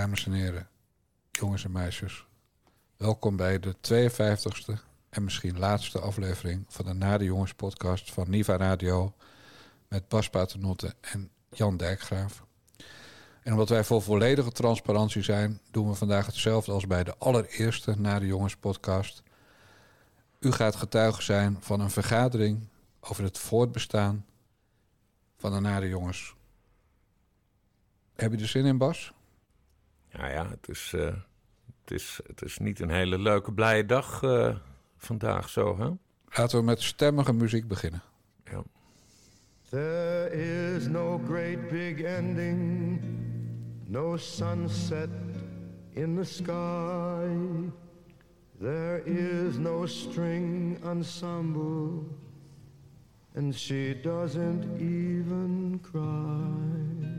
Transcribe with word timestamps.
Dames 0.00 0.26
en 0.26 0.32
heren, 0.32 0.68
jongens 1.30 1.64
en 1.64 1.72
meisjes. 1.72 2.26
Welkom 2.96 3.36
bij 3.36 3.58
de 3.58 3.74
52e 3.74 4.80
en 5.08 5.24
misschien 5.24 5.58
laatste 5.58 5.98
aflevering 5.98 6.64
van 6.68 6.84
de 6.84 6.92
Nade 6.92 7.24
Jongens 7.24 7.54
podcast 7.54 8.12
van 8.12 8.30
Niva 8.30 8.56
Radio 8.56 9.14
met 9.88 10.08
Bas 10.08 10.30
Paternotte 10.30 10.94
en 11.00 11.30
Jan 11.50 11.76
Dijkgraaf. 11.76 12.44
En 13.42 13.52
omdat 13.52 13.68
wij 13.68 13.84
voor 13.84 14.02
volledige 14.02 14.52
transparantie 14.52 15.22
zijn, 15.22 15.60
doen 15.70 15.88
we 15.88 15.94
vandaag 15.94 16.26
hetzelfde 16.26 16.72
als 16.72 16.86
bij 16.86 17.04
de 17.04 17.14
allereerste 17.18 18.00
Nade 18.00 18.26
Jongens 18.26 18.56
podcast. 18.56 19.22
U 20.38 20.52
gaat 20.52 20.76
getuige 20.76 21.22
zijn 21.22 21.56
van 21.60 21.80
een 21.80 21.90
vergadering 21.90 22.68
over 23.00 23.24
het 23.24 23.38
voortbestaan 23.38 24.26
van 25.36 25.52
de 25.52 25.60
Nade 25.60 25.88
Jongens. 25.88 26.34
Heb 28.14 28.32
je 28.32 28.38
er 28.38 28.48
zin 28.48 28.64
in, 28.64 28.78
Bas? 28.78 29.12
Nou 30.12 30.32
ja, 30.32 30.48
het 30.48 30.68
is, 30.68 30.92
uh, 30.96 31.04
het, 31.80 31.90
is, 31.90 32.20
het 32.26 32.42
is 32.42 32.58
niet 32.58 32.80
een 32.80 32.90
hele 32.90 33.18
leuke, 33.18 33.52
blije 33.52 33.86
dag 33.86 34.22
uh, 34.22 34.56
vandaag 34.96 35.48
zo, 35.48 35.78
hè? 35.78 35.90
Laten 36.38 36.58
we 36.58 36.64
met 36.64 36.82
stemmige 36.82 37.32
muziek 37.32 37.68
beginnen. 37.68 38.02
Ja. 38.44 38.62
There 39.68 40.30
is 40.30 40.86
no 40.88 41.18
great 41.18 41.68
big 41.68 42.00
ending, 42.00 43.00
no 43.86 44.16
sunset 44.16 45.10
in 45.90 46.16
the 46.16 46.24
sky. 46.24 47.26
There 48.60 49.02
is 49.04 49.58
no 49.58 49.86
string 49.86 50.78
ensemble, 50.84 52.04
and 53.34 53.54
she 53.54 54.00
doesn't 54.02 54.64
even 54.80 55.80
cry. 55.82 57.09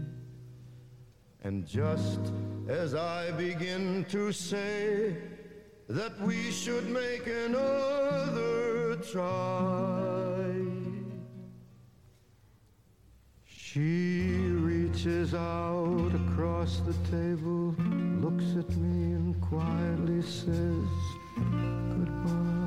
And 1.44 1.66
just 1.66 2.20
as 2.68 2.94
I 2.94 3.32
begin 3.32 4.06
to 4.10 4.32
say 4.32 5.16
that 5.90 6.20
we 6.22 6.52
should 6.52 6.88
make 6.88 7.26
another 7.26 8.98
try, 8.98 10.54
she 13.44 14.36
reaches 14.52 15.34
out 15.34 16.12
across 16.14 16.82
the 16.82 16.94
table, 17.10 17.76
looks 18.22 18.56
at 18.56 18.70
me, 18.78 19.14
and 19.14 19.42
quietly 19.42 20.22
says 20.22 20.88
goodbye. 21.36 22.61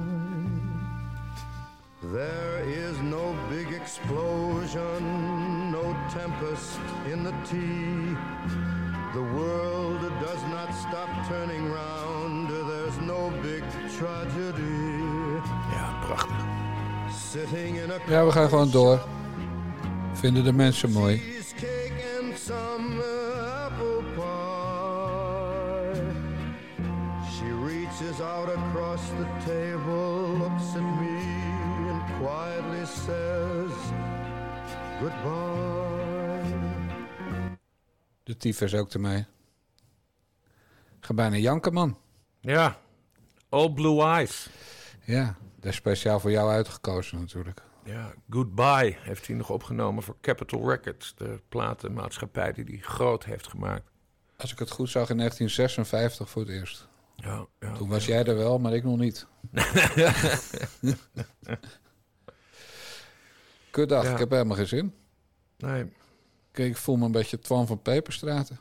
There 2.15 2.63
is 2.65 2.97
no 3.03 3.35
big 3.51 3.73
explosion, 3.73 5.01
no 5.73 5.97
tempest 6.13 6.79
in 7.13 7.25
the 7.25 7.35
tea. 7.51 8.17
The 9.15 9.23
world 9.37 10.01
does 10.21 10.43
not 10.57 10.71
stop 10.75 11.09
turning 11.29 11.73
round. 11.73 12.51
There's 12.51 12.99
no 13.01 13.33
big 13.43 13.65
tragedy. 13.99 15.03
Ja, 15.73 15.87
prachtig. 16.07 16.45
Sitting 17.33 17.77
in 17.77 17.91
a 17.91 17.99
Ja, 18.09 18.25
we 18.25 18.33
gaan 18.33 18.49
gewoon 18.49 18.71
door. 18.71 19.01
Vinden 20.13 20.45
de 20.45 20.53
mensen 20.53 20.91
mooi. 20.91 21.19
cheesecake 21.19 21.93
and 22.21 22.39
some 22.39 22.99
uh, 22.99 23.65
apple 23.65 24.03
pie. 24.17 26.01
She 27.31 27.47
reaches 27.67 28.21
out 28.21 28.49
across 28.49 29.01
the 29.19 29.27
table, 29.45 30.39
looks 30.39 30.75
at 30.75 30.83
me, 31.01 31.19
and 31.63 31.64
quietly 32.07 32.87
says 32.87 33.73
goodbye. 35.01 35.63
De 38.23 38.37
tyfus 38.37 38.75
ook 38.75 38.93
ermee. 38.93 39.27
Ga 41.01 41.15
bijna 41.15 41.37
janken, 41.37 41.73
man. 41.73 41.99
Ja, 42.41 42.79
All 43.49 43.73
Blue 43.73 44.03
Eyes. 44.03 44.49
Ja, 45.05 45.37
dat 45.57 45.71
is 45.71 45.77
speciaal 45.77 46.21
voor 46.21 46.31
jou 46.31 46.51
uitgekozen 46.51 47.19
natuurlijk. 47.19 47.63
Ja, 47.85 48.15
Goodbye 48.31 48.97
heeft 48.99 49.27
hij 49.27 49.37
nog 49.37 49.51
opgenomen 49.51 50.03
voor 50.03 50.17
Capitol 50.21 50.69
Records. 50.71 51.15
De 51.17 51.41
platenmaatschappij 51.49 52.53
die 52.53 52.65
hij 52.65 52.79
groot 52.79 53.25
heeft 53.25 53.49
gemaakt. 53.49 53.91
Als 54.37 54.53
ik 54.53 54.59
het 54.59 54.71
goed 54.71 54.91
zag 54.91 55.11
in 55.11 55.17
1956 55.17 56.31
voor 56.31 56.43
het 56.43 56.51
eerst. 56.51 56.89
Ja, 57.17 57.47
ja, 57.61 57.73
Toen 57.73 57.89
was 57.89 58.07
jij 58.07 58.25
er 58.25 58.37
wel, 58.37 58.59
maar 58.59 58.75
ik 58.75 58.85
nog 58.85 58.99
niet. 58.99 59.27
Kutdag, 63.75 64.05
Ja. 64.05 64.13
ik 64.13 64.19
heb 64.19 64.31
helemaal 64.31 64.57
geen 64.57 64.67
zin. 64.67 64.95
Nee. 65.59 65.93
Kijk, 66.53 66.69
ik 66.69 66.77
voel 66.77 66.97
me 66.97 67.05
een 67.05 67.13
beetje 67.13 67.39
Twan 67.39 67.67
van 67.67 67.83
Peperstraten. 67.83 68.59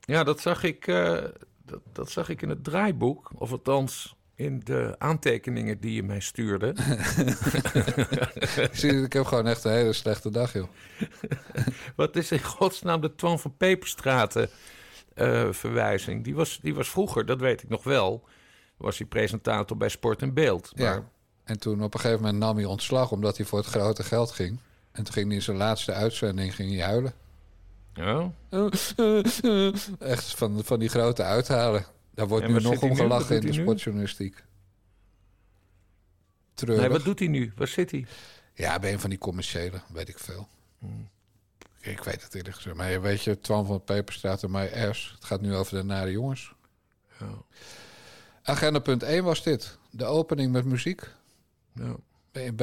Ja, 0.00 0.24
dat 0.24 0.40
zag, 0.40 0.62
ik, 0.62 0.86
eh, 0.86 1.24
dat, 1.64 1.80
dat 1.92 2.10
zag 2.10 2.28
ik 2.28 2.42
in 2.42 2.48
het 2.48 2.64
draaiboek. 2.64 3.30
Of 3.34 3.50
althans 3.52 4.16
in 4.34 4.60
de 4.64 4.94
aantekeningen 4.98 5.80
die 5.80 5.94
je 5.94 6.02
mij 6.02 6.20
stuurde. 6.20 6.66
Ik 8.56 8.74
zie, 8.80 9.02
ik 9.02 9.12
heb 9.12 9.24
gewoon 9.24 9.46
echt 9.46 9.64
een 9.64 9.72
hele 9.72 9.92
slechte 9.92 10.30
dag, 10.30 10.52
joh. 10.52 10.68
Wat 11.96 12.16
is 12.16 12.32
in 12.32 12.42
godsnaam 12.42 13.00
de 13.00 13.14
Twan 13.14 13.38
van 13.38 13.56
Peperstraten 13.56 14.48
eh, 15.14 15.52
verwijzing? 15.52 16.24
Die 16.24 16.34
was, 16.34 16.58
die 16.62 16.74
was 16.74 16.88
vroeger, 16.90 17.26
dat 17.26 17.40
weet 17.40 17.62
ik 17.62 17.68
nog 17.68 17.84
wel, 17.84 18.24
was 18.76 18.98
hij 18.98 19.06
presentator 19.06 19.76
bij 19.76 19.88
Sport 19.88 20.22
en 20.22 20.34
Beeld. 20.34 20.72
Maar, 20.76 20.94
Ja. 20.94 21.12
En 21.44 21.58
toen 21.58 21.82
op 21.82 21.94
een 21.94 22.00
gegeven 22.00 22.22
moment 22.22 22.38
nam 22.38 22.56
hij 22.56 22.64
ontslag 22.64 23.10
omdat 23.10 23.36
hij 23.36 23.46
voor 23.46 23.58
het 23.58 23.68
grote 23.68 24.02
geld 24.02 24.30
ging. 24.30 24.58
En 24.92 25.04
toen 25.04 25.12
ging 25.12 25.26
hij 25.26 25.36
in 25.36 25.42
zijn 25.42 25.56
laatste 25.56 25.92
uitzending 25.92 26.54
ging 26.54 26.70
hij 26.70 26.82
huilen. 26.82 27.14
Ja? 27.94 28.32
Echt 29.98 30.34
van, 30.34 30.64
van 30.64 30.78
die 30.78 30.88
grote 30.88 31.22
uithalen. 31.22 31.84
Daar 32.14 32.28
wordt 32.28 32.44
En 32.44 32.52
nu 32.52 32.60
nog 32.60 32.82
om 32.82 32.96
gelachen 32.96 33.36
in 33.36 33.46
de 33.46 33.52
sportjournalistiek. 33.52 34.44
Treurig. 36.54 36.80
Nee, 36.80 36.92
wat 36.92 37.04
doet 37.04 37.18
hij 37.18 37.28
nu? 37.28 37.52
Waar 37.56 37.68
zit 37.68 37.90
hij? 37.90 38.06
Ja, 38.54 38.78
bij 38.78 38.92
een 38.92 39.00
van 39.00 39.10
die 39.10 39.18
commerciële, 39.18 39.80
weet 39.92 40.08
ik 40.08 40.18
veel. 40.18 40.48
Hmm. 40.78 41.08
Ik 41.80 42.02
weet 42.02 42.22
het 42.22 42.34
eerlijk 42.34 42.54
gezegd. 42.54 42.76
Maar 42.76 43.02
weet 43.02 43.22
je, 43.22 43.40
Twan 43.40 43.66
van 43.66 43.84
Peperstraat 43.84 44.42
en 44.42 44.50
My 44.50 44.70
S. 44.92 45.12
Het 45.14 45.24
gaat 45.24 45.40
nu 45.40 45.54
over 45.54 45.76
de 45.76 45.82
nare 45.82 46.10
jongens. 46.10 46.54
Ja. 47.18 47.26
Agenda 48.42 48.78
punt 48.78 49.02
1 49.02 49.24
was 49.24 49.42
dit. 49.42 49.78
De 49.90 50.04
opening 50.04 50.52
met 50.52 50.64
muziek. 50.64 51.10
Ja. 51.74 51.96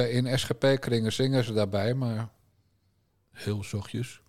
In 0.08 0.38
SGP-kringen 0.38 1.12
zingen 1.12 1.44
ze 1.44 1.52
daarbij, 1.52 1.94
maar 1.94 2.28
heel 3.30 3.64
zachtjes. 3.64 4.20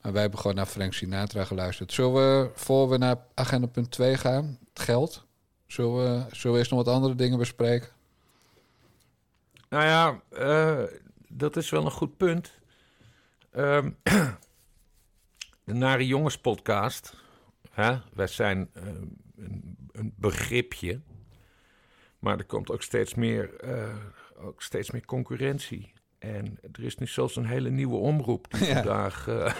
Maar 0.00 0.12
wij 0.12 0.20
hebben 0.20 0.40
gewoon 0.40 0.56
naar 0.56 0.66
Frank 0.66 0.92
Sinatra 0.92 1.44
geluisterd. 1.44 1.92
Zullen 1.92 2.14
we, 2.14 2.50
voor 2.54 2.88
we 2.88 2.96
naar 2.96 3.16
agenda 3.34 3.66
punt 3.66 3.90
2 3.90 4.16
gaan, 4.16 4.58
het 4.72 4.82
geld... 4.82 5.26
Zullen 5.72 5.94
we, 5.94 6.34
zullen 6.34 6.52
we 6.52 6.58
eerst 6.58 6.70
nog 6.70 6.84
wat 6.84 6.94
andere 6.94 7.14
dingen 7.14 7.38
bespreken? 7.38 7.88
Nou 9.68 9.84
ja, 9.84 10.20
eh, 10.28 10.84
dat 11.28 11.56
is 11.56 11.70
wel 11.70 11.84
een 11.84 11.90
goed 11.90 12.16
punt. 12.16 12.52
Ehm, 13.50 13.90
de 15.64 15.72
Nare 15.74 16.06
Jongens 16.06 16.38
podcast. 16.38 17.14
Hè? 17.70 17.98
Wij 18.12 18.26
zijn 18.26 18.70
eh, 18.72 18.82
een, 19.36 19.76
een 19.92 20.12
begripje. 20.16 21.00
Maar 22.22 22.38
er 22.38 22.44
komt 22.44 22.70
ook 22.70 22.82
steeds 22.82 23.14
meer, 23.14 23.56
eh, 23.60 23.94
ook 24.44 24.62
steeds 24.62 24.90
meer 24.90 25.04
concurrentie. 25.04 25.92
En 26.18 26.58
er 26.72 26.84
is 26.84 26.96
nu 26.96 27.06
zelfs 27.06 27.36
een 27.36 27.46
hele 27.46 27.70
nieuwe 27.70 27.96
omroep 27.96 28.46
die 28.50 28.64
Ja. 28.68 28.74
vandaag... 28.74 29.28
eh, 29.28 29.54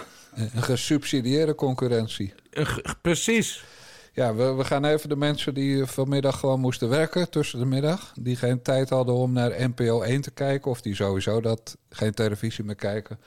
Een 0.55 0.63
gesubsidieerde 0.63 1.55
concurrentie. 1.55 2.35
een 2.51 2.67
ge- 2.67 2.95
precies. 3.03 3.65
Ja, 4.13 4.35
we, 4.35 4.53
we 4.55 4.65
gaan 4.65 4.85
even 4.85 5.09
de 5.09 5.17
mensen 5.17 5.55
die 5.55 5.85
vanmiddag 5.87 6.39
gewoon 6.39 6.61
moesten 6.61 6.89
werken 6.89 7.31
tussen 7.31 7.59
de 7.59 7.65
middag. 7.65 8.13
Die 8.21 8.37
geen 8.37 8.63
tijd 8.63 8.89
hadden 8.91 9.15
om 9.15 9.33
naar 9.33 9.69
NPO 9.69 10.03
1 10.03 10.21
te 10.21 10.31
kijken. 10.31 10.71
Of 10.71 10.81
die 10.81 10.95
sowieso 10.95 11.41
dat 11.41 11.77
geen 11.91 12.15
televisie 12.15 12.65
meer 12.65 12.75
kijken. 12.75 13.19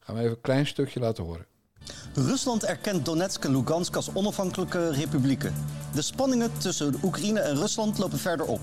Gaan 0.00 0.14
we 0.14 0.20
even 0.20 0.34
een 0.34 0.40
klein 0.40 0.66
stukje 0.66 1.00
laten 1.00 1.24
horen. 1.24 1.46
Rusland 2.14 2.64
erkent 2.64 3.04
Donetsk 3.04 3.44
en 3.44 3.56
Lugansk 3.56 3.96
als 3.96 4.14
onafhankelijke 4.14 4.90
republieken. 4.90 5.54
De 5.94 6.02
spanningen 6.02 6.50
tussen 6.58 6.94
Oekraïne 7.02 7.40
en 7.40 7.56
Rusland 7.56 7.98
lopen 7.98 8.18
verder 8.18 8.46
op. 8.46 8.60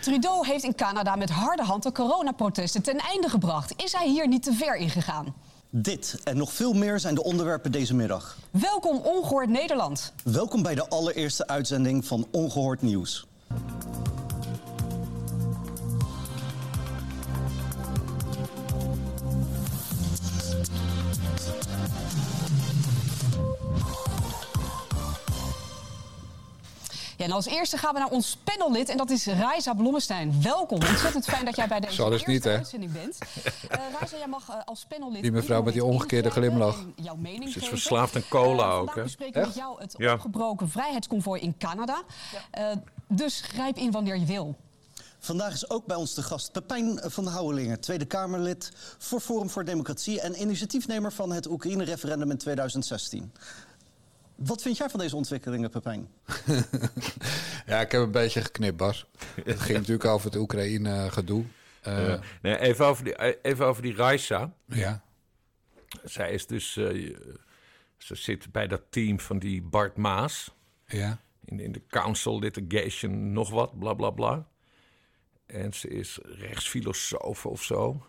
Trudeau 0.00 0.46
heeft 0.46 0.64
in 0.64 0.74
Canada 0.74 1.16
met 1.16 1.30
harde 1.30 1.62
hand 1.62 1.82
de 1.82 1.92
coronaprotesten 1.92 2.82
ten 2.82 2.98
einde 2.98 3.28
gebracht. 3.28 3.72
Is 3.76 3.92
hij 3.92 4.08
hier 4.08 4.28
niet 4.28 4.42
te 4.42 4.52
ver 4.52 4.76
in 4.76 4.90
gegaan? 4.90 5.34
Dit 5.70 6.20
en 6.24 6.36
nog 6.36 6.52
veel 6.52 6.72
meer 6.72 6.98
zijn 6.98 7.14
de 7.14 7.22
onderwerpen 7.22 7.72
deze 7.72 7.94
middag. 7.94 8.36
Welkom 8.50 8.96
Ongehoord 8.96 9.48
Nederland. 9.48 10.12
Welkom 10.24 10.62
bij 10.62 10.74
de 10.74 10.88
allereerste 10.88 11.46
uitzending 11.46 12.06
van 12.06 12.26
Ongehoord 12.30 12.82
Nieuws. 12.82 13.26
Ja, 27.20 27.26
en 27.26 27.32
als 27.32 27.46
eerste 27.46 27.76
gaan 27.76 27.92
we 27.94 27.98
naar 27.98 28.08
ons 28.10 28.36
panellid 28.44 28.88
en 28.88 28.96
dat 28.96 29.10
is 29.10 29.26
Raisa 29.26 29.74
Blommestein. 29.74 30.42
Welkom. 30.42 30.78
Ontzettend 30.88 31.24
fijn 31.24 31.44
dat 31.44 31.56
jij 31.56 31.68
bij 31.68 31.80
deze 31.80 31.96
dus 32.04 32.10
eerste 32.12 32.30
niet, 32.30 32.44
hè? 32.44 32.56
uitzending 32.56 32.92
bent. 32.92 33.18
Eh 33.68 33.78
Raisa, 33.98 34.16
jij 34.16 34.26
mag 34.26 34.48
eh, 34.48 34.56
als 34.64 34.84
panellid... 34.88 35.22
Die 35.22 35.32
mevrouw 35.32 35.62
met 35.62 35.72
die 35.72 35.84
omgekeerde 35.84 36.30
glimlach. 36.30 36.84
Jouw 36.96 37.14
mening 37.16 37.42
Ze 37.42 37.48
is 37.48 37.54
geven. 37.54 37.68
verslaafd 37.68 38.16
aan 38.16 38.28
cola 38.28 38.62
Eh, 38.62 38.68
ook, 38.70 38.76
vandaag 38.76 38.94
hè? 38.94 39.02
bespreken 39.02 39.32
we 39.34 39.38
Echt? 39.40 39.48
met 39.48 39.56
jou 39.56 39.80
het 39.80 39.94
Ja. 39.96 40.12
opgebroken 40.12 40.68
vrijheidsconvooi 40.70 41.40
in 41.40 41.54
Canada. 41.58 42.02
Eh, 42.50 42.70
dus 43.08 43.40
grijp 43.40 43.76
in 43.76 43.90
wanneer 43.90 44.18
je 44.18 44.26
wil. 44.26 44.56
Vandaag 45.18 45.52
is 45.52 45.70
ook 45.70 45.86
bij 45.86 45.96
ons 45.96 46.14
de 46.14 46.22
gast 46.22 46.52
Pepijn 46.52 47.00
van 47.04 47.26
Houwelingen, 47.26 47.80
Tweede 47.80 48.04
Kamerlid 48.04 48.72
voor 48.98 49.20
Forum 49.20 49.50
voor 49.50 49.64
Democratie 49.64 50.20
en 50.20 50.40
initiatiefnemer 50.40 51.12
van 51.12 51.32
het 51.32 51.46
Oekraïne-referendum 51.46 52.30
in 52.30 52.38
2016. 52.38 53.32
Wat 54.40 54.62
vind 54.62 54.76
jij 54.76 54.88
van 54.88 55.00
deze 55.00 55.16
ontwikkelingen, 55.16 55.70
Pepijn? 55.70 56.08
Ja, 57.66 57.80
ik 57.80 57.92
heb 57.92 58.00
een 58.02 58.10
beetje 58.10 58.40
geknipt, 58.42 58.76
Bas. 58.76 59.06
Het 59.44 59.60
ging 59.60 59.78
natuurlijk 59.78 60.04
over 60.04 60.26
het 60.30 60.36
Oekraïne-gedoe. 60.40 61.44
Eh, 61.80 62.12
Eh, 62.12 62.20
nee, 62.42 62.58
even, 62.58 62.86
over 62.86 63.04
die, 63.04 63.14
eh, 63.14 63.36
even 63.42 63.66
over 63.66 63.82
die 63.82 63.94
Raisa. 63.94 64.52
ja, 64.66 65.02
Zij 66.04 66.30
is 66.32 66.46
dus... 66.46 66.76
eh, 66.76 67.16
ze 67.96 68.14
zit 68.14 68.52
bij 68.52 68.66
dat 68.66 68.82
team 68.90 69.20
van 69.20 69.38
die 69.38 69.62
Bart 69.62 69.96
Maas. 69.96 70.54
ja. 70.86 71.18
in, 71.44 71.60
in 71.60 71.72
de 71.72 71.82
council 71.88 72.38
litigation 72.38 73.32
nog 73.32 73.50
wat, 73.50 73.78
bla 73.78 73.94
bla 73.94 74.10
bla. 74.10 74.46
En 75.46 75.72
ze 75.74 75.88
is 75.88 76.18
rechtsfilosoof 76.22 77.46
of 77.46 77.62
zo. 77.62 78.06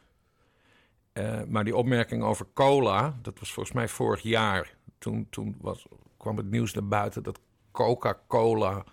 Eh, 1.13 1.43
maar 1.47 1.63
die 1.63 1.75
opmerking 1.75 2.23
over 2.23 2.45
cola, 2.53 3.17
dat 3.21 3.39
was 3.39 3.51
volgens 3.53 3.75
mij 3.75 3.87
vorig 3.87 4.21
jaar. 4.21 4.73
Toen, 4.97 5.27
toen 5.29 5.55
was, 5.61 5.85
kwam 6.21 6.37
het 6.37 6.49
nieuws 6.51 6.73
naar 6.73 6.87
buiten 6.87 7.23
dat 7.23 7.39
Coca-Cola 7.71 8.83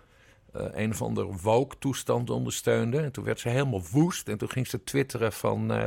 eh, 0.53 0.65
een 0.71 0.91
of 0.91 1.01
andere 1.01 1.35
woke-toestand 1.41 2.29
ondersteunde. 2.29 2.99
En 2.99 3.11
toen 3.11 3.23
werd 3.23 3.39
ze 3.39 3.49
helemaal 3.49 3.83
woest. 3.91 4.27
En 4.27 4.37
toen 4.37 4.49
ging 4.49 4.67
ze 4.67 4.83
twitteren 4.83 5.33
van... 5.33 5.71
eh, 5.71 5.85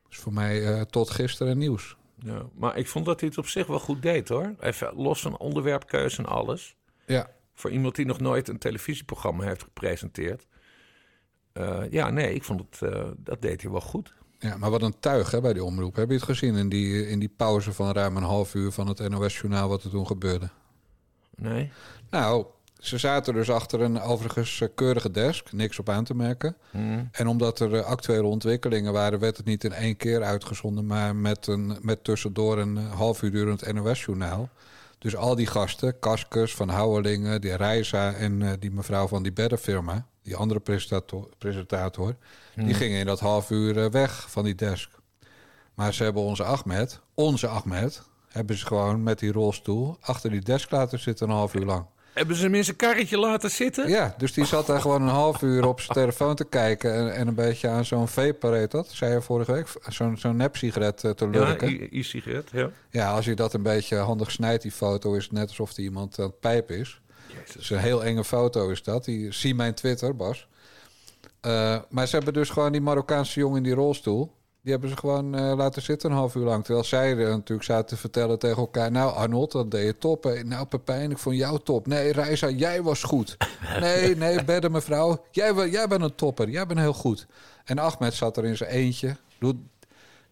is 0.09 0.17
voor 0.17 0.33
mij 0.33 0.75
eh, 0.75 0.81
tot 0.81 1.11
gisteren 1.11 1.59
nieuws. 1.59 1.97
Ja, 2.19 2.43
maar 2.55 2.77
ik 2.77 2.89
vond 2.89 3.05
dat 3.05 3.21
hij 3.21 3.29
het 3.29 3.39
op 3.39 3.47
zich 3.47 3.67
wel 3.67 3.79
goed 3.79 4.03
deed 4.03 4.29
hoor. 4.29 4.55
Even 4.61 4.95
los 4.95 5.21
van 5.21 5.39
onderwerpkeuze 5.39 6.19
en 6.19 6.27
alles. 6.27 6.77
Ja, 7.07 7.31
Voor 7.55 7.71
iemand 7.71 7.95
die 7.95 8.07
nog 8.07 8.21
nooit 8.21 8.49
een 8.49 8.59
televisieprogramma 8.59 9.45
heeft 9.45 9.63
gepresenteerd. 9.63 10.47
Eh, 11.53 11.83
ja, 11.91 12.11
nee, 12.11 12.35
ik 12.35 12.45
vond 12.45 12.61
het, 12.61 12.93
eh, 12.93 13.09
dat 13.17 13.43
deed 13.43 13.63
hij 13.63 13.71
wel 13.71 13.81
goed. 13.81 14.15
ja, 14.39 14.57
maar 14.57 14.71
wat 14.71 14.83
een 14.83 14.99
tuig 15.01 15.31
hè, 15.31 15.41
bij 15.41 15.53
die 15.53 15.65
omroep. 15.65 15.97
Heb 15.97 16.09
je 16.09 16.15
het 16.15 16.25
gezien 16.25 16.55
in 16.55 16.69
die, 16.69 17.07
in 17.09 17.19
die 17.19 17.33
pauze 17.37 17.73
van 17.73 17.93
ruim 17.93 18.17
een 18.17 18.23
half 18.23 18.55
uur 18.55 18.73
van 18.73 18.87
het 18.89 19.09
NOS-journaal 19.09 19.69
wat 19.69 19.85
er 19.85 19.91
toen 19.91 20.07
gebeurde? 20.07 20.49
Nee? 21.35 21.73
Nou, 22.11 22.47
ze 22.81 22.99
zaten 22.99 23.35
dus 23.35 23.51
achter 23.51 23.81
een 23.81 24.01
overigens 24.01 24.61
eh, 24.61 24.69
keurige 24.75 25.11
desk, 25.11 25.53
niks 25.53 25.79
op 25.79 25.89
aan 25.89 26.05
te 26.05 26.15
merken. 26.15 26.57
En 27.13 27.27
omdat 27.27 27.61
er 27.61 27.75
eh, 27.75 27.85
actuele 27.85 28.27
ontwikkelingen 28.27 28.93
waren, 28.93 29.19
werd 29.19 29.37
het 29.37 29.47
niet 29.47 29.65
in 29.65 29.73
één 29.73 29.97
keer 29.97 30.23
uitgezonden, 30.23 30.87
maar 30.87 31.17
met, 31.17 31.47
een, 31.47 31.79
met 31.81 32.05
tussendoor 32.05 32.59
een 32.59 32.77
eh, 32.77 32.93
half 32.93 33.23
uur 33.23 33.31
durend 33.31 33.73
NOS-journaal. 33.73 34.49
Dus 34.99 35.17
al 35.17 35.35
die 35.35 35.47
gasten, 35.47 35.99
Kaskus, 35.99 36.55
Van 36.55 36.69
Houwelingen, 36.69 37.41
die 37.41 37.55
Reisa 37.55 38.13
en 38.13 38.59
die 38.59 38.71
mevrouw 38.71 39.09
van 39.09 39.23
die 39.23 39.33
beddenfirma, 39.33 40.07
die 40.23 40.37
andere 40.37 40.61
presentator, 40.61 41.29
presentator 41.39 42.15
die 42.55 42.75
gingen 42.75 42.99
in 42.99 43.07
dat 43.07 43.21
half 43.21 43.51
uur 43.51 43.91
weg 43.91 44.31
van 44.31 44.45
die 44.45 44.55
desk. 44.55 44.91
Maar 45.75 45.95
ze 45.95 46.03
hebben 46.03 46.23
onze 46.23 46.45
Ahmed, 46.45 47.01
onze 47.15 47.49
Ahmed, 47.49 48.03
hebben 48.29 48.57
ze 48.57 48.67
gewoon 48.67 49.03
met 49.03 49.19
die 49.19 49.33
rolstoel 49.33 49.97
achter 50.01 50.31
die 50.31 50.41
desk 50.41 50.71
laten 50.71 50.99
zitten 50.99 51.29
een 51.29 51.35
half 51.35 51.55
uur 51.55 51.65
lang. 51.65 51.87
Hebben 52.13 52.37
ze 52.37 52.43
hem 52.43 52.55
in 52.55 52.65
zijn 52.65 52.77
karretje 52.77 53.19
laten 53.19 53.51
zitten? 53.51 53.89
Ja, 53.89 54.15
dus 54.19 54.33
die 54.33 54.45
zat 54.45 54.67
daar 54.67 54.81
gewoon 54.81 55.03
een 55.03 55.09
half 55.09 55.43
uur 55.43 55.67
op 55.67 55.81
zijn 55.81 55.93
telefoon 55.93 56.35
te 56.35 56.45
kijken 56.45 56.95
en, 56.95 57.15
en 57.15 57.29
een 57.29 57.35
beetje 57.35 57.69
aan 57.69 57.85
zo'n 57.85 58.09
vape 58.09 58.47
heet 58.49 58.71
dat, 58.71 58.89
zei 58.91 59.13
je 59.13 59.21
vorige 59.23 59.53
week, 59.53 59.67
zo'n 59.89 60.17
zo'n 60.19 60.37
nepsigaret 60.37 61.05
eh, 61.05 61.11
te 61.11 61.25
Ja, 61.25 61.31
lurken. 61.31 61.69
i- 61.71 61.89
e-sigaret, 61.93 62.49
ja. 62.53 62.71
Ja, 62.91 63.11
als 63.13 63.25
je 63.25 63.35
dat 63.35 63.55
een 63.55 63.63
beetje 63.63 63.97
handig 63.97 64.31
snijdt, 64.31 64.63
die 64.63 64.73
foto, 64.73 65.15
is 65.15 65.23
het 65.25 65.33
net 65.33 65.49
alsof 65.49 65.73
er 65.77 65.83
iemand 65.83 66.19
aan 66.19 66.25
het 66.27 66.41
pijpen 66.41 66.79
is. 66.79 67.01
Het 67.33 67.57
is 67.59 67.71
een 67.71 67.79
heel 67.79 68.05
enge 68.05 68.25
foto 68.25 68.69
is 68.71 68.83
dat. 68.83 69.05
Die, 69.05 69.33
zie 69.33 69.55
mijn 69.55 69.75
Twitter, 69.75 70.17
Bas. 70.17 70.47
Eh, 71.41 71.79
maar 71.89 72.07
ze 72.07 72.17
hebben 72.17 72.33
dus 72.35 72.51
gewoon 72.51 72.73
die 72.73 72.81
Marokkaanse 72.81 73.41
jongen 73.41 73.57
in 73.57 73.63
die 73.63 73.75
rolstoel. 73.75 74.33
Die 74.63 74.73
hebben 74.73 74.91
ze 74.91 74.97
gewoon 74.97 75.35
eh, 75.35 75.53
laten 75.57 75.83
zitten 75.83 76.11
een 76.11 76.17
half 76.17 76.35
uur 76.35 76.45
lang. 76.45 76.65
Terwijl 76.65 76.85
zij 76.85 77.11
er 77.11 77.29
natuurlijk 77.29 77.63
zaten 77.63 77.87
te 77.87 77.97
vertellen 77.97 78.39
tegen 78.39 78.57
elkaar... 78.57 78.91
nou 78.91 79.15
Arnold, 79.15 79.53
dat 79.53 79.71
deed 79.71 79.87
je 79.87 79.99
top. 79.99 80.25
Hè. 80.25 80.45
Nou 80.45 80.67
Pepijn, 80.67 81.11
ik 81.11 81.19
vond 81.19 81.37
jou 81.37 81.61
top. 81.65 81.87
Nee 81.87 82.13
Reisa, 82.13 82.49
jij 82.49 82.83
was 82.83 83.03
goed. 83.03 83.37
Nee, 83.81 84.17
nee, 84.17 84.45
bedden 84.45 84.73
mevrouw. 84.73 85.25
Jij, 85.31 85.69
jij 85.69 85.89
bent 85.89 86.03
een 86.03 86.15
topper. 86.15 86.49
Jij 86.49 86.67
bent 86.67 86.81
heel 86.81 86.93
goed. 86.93 87.27
En 87.65 87.79
Ahmed 87.79 88.15
zat 88.15 88.37
er 88.37 88.45
in 88.45 88.57
zijn 88.57 88.71
eentje. 88.71 89.17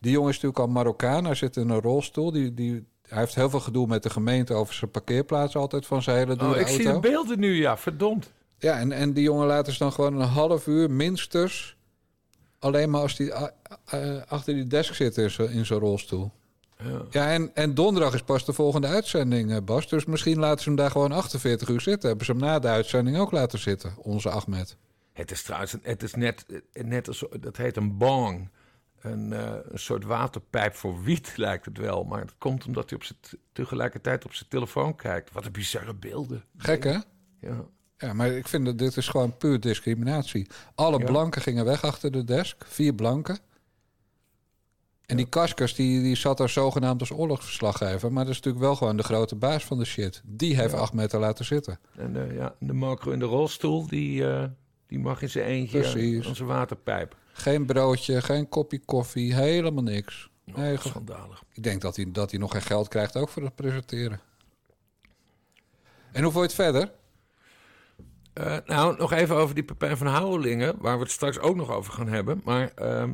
Die 0.01 0.13
jongen 0.13 0.29
is 0.29 0.35
natuurlijk 0.35 0.59
al 0.59 0.69
Marokkaan. 0.69 1.25
Hij 1.25 1.35
zit 1.35 1.57
in 1.57 1.69
een 1.69 1.81
rolstoel. 1.81 2.33
Die, 2.33 2.55
die, 2.55 2.85
hij 3.09 3.19
heeft 3.19 3.35
heel 3.35 3.51
veel 3.51 3.61
gedoe 3.61 3.87
met 3.87 4.03
de 4.03 4.11
gemeente 4.11 4.55
over 4.55 4.75
zijn 4.75 4.91
parkeerplaats 4.91 5.57
altijd 5.57 5.87
van 5.87 6.03
zijn 6.03 6.17
hele 6.17 6.37
dure 6.37 6.51
Oh, 6.51 6.57
ik 6.57 6.67
auto. 6.67 6.83
zie 6.83 6.93
de 6.93 7.01
beelden 7.01 7.39
nu, 7.39 7.55
ja, 7.55 7.77
verdomd. 7.77 8.33
Ja, 8.59 8.79
en, 8.79 8.93
en 8.93 9.13
die 9.13 9.23
jongen 9.23 9.47
laten 9.47 9.73
ze 9.73 9.79
dan 9.79 9.93
gewoon 9.93 10.21
een 10.21 10.29
half 10.29 10.67
uur 10.67 10.91
minstens... 10.91 11.77
alleen 12.59 12.91
maar 12.91 13.01
als 13.01 13.17
die 13.17 13.35
a- 13.35 13.53
achter 14.29 14.55
die 14.55 14.67
desk 14.67 14.95
zit 14.95 15.17
in 15.17 15.31
zijn- 15.67 15.79
rolstoel. 15.81 16.33
Ja. 16.85 17.03
Ja, 17.11 17.31
en, 17.33 17.55
en 17.55 17.75
donderdag 17.75 18.15
is 18.15 18.23
pas 18.23 18.45
de 18.45 18.53
volgende 18.53 18.87
uitzending, 18.87 19.51
eh, 19.53 19.57
Bas. 19.65 19.89
Dus 19.89 20.05
misschien 20.05 20.39
laten 20.39 20.63
ze 20.63 20.69
hem 20.69 20.79
daar 20.79 20.91
gewoon 20.91 21.13
48 21.13 21.69
uur 21.69 21.81
zitten. 21.81 22.09
Hebben 22.09 22.27
ze 22.27 22.33
hem 22.33 22.41
na 22.41 22.59
de 22.59 22.69
uitzending 22.69 23.19
ook 23.19 23.31
laten 23.31 23.59
zitten, 23.59 23.95
onze 23.97 24.31
Ahmed. 24.31 24.77
Het 25.13 25.31
is 25.31 25.43
trouwens, 25.43 25.77
het 25.83 26.03
is 26.03 26.15
net, 26.15 26.45
net 26.73 27.09
als, 27.09 27.25
dat 27.41 27.57
heet 27.57 27.77
een 27.77 27.97
bong. 27.97 28.49
Een, 29.01 29.33
eh, 29.33 29.55
een 29.69 29.79
soort 29.79 30.05
waterpijp 30.05 30.75
voor 30.75 31.03
wiet 31.03 31.33
lijkt 31.37 31.65
het 31.65 31.79
wel. 31.79 32.05
Maar 32.05 32.21
het 32.21 32.35
komt 32.39 32.67
omdat 32.67 32.91
hij 32.91 32.99
op 32.99 33.29
tegelijkertijd 33.53 34.25
op 34.25 34.35
zijn 34.35 34.49
telefoon 34.49 34.95
kijkt. 34.97 35.33
Wat 35.33 35.45
een 35.45 35.53
bizarre 35.53 35.95
beelden. 35.95 36.45
Gek, 36.57 36.85
hè? 36.85 36.99
Ja. 37.41 37.65
Ja, 37.99 38.13
maar 38.13 38.31
ik 38.31 38.49
vind 38.49 38.65
dat 38.65 38.79
dit 38.79 38.97
is 38.97 39.09
gewoon 39.09 39.37
puur 39.37 39.61
discriminatie. 39.61 40.47
Alle 40.75 40.99
Ja. 40.99 41.05
blanken 41.05 41.43
gingen 41.43 41.65
weg 41.65 41.85
achter 41.85 42.11
de 42.13 42.25
desk. 42.25 42.65
Vier 42.67 42.95
blanken. 42.95 43.39
En 45.07 45.17
die 45.17 45.29
Kaskers, 45.29 45.75
die, 45.75 46.03
die 46.03 46.17
zat 46.17 46.37
daar 46.39 46.49
zogenaamd 46.49 47.01
als 47.01 47.11
oorlogsverslaggever. 47.11 48.13
Maar 48.13 48.25
dat 48.25 48.33
is 48.33 48.37
natuurlijk 48.41 48.65
wel 48.65 48.77
gewoon 48.77 48.97
de 48.97 49.03
grote 49.03 49.35
baas 49.35 49.65
van 49.65 49.79
de 49.79 49.85
shit. 49.85 50.21
Die 50.25 50.57
heeft 50.57 50.75
acht 50.75 50.93
meter 50.93 51.21
laten 51.21 51.45
zitten. 51.45 51.79
En 51.97 52.13
de, 52.13 52.31
ja, 52.35 52.55
de 52.59 52.73
Marco 52.73 53.11
in 53.11 53.19
de 53.19 53.25
rolstoel, 53.25 53.87
die, 53.87 54.29
eh, 54.31 54.45
die 54.87 54.99
mag 54.99 55.23
in 55.23 55.31
zijn 55.31 55.45
eentje 55.47 55.81
Precies. 55.81 56.27
aan 56.29 56.35
zijn 56.37 56.49
waterpijp. 56.49 57.17
Geen 57.33 57.67
broodje, 57.67 58.23
geen 58.23 58.49
kopje 58.49 58.79
koffie, 58.85 59.35
helemaal 59.35 59.83
niks. 59.83 60.29
Nee, 60.45 60.75
Oh, 60.75 60.81
ge- 60.81 60.89
schandalig. 60.89 61.43
ik 61.53 61.63
denk 61.63 61.81
dat 61.81 61.97
hij, 61.97 62.07
dat 62.13 62.31
hij 62.31 62.41
nog 62.41 62.53
geen 62.53 62.63
geld 62.63 62.89
krijgt 62.89 63.17
ook 63.17 63.29
voor 63.29 63.43
het 63.43 63.55
presenteren. 63.55 64.21
En 66.13 66.23
hoe 66.23 66.33
vond 66.33 66.53
je 66.53 66.63
het 66.63 66.73
verder? 66.73 66.93
Eh, 68.39 68.57
nou, 68.67 68.97
nog 68.97 69.13
even 69.13 69.37
over 69.37 69.55
die 69.55 69.65
Pepijn 69.65 69.97
van 69.97 70.07
Houwelingen, 70.07 70.75
waar 70.79 70.97
we 70.97 71.03
het 71.03 71.13
straks 71.13 71.39
ook 71.39 71.57
nog 71.57 71.71
over 71.71 71.93
gaan 71.93 72.09
hebben. 72.09 72.41
Maar 72.45 72.73
ehm 72.75 73.13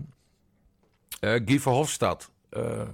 eh, 1.21 1.41
Guy 1.45 1.61
Verhofstadt 1.61 2.31
eh, 2.49 2.89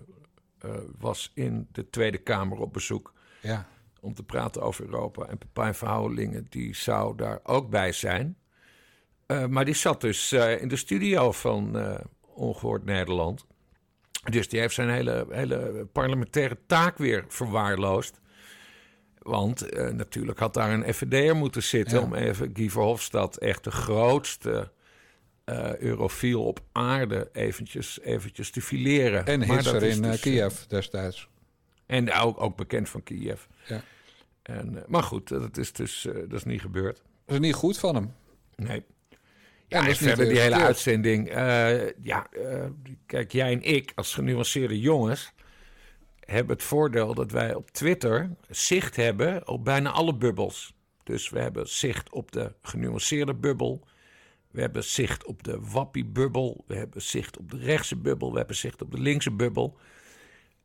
was 0.99 1.33
in 1.35 1.69
de 1.73 1.91
Tweede 1.91 2.19
Kamer 2.19 2.59
op 2.59 2.73
bezoek 2.73 3.13
Ja, 3.41 3.67
om 4.01 4.15
te 4.15 4.23
praten 4.23 4.63
over 4.63 4.85
Europa. 4.85 5.27
En 5.27 5.39
Pepijn 5.39 5.75
van 5.75 5.89
Houwelingen, 5.89 6.47
die 6.49 6.75
zou 6.75 7.17
daar 7.17 7.41
ook 7.43 7.71
bij 7.71 7.93
zijn. 7.93 8.37
Maar 9.49 9.65
die 9.65 9.75
zat 9.75 10.01
dus 10.01 10.33
in 10.33 10.69
de 10.69 10.77
studio 10.77 11.33
van 11.33 11.79
eh, 11.79 11.95
Ongehoord 12.21 12.85
Nederland. 12.85 13.47
Dus 14.31 14.49
die 14.49 14.61
heeft 14.61 14.75
zijn 14.75 14.91
hele, 14.91 15.27
hele 15.31 15.89
parlementaire 15.93 16.59
taak 16.67 16.99
weer 16.99 17.25
verwaarloosd. 17.29 18.20
Want 19.23 19.69
eh, 19.69 19.89
natuurlijk 19.89 20.39
had 20.39 20.55
daar 20.55 20.73
een 20.73 20.95
FVD'er 20.95 21.37
moeten 21.37 21.63
zitten... 21.63 21.99
Ja. 21.99 22.05
om 22.05 22.15
even 22.15 22.51
Guy 22.55 22.71
Verhofstadt, 22.71 23.39
echt 23.39 23.65
de 23.65 23.71
grootste 23.71 24.71
eh 25.45 25.77
eurofiel 25.77 26.45
op 26.45 26.61
aarde... 26.73 27.29
eventjes, 27.33 28.01
eventjes 28.01 28.51
te 28.51 28.63
fileren. 28.63 29.27
en 29.27 29.43
is 29.43 29.67
in 29.67 30.05
eh, 30.05 30.11
dus, 30.11 30.21
Kiev 30.21 30.61
destijds. 30.69 31.29
En 31.87 32.13
ook, 32.13 32.41
ook 32.41 32.57
bekend 32.57 32.89
van 32.89 33.03
Kiev. 33.03 33.43
Ja. 33.67 33.83
En, 34.43 34.77
eh, 34.77 34.83
maar 34.87 35.03
goed, 35.03 35.29
dat 35.29 35.57
is 35.57 35.73
dus 35.73 36.07
eh, 36.07 36.15
dat 36.15 36.33
is 36.33 36.45
niet 36.45 36.61
gebeurd. 36.61 37.03
Dat 37.25 37.35
is 37.35 37.41
niet 37.41 37.55
goed 37.55 37.79
van 37.79 37.95
hem. 37.95 38.15
Nee. 38.57 38.85
Ja, 39.67 39.87
en 39.87 39.97
verder 39.97 40.25
de 40.25 40.31
die 40.31 40.41
hele 40.41 40.55
uitzending. 40.55 41.29
eh, 41.29 41.91
ja, 42.03 42.27
eh, 42.31 42.65
kijk, 43.07 43.33
jij 43.33 43.53
en 43.53 43.63
ik 43.63 43.93
als 43.95 44.15
genuanceerde 44.15 44.81
jongens 44.81 45.33
hebben 46.31 46.57
het 46.57 46.65
voordeel 46.65 47.15
dat 47.15 47.31
wij 47.31 47.55
op 47.55 47.71
Twitter 47.71 48.31
zicht 48.49 48.97
hebben 48.97 49.49
op 49.49 49.65
bijna 49.65 49.91
alle 49.91 50.15
bubbels. 50.15 50.75
Dus 51.05 51.29
we 51.29 51.41
hebben 51.41 51.69
zicht 51.69 52.13
op 52.13 52.33
de 52.33 52.53
genuanceerde 52.63 53.35
bubbel. 53.35 53.87
We 54.51 54.61
hebben 54.61 54.85
zicht 54.85 55.25
op 55.25 55.43
de 55.43 55.61
wappie-bubbel. 55.61 56.65
We 56.67 56.75
hebben 56.75 57.03
zicht 57.03 57.39
op 57.39 57.51
de 57.51 57.59
rechtse 57.59 57.97
bubbel. 57.97 58.33
We 58.33 58.39
hebben 58.39 58.57
zicht 58.57 58.83
op 58.83 58.91
de 58.91 59.01
linkse 59.01 59.31
bubbel. 59.31 59.79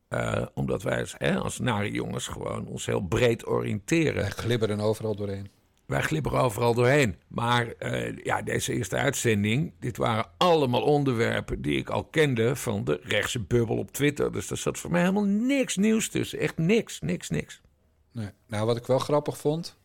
Eh, 0.08 0.46
omdat 0.54 0.82
wij 0.82 1.00
als, 1.00 1.14
hè, 1.18 1.38
als 1.38 1.58
nare 1.58 1.90
jongens 1.90 2.28
gewoon 2.28 2.66
ons 2.66 2.86
heel 2.86 3.00
breed 3.00 3.46
oriënteren. 3.46 4.30
Glibberen 4.30 4.80
overal 4.80 5.16
doorheen. 5.16 5.55
Wij 5.86 6.02
glibberen 6.02 6.40
overal 6.40 6.74
doorheen. 6.74 7.16
Maar 7.28 7.72
eh, 7.78 8.16
ja, 8.24 8.42
deze 8.42 8.72
eerste 8.72 8.96
uitzending, 8.96 9.72
dit 9.80 9.96
waren 9.96 10.26
allemaal 10.36 10.82
onderwerpen 10.82 11.62
die 11.62 11.78
ik 11.78 11.88
al 11.88 12.04
kende 12.04 12.56
van 12.56 12.84
de 12.84 13.00
rechtse 13.02 13.40
bubbel 13.40 13.76
op 13.76 13.92
Twitter. 13.92 14.32
Dus 14.32 14.50
er 14.50 14.56
zat 14.56 14.78
voor 14.78 14.90
mij 14.90 15.00
helemaal 15.00 15.24
niks 15.24 15.76
nieuws 15.76 16.08
tussen. 16.08 16.38
Echt 16.38 16.58
niks, 16.58 17.00
niks, 17.00 17.30
niks. 17.30 17.60
Nou, 18.46 18.66
wat 18.66 18.76
ik 18.76 18.86
wel 18.86 18.98
grappig 18.98 19.38
vond, 19.38 19.76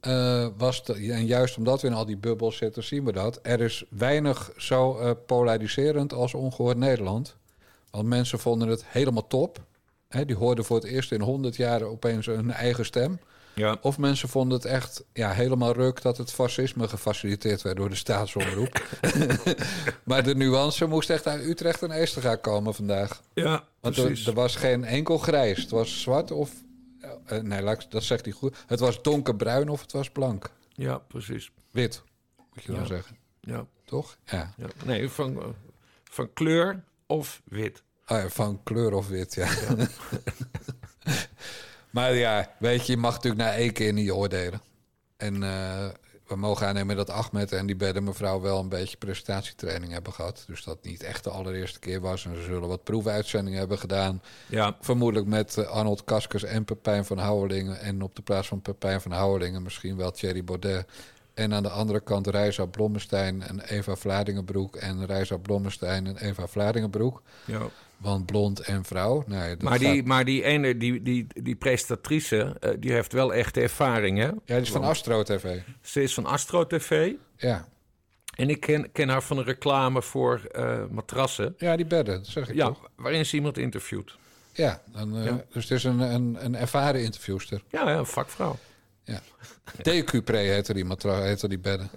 eh, 0.00 0.46
was, 0.56 0.84
dat, 0.84 0.96
en 0.96 1.26
juist 1.26 1.56
omdat 1.56 1.80
we 1.80 1.88
in 1.88 1.94
al 1.94 2.06
die 2.06 2.16
bubbels 2.16 2.56
zitten, 2.56 2.84
zien 2.84 3.04
we 3.04 3.12
dat. 3.12 3.38
Er 3.42 3.60
is 3.60 3.84
weinig 3.88 4.52
zo 4.56 4.98
eh, 4.98 5.10
polariserend 5.26 6.12
als 6.12 6.34
ongehoord 6.34 6.76
Nederland. 6.76 7.36
Want 7.90 8.08
mensen 8.08 8.38
vonden 8.38 8.68
het 8.68 8.84
helemaal 8.86 9.26
top. 9.26 9.58
Die 10.26 10.36
hoorden 10.36 10.64
voor 10.64 10.76
het 10.76 10.86
eerst 10.86 11.12
in 11.12 11.20
honderd 11.20 11.56
jaar 11.56 11.82
opeens 11.82 12.26
hun 12.26 12.50
eigen 12.50 12.84
stem. 12.84 13.18
Ja. 13.60 13.76
Of 13.80 13.98
mensen 13.98 14.28
vonden 14.28 14.56
het 14.58 14.66
echt 14.66 15.04
ja, 15.12 15.30
helemaal 15.32 15.72
ruk 15.72 16.02
dat 16.02 16.16
het 16.16 16.32
fascisme 16.32 16.88
gefaciliteerd 16.88 17.62
werd 17.62 17.76
door 17.76 17.88
de 17.88 17.94
staatsomroep. 17.94 18.84
maar 20.04 20.22
de 20.22 20.34
nuance 20.34 20.86
moest 20.86 21.10
echt 21.10 21.26
uit 21.26 21.44
Utrecht 21.44 21.82
en 21.82 21.90
Eestega 21.90 22.36
komen 22.36 22.74
vandaag. 22.74 23.22
Ja, 23.34 23.64
Want 23.80 23.96
er, 23.96 24.22
er 24.26 24.32
was 24.34 24.56
geen 24.56 24.84
enkel 24.84 25.18
grijs. 25.18 25.60
Het 25.60 25.70
was 25.70 26.00
zwart 26.00 26.30
of... 26.30 26.50
eh, 27.26 27.38
nee, 27.38 27.62
laat 27.62 27.82
ik- 27.82 27.90
dat 27.90 28.02
zegt 28.04 28.24
hij 28.24 28.34
goed. 28.34 28.56
Het 28.66 28.80
was 28.80 29.02
donkerbruin 29.02 29.68
of 29.68 29.80
het 29.80 29.92
was 29.92 30.10
blank. 30.10 30.50
Ja, 30.72 30.98
precies. 30.98 31.50
Wit, 31.70 32.02
moet 32.54 32.64
je 32.64 32.72
dan 32.72 32.80
Ja. 32.80 32.86
zeggen. 32.86 33.16
Ja, 33.40 33.66
Toch? 33.84 34.16
Ja. 34.24 34.54
ja. 34.56 34.66
Nee, 34.84 35.08
van, 35.08 35.38
eh, 35.42 35.46
van 36.04 36.32
kleur 36.32 36.82
of 37.06 37.40
wit. 37.44 37.82
Oh 38.06 38.18
ja, 38.18 38.28
van 38.28 38.60
kleur 38.62 38.92
of 38.92 39.08
wit, 39.08 39.34
ja. 39.34 39.48
maar 41.90 42.14
ja, 42.14 42.50
weet 42.58 42.86
je, 42.86 42.92
je 42.92 42.98
mag 42.98 43.14
natuurlijk 43.14 43.42
na 43.42 43.54
één 43.54 43.72
keer 43.72 43.92
niet 43.92 44.10
oordelen. 44.10 44.60
En 45.16 45.42
eh, 45.42 45.88
we 46.26 46.36
mogen 46.36 46.66
aannemen 46.66 46.96
dat 46.96 47.10
Ahmed 47.10 47.52
en 47.52 47.66
die 47.66 47.76
bedden 47.76 48.04
mevrouw 48.04 48.40
wel 48.40 48.58
een 48.58 48.68
beetje 48.68 48.96
presentatietraining 48.96 49.92
hebben 49.92 50.12
gehad. 50.12 50.44
Dus 50.46 50.64
dat 50.64 50.84
niet 50.84 51.02
echt 51.02 51.24
de 51.24 51.30
allereerste 51.30 51.78
keer 51.78 52.00
was. 52.00 52.24
En 52.24 52.34
ze 52.36 52.42
zullen 52.42 52.68
wat 52.68 52.84
proefuitzendingen 52.84 53.58
hebben 53.58 53.78
gedaan. 53.78 54.22
Ja, 54.46 54.76
Vermoedelijk 54.80 55.28
met 55.28 55.56
eh, 55.56 55.66
Arnold 55.66 56.04
Kaskers 56.04 56.42
en 56.42 56.64
Pepijn 56.64 57.04
van 57.04 57.18
Houwelingen. 57.18 57.80
En 57.80 58.02
op 58.02 58.16
de 58.16 58.22
plaats 58.22 58.48
van 58.48 58.62
Pepijn 58.62 59.00
van 59.00 59.10
Houwelingen 59.12 59.62
misschien 59.62 59.96
wel 59.96 60.10
Thierry 60.10 60.44
Baudet. 60.44 60.86
En 61.34 61.54
aan 61.54 61.62
de 61.62 61.68
andere 61.68 62.00
kant 62.00 62.26
Reisa 62.26 62.64
Blommestein 62.64 63.42
en 63.42 63.60
Eva 63.60 63.96
Vladingenbroek. 63.96 64.76
En 64.76 65.06
Reisa 65.06 65.36
Blommestein 65.36 66.06
en 66.06 66.16
Eva 66.16 66.46
Vladingenbroek. 66.46 67.22
ja. 67.44 67.68
Want 68.00 68.26
blond 68.26 68.60
en 68.60 68.84
vrouw. 68.84 69.24
Nee, 69.26 69.48
dat 69.50 69.62
Maar, 69.62 69.78
die, 69.78 69.96
gaat- 69.96 70.04
maar 70.04 70.24
die 70.24 70.42
ene, 70.44 70.76
die, 70.76 71.02
die, 71.02 71.26
die 71.42 71.54
presentatrice, 71.56 72.56
eh, 72.60 72.70
die 72.78 72.92
heeft 72.92 73.12
wel 73.12 73.34
echte 73.34 73.60
ervaring, 73.60 74.18
hè? 74.18 74.24
Ja, 74.26 74.32
die 74.44 74.56
is 74.56 74.70
van 74.70 74.80
Want 74.80 74.92
Astro 74.92 75.22
TV. 75.22 75.58
Ze 75.82 76.02
is 76.02 76.14
van 76.14 76.26
Astro 76.26 76.66
TV. 76.66 77.12
Ja. 77.36 77.68
En 78.34 78.48
ik 78.50 78.60
ken, 78.60 78.92
ken 78.92 79.08
haar 79.08 79.22
van 79.22 79.38
een 79.38 79.44
reclame 79.44 80.02
voor 80.02 80.40
eh, 80.52 80.86
matrassen. 80.90 81.54
ja, 81.58 81.76
die 81.76 81.86
bedden, 81.86 82.16
dat 82.16 82.26
zeg 82.26 82.48
ik 82.48 82.54
Ja, 82.54 82.66
toch? 82.66 82.88
waarin 82.96 83.26
ze 83.26 83.36
iemand 83.36 83.58
interviewt. 83.58 84.16
Ja, 84.52 84.82
dan, 84.86 85.16
eh, 85.16 85.24
Ja. 85.24 85.44
dus 85.52 85.62
het 85.62 85.72
is 85.78 85.84
een, 85.84 86.00
een, 86.00 86.36
een 86.44 86.56
ervaren 86.56 87.02
interviewster. 87.02 87.62
Ja, 87.70 87.96
een 87.96 88.06
vakvrouw. 88.06 88.58
Ja. 89.04 89.20
Decupre 89.82 90.36
heette 90.36 90.74
die, 90.74 90.84
matra- 90.84 91.22
heette 91.22 91.48
die 91.48 91.58
bedden. 91.58 91.90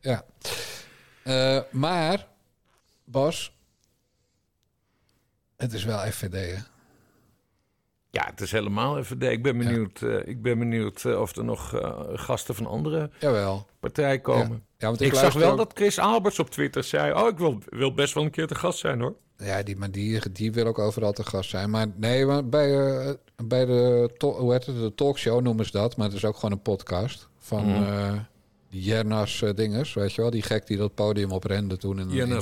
Ja. 0.00 0.24
Maar, 1.70 2.26
Bas, 3.04 3.52
het 5.58 5.72
is 5.72 5.84
wel 5.84 5.98
FVD, 5.98 6.32
hè? 6.56 6.62
Ja, 8.10 8.24
het 8.30 8.40
is 8.40 8.52
helemaal 8.52 9.02
FVD. 9.04 9.22
Ik 9.22 9.42
ben 9.42 9.58
benieuwd, 9.58 10.02
eh, 10.02 10.26
ik 10.26 10.42
ben 10.42 10.58
benieuwd 10.58 11.04
eh, 11.04 11.20
of 11.20 11.36
er 11.36 11.44
nog 11.44 11.74
eh, 11.74 12.00
gasten 12.12 12.54
van 12.54 12.66
andere 12.66 13.10
Jawel. 13.20 13.66
partijen 13.80 14.20
komen. 14.20 14.50
Ja. 14.50 14.60
Ja, 14.78 14.86
want 14.86 15.00
ik 15.00 15.14
zag 15.14 15.32
wel 15.34 15.50
ook- 15.50 15.56
dat 15.56 15.70
Chris 15.74 15.98
Alberts 15.98 16.38
op 16.38 16.50
Twitter 16.50 16.84
zei... 16.84 17.12
oh, 17.12 17.28
ik 17.28 17.38
wil, 17.38 17.58
wil 17.68 17.94
best 17.94 18.14
wel 18.14 18.24
een 18.24 18.30
keer 18.30 18.46
te 18.46 18.54
gast 18.54 18.78
zijn, 18.78 19.00
hoor. 19.00 19.14
Ja, 19.36 19.62
die, 19.62 19.76
maar 19.76 19.90
die, 19.90 20.32
die 20.32 20.52
wil 20.52 20.66
ook 20.66 20.78
overal 20.78 21.12
te 21.12 21.24
gast 21.24 21.50
zijn. 21.50 21.70
Maar 21.70 21.86
nee, 21.96 22.26
maar 22.26 22.48
bij, 22.48 22.98
eh, 23.06 23.14
bij 23.44 23.64
de, 23.64 24.10
to- 24.16 24.38
hoe 24.38 24.52
heet 24.52 24.66
het, 24.66 24.76
de 24.78 24.94
talkshow 24.94 25.40
noemen 25.42 25.64
ze 25.64 25.70
dat. 25.72 25.96
Maar 25.96 26.06
het 26.06 26.16
is 26.16 26.24
ook 26.24 26.34
gewoon 26.34 26.52
een 26.52 26.62
podcast 26.62 27.28
van 27.38 27.64
Mhm. 27.66 28.18
Eh, 28.68 28.74
die 28.74 28.82
Jernas 28.82 29.42
eh, 29.42 29.54
weet 29.94 30.12
je 30.12 30.20
wel. 30.20 30.30
Die 30.30 30.42
gek 30.42 30.66
die 30.66 30.76
dat 30.76 30.94
podium 30.94 31.30
oprende 31.30 31.76
toen. 31.76 31.98
In, 31.98 32.10
uh, 32.10 32.40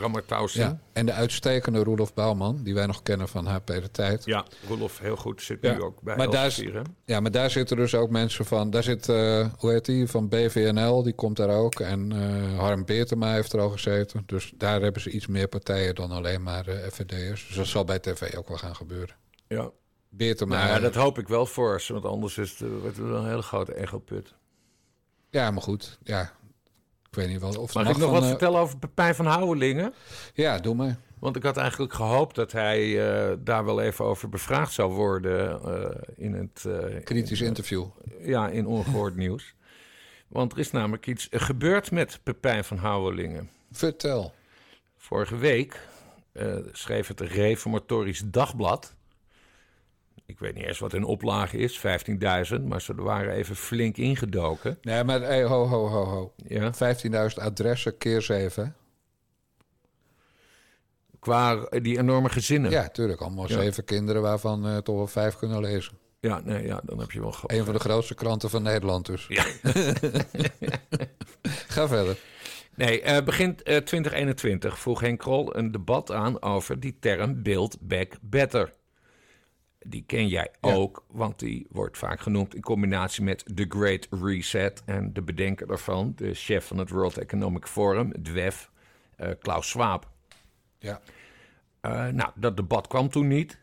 Ramartausen. 0.00 0.60
Ja, 0.60 0.80
en 0.92 1.06
de 1.06 1.12
uitstekende 1.12 1.82
Roelof 1.82 2.14
Bouwman, 2.14 2.62
die 2.62 2.74
wij 2.74 2.86
nog 2.86 3.02
kennen 3.02 3.28
van 3.28 3.46
HP 3.46 3.66
De 3.66 3.90
Tijd. 3.90 4.24
Ja, 4.24 4.44
Roelof, 4.68 4.98
heel 4.98 5.16
goed. 5.16 5.42
Zit 5.42 5.58
Ja, 5.60 5.72
nu 5.74 5.82
ook 5.82 6.02
bij 6.02 6.16
maar 6.16 6.30
daar? 6.30 6.56
Ja, 7.04 7.20
maar 7.20 7.30
daar 7.30 7.50
zitten 7.50 7.76
dus 7.76 7.94
ook 7.94 8.10
mensen 8.10 8.44
van. 8.44 8.70
Daar 8.70 8.82
zit, 8.82 9.08
eh, 9.08 9.46
hoe 9.58 9.70
heet 9.70 9.84
die, 9.84 10.06
van 10.06 10.28
BVNL, 10.28 11.02
die 11.02 11.14
komt 11.14 11.36
daar 11.36 11.50
ook. 11.50 11.80
En 11.80 12.12
eh 12.12 12.58
Harm 12.58 12.84
Beertema 12.84 13.32
heeft 13.32 13.52
er 13.52 13.60
al 13.60 13.70
gezeten. 13.70 14.22
Dus 14.26 14.52
daar 14.56 14.82
hebben 14.82 15.02
ze 15.02 15.10
iets 15.10 15.26
meer 15.26 15.48
partijen 15.48 15.94
dan 15.94 16.10
alleen 16.10 16.42
maar 16.42 16.66
eh 16.66 16.90
FVD'ers. 16.90 17.46
Dus 17.46 17.56
dat 17.56 17.66
zal 17.66 17.84
bij 17.84 17.98
tv 17.98 18.36
ook 18.36 18.48
wel 18.48 18.58
gaan 18.58 18.76
gebeuren. 18.76 19.16
Ja. 19.48 19.70
Beertema. 20.10 20.56
Nou 20.56 20.68
ja, 20.68 20.80
dat 20.80 20.94
hoop 20.94 21.18
ik 21.18 21.28
wel 21.28 21.46
voor 21.46 21.80
ze. 21.80 21.92
Want 21.92 22.04
anders 22.04 22.38
is 22.38 22.50
het, 22.50 22.60
eh, 22.60 22.68
wordt 22.80 22.96
het 22.96 23.06
een 23.06 23.28
hele 23.28 23.42
grote 23.42 23.76
ego-put. 23.76 24.34
Ja, 25.30 25.50
maar 25.50 25.62
goed. 25.62 25.98
Ja, 26.02 26.32
ik 27.10 27.14
weet 27.14 27.28
niet 27.28 27.40
wat. 27.40 27.56
Of 27.56 27.74
Mag 27.74 27.88
ik 27.88 27.96
nog 27.96 28.10
wat 28.10 28.22
eh, 28.22 28.28
vertellen 28.28 28.60
over 28.60 28.78
Pepijn 28.78 29.14
van 29.14 29.26
Houwelingen? 29.26 29.94
Ja, 30.34 30.58
doe 30.58 30.74
maar. 30.74 30.98
Want 31.18 31.36
ik 31.36 31.42
had 31.42 31.56
eigenlijk 31.56 31.92
gehoopt 31.92 32.34
dat 32.34 32.52
hij 32.52 33.08
eh, 33.08 33.36
daar 33.40 33.64
wel 33.64 33.80
even 33.80 34.04
over 34.04 34.28
bevraagd 34.28 34.72
zou 34.72 34.92
worden 34.92 35.62
eh, 35.62 36.00
in 36.16 36.34
het... 36.34 36.66
Kritisch 37.04 37.40
in, 37.40 37.46
interview. 37.46 37.86
Ja, 38.20 38.48
in 38.48 38.66
ongehoord 38.66 39.16
nieuws. 39.24 39.54
Want 40.28 40.52
er 40.52 40.58
is 40.58 40.70
namelijk 40.70 41.06
iets 41.06 41.28
gebeurd 41.30 41.90
met 41.90 42.20
Pepijn 42.22 42.64
van 42.64 42.76
Houwelingen. 42.76 43.50
Vertel. 43.72 44.34
Vorige 44.96 45.36
week 45.36 45.80
schreef 46.72 47.06
het 47.08 47.20
Reformatorisch 47.20 48.22
Dagblad... 48.24 48.96
Ik 50.28 50.38
weet 50.38 50.54
niet 50.54 50.64
eens 50.64 50.78
wat 50.78 50.92
hun 50.92 51.04
oplage 51.04 51.56
is, 51.56 51.78
15.000, 51.78 52.62
maar 52.64 52.80
ze 52.80 52.94
waren 52.94 53.32
even 53.32 53.56
flink 53.56 53.96
ingedoken. 53.96 54.78
Nee, 54.82 55.04
maar 55.04 55.20
hey, 55.20 55.44
ho, 55.44 55.66
ho, 55.66 55.86
ho, 55.88 56.04
ho. 56.04 56.32
Ja. 56.36 56.72
15.000 57.30 57.42
adressen 57.42 57.98
keer 57.98 58.22
7. 58.22 58.74
Qua 61.20 61.68
die 61.70 61.98
enorme 61.98 62.28
gezinnen. 62.28 62.70
Ja, 62.70 62.88
tuurlijk. 62.88 63.20
Allemaal 63.20 63.48
Ja. 63.48 63.60
zeven 63.60 63.84
kinderen 63.84 64.22
waarvan 64.22 64.66
eh, 64.66 64.76
toch 64.76 64.96
wel 64.96 65.06
vijf 65.06 65.36
kunnen 65.36 65.60
lezen. 65.60 65.98
Ja, 66.20 66.40
nee, 66.44 66.66
ja, 66.66 66.80
dan 66.84 66.98
heb 67.00 67.10
je 67.10 67.20
wel 67.20 67.32
gehad. 67.32 67.52
Een 67.52 67.64
van 67.64 67.74
de 67.74 67.80
grootste 67.80 68.14
kranten 68.14 68.50
van 68.50 68.62
Nederland 68.62 69.06
dus. 69.06 69.26
Ja. 69.28 69.42
Ga 71.68 71.88
verder. 71.88 72.18
Nee, 72.74 73.02
eh, 73.02 73.24
begin 73.24 73.50
eh, 73.62 73.76
2021 73.76 74.78
vroeg 74.78 75.00
Henk 75.00 75.18
Krol 75.18 75.56
een 75.56 75.72
debat 75.72 76.12
aan 76.12 76.42
over 76.42 76.80
die 76.80 76.96
term 77.00 77.42
Build 77.42 77.76
Back 77.80 78.12
Better. 78.20 78.72
Die 79.88 80.04
ken 80.06 80.28
jij 80.28 80.50
Ja. 80.60 80.72
ook, 80.74 81.04
want 81.10 81.38
die 81.38 81.66
wordt 81.70 81.98
vaak 81.98 82.20
genoemd 82.20 82.54
in 82.54 82.60
combinatie 82.60 83.22
met 83.24 83.44
The 83.54 83.66
Great 83.68 84.08
Reset. 84.10 84.82
En 84.84 85.12
de 85.12 85.22
bedenker 85.22 85.66
daarvan, 85.66 86.12
de 86.16 86.34
chef 86.34 86.66
van 86.66 86.78
het 86.78 86.90
World 86.90 87.18
Economic 87.18 87.66
Forum, 87.66 88.10
het 88.10 88.32
WEF, 88.32 88.70
eh, 89.16 89.30
Klaus 89.40 89.68
Schwab. 89.68 90.10
Ja. 90.78 91.00
Eh, 91.80 92.06
nou, 92.06 92.30
dat 92.34 92.56
debat 92.56 92.86
kwam 92.86 93.08
toen 93.08 93.28
niet. 93.28 93.58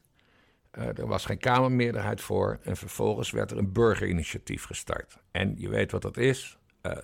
Eh, 0.72 0.98
er 0.98 1.08
was 1.08 1.26
geen 1.26 1.38
Kamermeerderheid 1.38 2.22
voor. 2.22 2.60
En 2.64 2.78
vervolgens 2.78 3.32
werd 3.32 3.52
er 3.52 3.58
een 3.58 3.72
burgerinitiatief 3.72 4.64
gestart. 4.64 5.18
En 5.32 5.54
je 5.58 5.70
weet 5.70 5.92
wat 5.92 6.02
dat 6.02 6.18
is. 6.18 6.58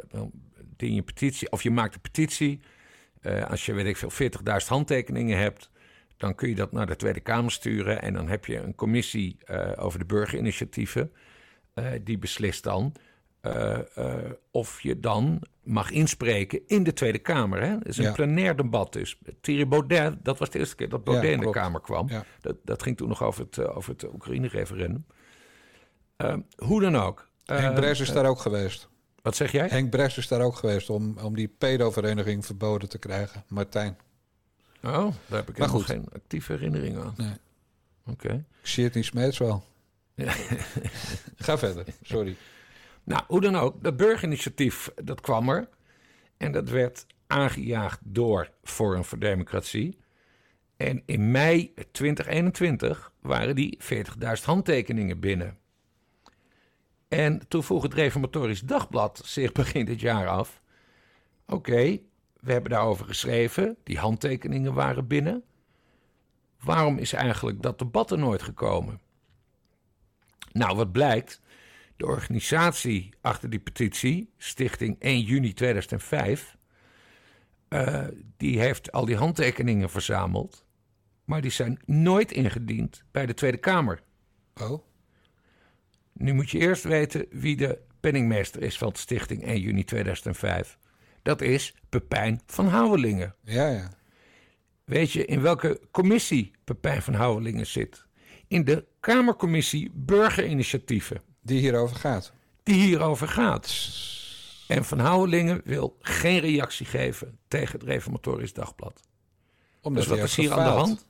Dan 0.08 0.32
dien 0.78 0.92
je 0.92 0.98
een 0.98 1.04
petitie, 1.04 1.52
of 1.52 1.64
je 1.64 1.72
maakt 1.72 1.96
een 1.96 2.02
petitie. 2.02 2.62
Als 3.50 3.66
je, 3.66 3.74
weet 3.74 3.86
ik 3.86 3.98
veel, 3.98 4.12
40.000 4.12 4.70
handtekeningen 4.70 5.38
hebt... 5.38 5.71
dan 6.22 6.36
kun 6.36 6.50
je 6.50 6.56
dat 6.56 6.72
naar 6.72 6.88
de 6.88 6.96
Tweede 6.96 7.20
Kamer 7.20 7.52
sturen. 7.52 8.02
En 8.02 8.14
dan 8.14 8.28
heb 8.28 8.46
je 8.46 8.58
een 8.58 8.76
commissie 8.76 9.38
eh, 9.46 9.72
over 9.76 10.00
de 10.00 10.06
burgerinitiatieven. 10.06 11.12
Eh, 11.74 11.86
die 12.04 12.18
beslist 12.18 12.64
dan 12.64 12.94
eh, 13.42 13.80
of 14.52 14.82
je 14.82 15.00
dan 15.00 15.42
mag 15.64 15.92
inspreken 15.92 16.62
in 16.68 16.84
de 16.84 16.94
Tweede 16.94 17.20
Kamer. 17.20 17.62
Hè? 17.62 17.68
Het 17.70 17.88
is 17.88 17.98
een 17.98 18.04
Ja. 18.04 18.12
plenair 18.12 18.56
debat 18.56 18.94
dus. 18.94 19.20
Thierry 19.42 19.68
Baudet, 19.68 20.16
dat 20.24 20.40
was 20.40 20.50
de 20.50 20.60
eerste 20.60 20.76
keer 20.76 20.90
dat 20.90 21.04
Baudet 21.04 21.26
Ja, 21.26 21.32
in 21.32 21.40
de. 21.40 21.50
Kamer 21.50 21.82
kwam. 21.82 22.10
Ja. 22.10 22.24
Dat, 22.42 22.56
dat 22.64 22.84
ging 22.84 22.98
toen 22.98 23.08
nog 23.08 23.24
over 23.24 23.46
het, 23.46 23.68
over 23.68 23.92
het 23.92 24.14
Oekraïne-referendum. 24.14 25.06
Eh, 26.16 26.36
hoe 26.56 26.82
dan 26.82 26.96
ook. 26.96 27.30
Henk 27.46 27.76
Bres 27.76 28.00
is 28.00 28.12
daar 28.12 28.26
ook 28.26 28.40
geweest. 28.40 28.90
Wat 29.22 29.36
zeg 29.36 29.52
jij? 29.52 29.68
Henk 29.68 29.90
Bres 29.90 30.18
is 30.18 30.28
daar 30.28 30.42
ook 30.42 30.56
geweest 30.56 30.90
om, 30.90 31.18
om 31.18 31.36
die 31.36 31.48
pedovereniging 31.48 32.46
verboden 32.46 32.90
te 32.90 32.98
krijgen. 32.98 33.44
Martijn. 33.48 33.98
Oh, 34.84 34.92
daar 34.94 35.40
heb 35.40 35.50
ik 35.50 35.58
Maar 35.58 35.68
helemaal 35.68 35.70
goed. 35.70 35.86
geen 35.86 36.06
actieve 36.14 36.52
herinnering 36.52 36.98
aan. 36.98 37.14
Nee. 37.18 37.34
Oké. 38.06 38.46
Shirley 38.64 39.02
Smeets 39.02 39.38
wel. 39.38 39.64
Ga 41.36 41.58
verder. 41.58 41.86
Sorry. 42.02 42.36
Nou, 43.04 43.24
hoe 43.28 43.42
dan 43.42 43.56
ook, 43.56 43.84
dat 43.84 43.98
burgerinitiatief, 43.98 44.92
dat 45.04 45.22
kwam 45.22 45.50
er. 45.50 45.70
En 46.38 46.52
dat 46.52 46.70
werd 46.70 47.06
aangejaagd 47.28 48.00
door 48.04 48.50
Forum 48.64 49.04
voor 49.04 49.20
Democratie. 49.20 49.98
En 50.78 51.04
in 51.06 51.32
mei 51.32 51.74
2021 51.92 53.12
waren 53.22 53.56
die 53.56 53.80
40.000 54.40 54.44
handtekeningen 54.44 55.20
binnen. 55.20 55.58
En 57.08 57.48
toen 57.48 57.64
vroeg 57.64 57.84
het 57.84 57.94
Reformatorisch 57.94 58.62
Dagblad 58.62 59.22
zich 59.26 59.52
begin 59.52 59.86
dit 59.86 60.02
jaar 60.02 60.28
af... 60.28 60.62
Oké, 61.46 62.00
we 62.42 62.52
hebben 62.52 62.72
daarover 62.72 63.06
geschreven, 63.06 63.78
die 63.84 63.98
handtekeningen 63.98 64.74
waren 64.74 65.08
binnen. 65.08 65.44
Waarom 66.60 66.98
is 66.98 67.14
eigenlijk 67.14 67.62
dat 67.62 67.80
debat 67.80 68.12
er 68.12 68.18
nooit 68.18 68.42
gekomen? 68.42 69.02
Nou, 70.52 70.76
wat 70.76 70.92
blijkt... 70.92 71.42
De 71.96 72.08
organisatie 72.08 73.14
achter 73.22 73.50
die 73.50 73.60
petitie, 73.60 74.34
Stichting 74.38 75.00
1 75.00 75.22
juni 75.22 75.54
2005, 75.54 76.58
eh, 77.68 78.08
die 78.38 78.60
heeft 78.60 78.92
al 78.92 79.06
die 79.06 79.16
handtekeningen 79.16 79.90
verzameld, 79.90 80.66
maar 81.26 81.42
die 81.42 81.52
zijn 81.52 81.80
nooit 81.86 82.32
ingediend 82.32 83.04
bij 83.12 83.26
de 83.26 83.34
Tweede 83.34 83.58
Kamer. 83.58 84.02
Oh, 84.62 84.84
Nu 86.14 86.34
moet 86.34 86.50
je 86.50 86.60
eerst 86.60 86.84
weten 86.84 87.26
wie 87.30 87.56
de 87.56 87.82
penningmeester 88.00 88.62
is 88.62 88.78
van 88.78 88.90
de 88.90 89.00
Stichting 89.00 89.44
1 89.44 89.60
juni 89.60 89.84
2005. 89.84 90.78
Dat 91.22 91.42
is 91.42 91.76
Pepijn 91.90 92.42
van 92.46 92.68
Houwelingen. 92.68 93.36
ja, 93.44 93.68
ja. 93.68 93.90
Weet 94.84 95.12
je 95.12 95.26
in 95.26 95.42
welke 95.42 95.80
commissie 95.92 96.52
Pepijn 96.64 97.02
van 97.02 97.14
Houwelingen 97.14 97.68
zit? 97.68 98.06
In 98.48 98.64
de 98.64 98.86
Kamercommissie 99.00 99.92
Burgerinitiatieven. 99.94 101.22
Die 101.42 101.60
hierover 101.60 101.96
gaat. 101.96 102.34
die 102.64 102.82
hierover 102.82 103.28
gaat. 103.28 103.66
En 104.68 104.86
Van 104.86 105.00
Houwelingen 105.00 105.62
wil 105.64 105.98
geen 106.00 106.40
reactie 106.40 106.86
geven 106.86 107.40
tegen 107.48 107.80
het 107.80 107.88
Reformatorisch 107.88 108.54
Dagblad. 108.54 109.02
Omdat 109.82 110.04
Dus 110.04 110.12
wat 110.12 110.28
is 110.28 110.36
hier 110.36 110.54
aan 110.54 110.64
de 110.64 110.80
hand? 110.80 111.08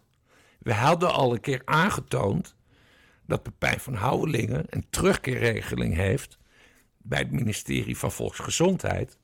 We 0.60 0.74
hadden 0.74 1.14
al 1.14 1.34
een 1.34 1.40
keer 1.40 1.62
aangetoond 1.66 2.56
dat 3.26 3.44
Pepijn 3.44 3.80
van 3.80 3.94
Houwelingen 3.94 4.66
een 4.70 4.86
terugkeerregeling 4.90 5.96
heeft 5.96 6.38
bij 6.98 7.20
het 7.20 7.32
ministerie 7.32 7.98
van 7.98 8.12
Volksgezondheid. 8.12 9.18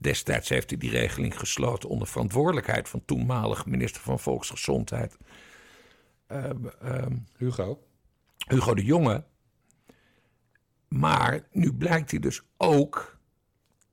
Destijds 0.00 0.48
heeft 0.48 0.70
hij 0.70 0.78
die 0.78 0.90
regeling 0.90 1.38
gesloten 1.38 1.88
onder 1.88 2.08
verantwoordelijkheid 2.08 2.88
van 2.88 3.04
toenmalig 3.04 3.66
minister 3.66 4.02
van 4.02 4.20
Volksgezondheid 4.20 5.16
ehm, 6.26 6.66
ehm, 6.66 7.16
Hugo. 7.36 7.86
Hugo 8.48 8.74
de 8.74 8.84
Jonge. 8.84 9.24
Maar 10.88 11.46
nu 11.50 11.72
blijkt 11.72 12.10
hij 12.10 12.20
dus 12.20 12.42
ook 12.56 13.18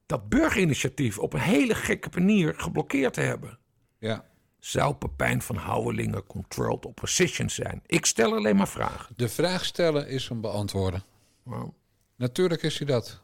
dat 0.06 0.30
burgerinitiatief 0.30 1.20
op 1.20 1.34
een 1.34 1.40
hele 1.40 1.76
gekke 1.76 2.10
manier 2.14 2.54
geblokkeerd 2.58 3.14
te 3.14 3.22
hebben. 3.22 3.60
Ja. 3.98 4.26
Zou 4.60 4.96
Pepijn 4.96 5.42
van 5.42 5.56
Houwelingen 5.56 6.26
controlled 6.26 6.86
opposition 6.86 7.50
zijn? 7.50 7.82
Ik 7.86 8.06
stel 8.06 8.36
alleen 8.36 8.56
maar 8.56 8.68
vragen. 8.68 9.14
De 9.18 9.30
vraag 9.30 9.66
stellen 9.66 10.08
is 10.08 10.30
hem 10.30 10.42
beantwoorden. 10.42 11.04
Natuurlijk 12.16 12.62
is 12.62 12.78
hij 12.78 12.88
dat. 12.88 13.22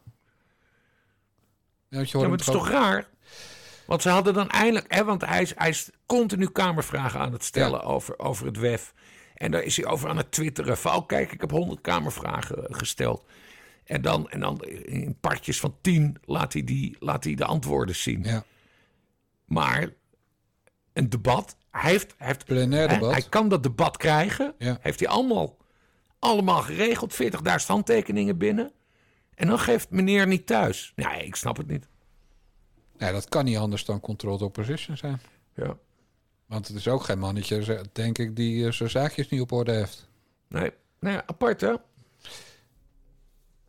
Ja, 1.90 1.98
want 1.98 2.10
je 2.12 2.18
Ja, 2.18 2.24
hoort 2.24 2.30
maar 2.30 2.38
het 2.38 2.48
is 2.48 2.54
toch 2.62 2.70
raar? 2.70 3.08
Want 3.86 4.02
ze 4.02 4.10
hadden 4.10 4.34
dan 4.34 4.50
eindelijk... 4.50 4.94
Hè, 4.94 5.04
want 5.04 5.26
hij 5.26 5.42
is, 5.42 5.54
hij 5.56 5.70
is 5.70 5.90
continu 6.06 6.48
kamervragen 6.50 7.20
aan 7.20 7.32
het 7.32 7.44
stellen 7.44 7.80
Ja. 7.80 7.86
over, 7.86 8.20
over 8.20 8.46
het 8.46 8.58
WEF. 8.58 8.94
En 9.34 9.52
daar 9.52 9.64
is 9.64 9.78
hij 9.78 9.86
over 9.86 10.10
aan 10.10 10.18
het 10.18 10.32
twitteren. 10.32 10.78
Van, 10.78 10.96
oh, 10.96 11.08
kijk, 11.08 11.32
ik 11.32 11.42
heb 11.42 11.52
honderd 11.52 11.82
kamervragen 11.82 12.76
gesteld. 12.76 13.26
En 13.84 14.02
dan, 14.02 14.30
en 14.30 14.40
dan 14.40 14.62
in 14.66 15.18
partjes 15.20 15.60
van 15.60 15.76
tien 15.82 16.18
laat 16.26 16.54
hij, 16.54 16.64
die, 16.64 16.96
laat 17.00 17.24
hij 17.24 17.36
de 17.36 17.46
antwoorden 17.46 17.96
zien. 17.96 18.24
Ja. 18.24 18.44
Maar 19.46 19.90
een 20.94 21.10
debat, 21.10 21.58
hij 21.72 21.92
heeft... 21.92 22.14
Hij, 22.18 22.28
heeft, 22.28 22.46
Plenair 22.46 22.88
debat. 22.88 23.12
hij 23.12 23.24
kan 23.30 23.50
dat 23.50 23.64
debat 23.64 23.98
krijgen. 23.98 24.54
Ja. 24.58 24.78
Heeft 24.82 25.00
hij 25.00 25.10
allemaal, 25.10 25.58
allemaal 26.20 26.62
geregeld. 26.62 27.18
40.000 27.24 27.30
handtekeningen 27.68 28.38
binnen. 28.38 28.72
En 29.38 29.48
dan 29.48 29.60
geeft 29.60 29.90
meneer 29.90 30.28
niet 30.28 30.46
thuis. 30.46 30.94
Nee, 30.96 31.26
ik 31.26 31.36
snap 31.36 31.58
het 31.58 31.68
niet. 31.68 31.88
Nee, 32.98 33.12
dat 33.12 33.30
kan 33.30 33.46
niet 33.46 33.58
anders 33.58 33.86
dan 33.86 34.00
controlled 34.00 34.42
opposition 34.42 34.98
zijn. 34.98 35.22
Ja. 35.54 35.78
Want 36.46 36.68
het 36.68 36.78
is 36.78 36.88
ook 36.88 37.04
geen 37.04 37.20
mannetje, 37.20 37.86
denk 37.94 38.18
ik, 38.18 38.36
die 38.36 38.66
eh, 38.66 38.72
zijn 38.72 38.90
zaakjes 38.90 39.30
niet 39.30 39.42
op 39.42 39.52
orde 39.52 39.72
heeft. 39.72 40.08
Nee, 40.48 40.72
nou 41.00 41.16
ja, 41.16 41.24
apart 41.26 41.62
hè? 41.62 41.74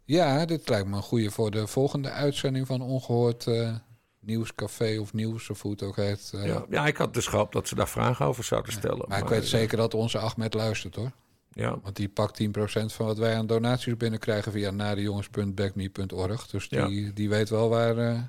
Ja, 0.04 0.44
dit 0.46 0.68
lijkt 0.68 0.88
me 0.88 0.96
een 0.96 1.02
goede 1.02 1.31
voor 1.31 1.50
de 1.50 1.66
volgende 1.66 2.11
uitzending 2.11 2.66
van 2.66 2.81
Ongehoord 2.81 3.46
eh, 3.46 3.74
Nieuwscafé 4.20 4.98
of 5.00 5.12
Nieuws 5.12 5.50
of 5.50 5.62
hoe 5.62 5.70
het 5.70 5.83
ook 5.83 5.96
heet. 5.96 6.31
eh. 6.35 6.46
Ja, 6.46 6.64
ja, 6.70 6.87
ik 6.87 6.96
had 6.96 7.14
dus 7.14 7.26
gehoopt 7.26 7.52
dat 7.52 7.68
ze 7.68 7.74
daar 7.74 7.88
vragen 7.88 8.26
over 8.26 8.44
zouden 8.44 8.72
stellen. 8.72 9.09
maar 9.09 9.18
ik 9.18 9.28
weet 9.28 9.46
zeker 9.46 9.76
dat 9.76 9.94
onze 9.94 10.18
Ahmed 10.18 10.54
luistert 10.54 10.94
hoor. 10.94 11.11
Ja, 11.53 11.79
Want 11.83 11.97
die 11.97 12.09
pakt 12.09 12.43
10% 12.43 12.47
van 12.85 13.07
wat 13.07 13.19
wij 13.19 13.37
aan 13.37 13.47
donaties 13.47 13.97
binnenkrijgen 13.97 14.53
via 14.53 14.71
nadejongens.backme.org. 14.71 16.47
Dus 16.47 16.69
die, 16.69 17.13
die 17.13 17.29
weet 17.29 17.49
wel 17.49 17.69
waar, 17.69 17.99
eh, 17.99 18.21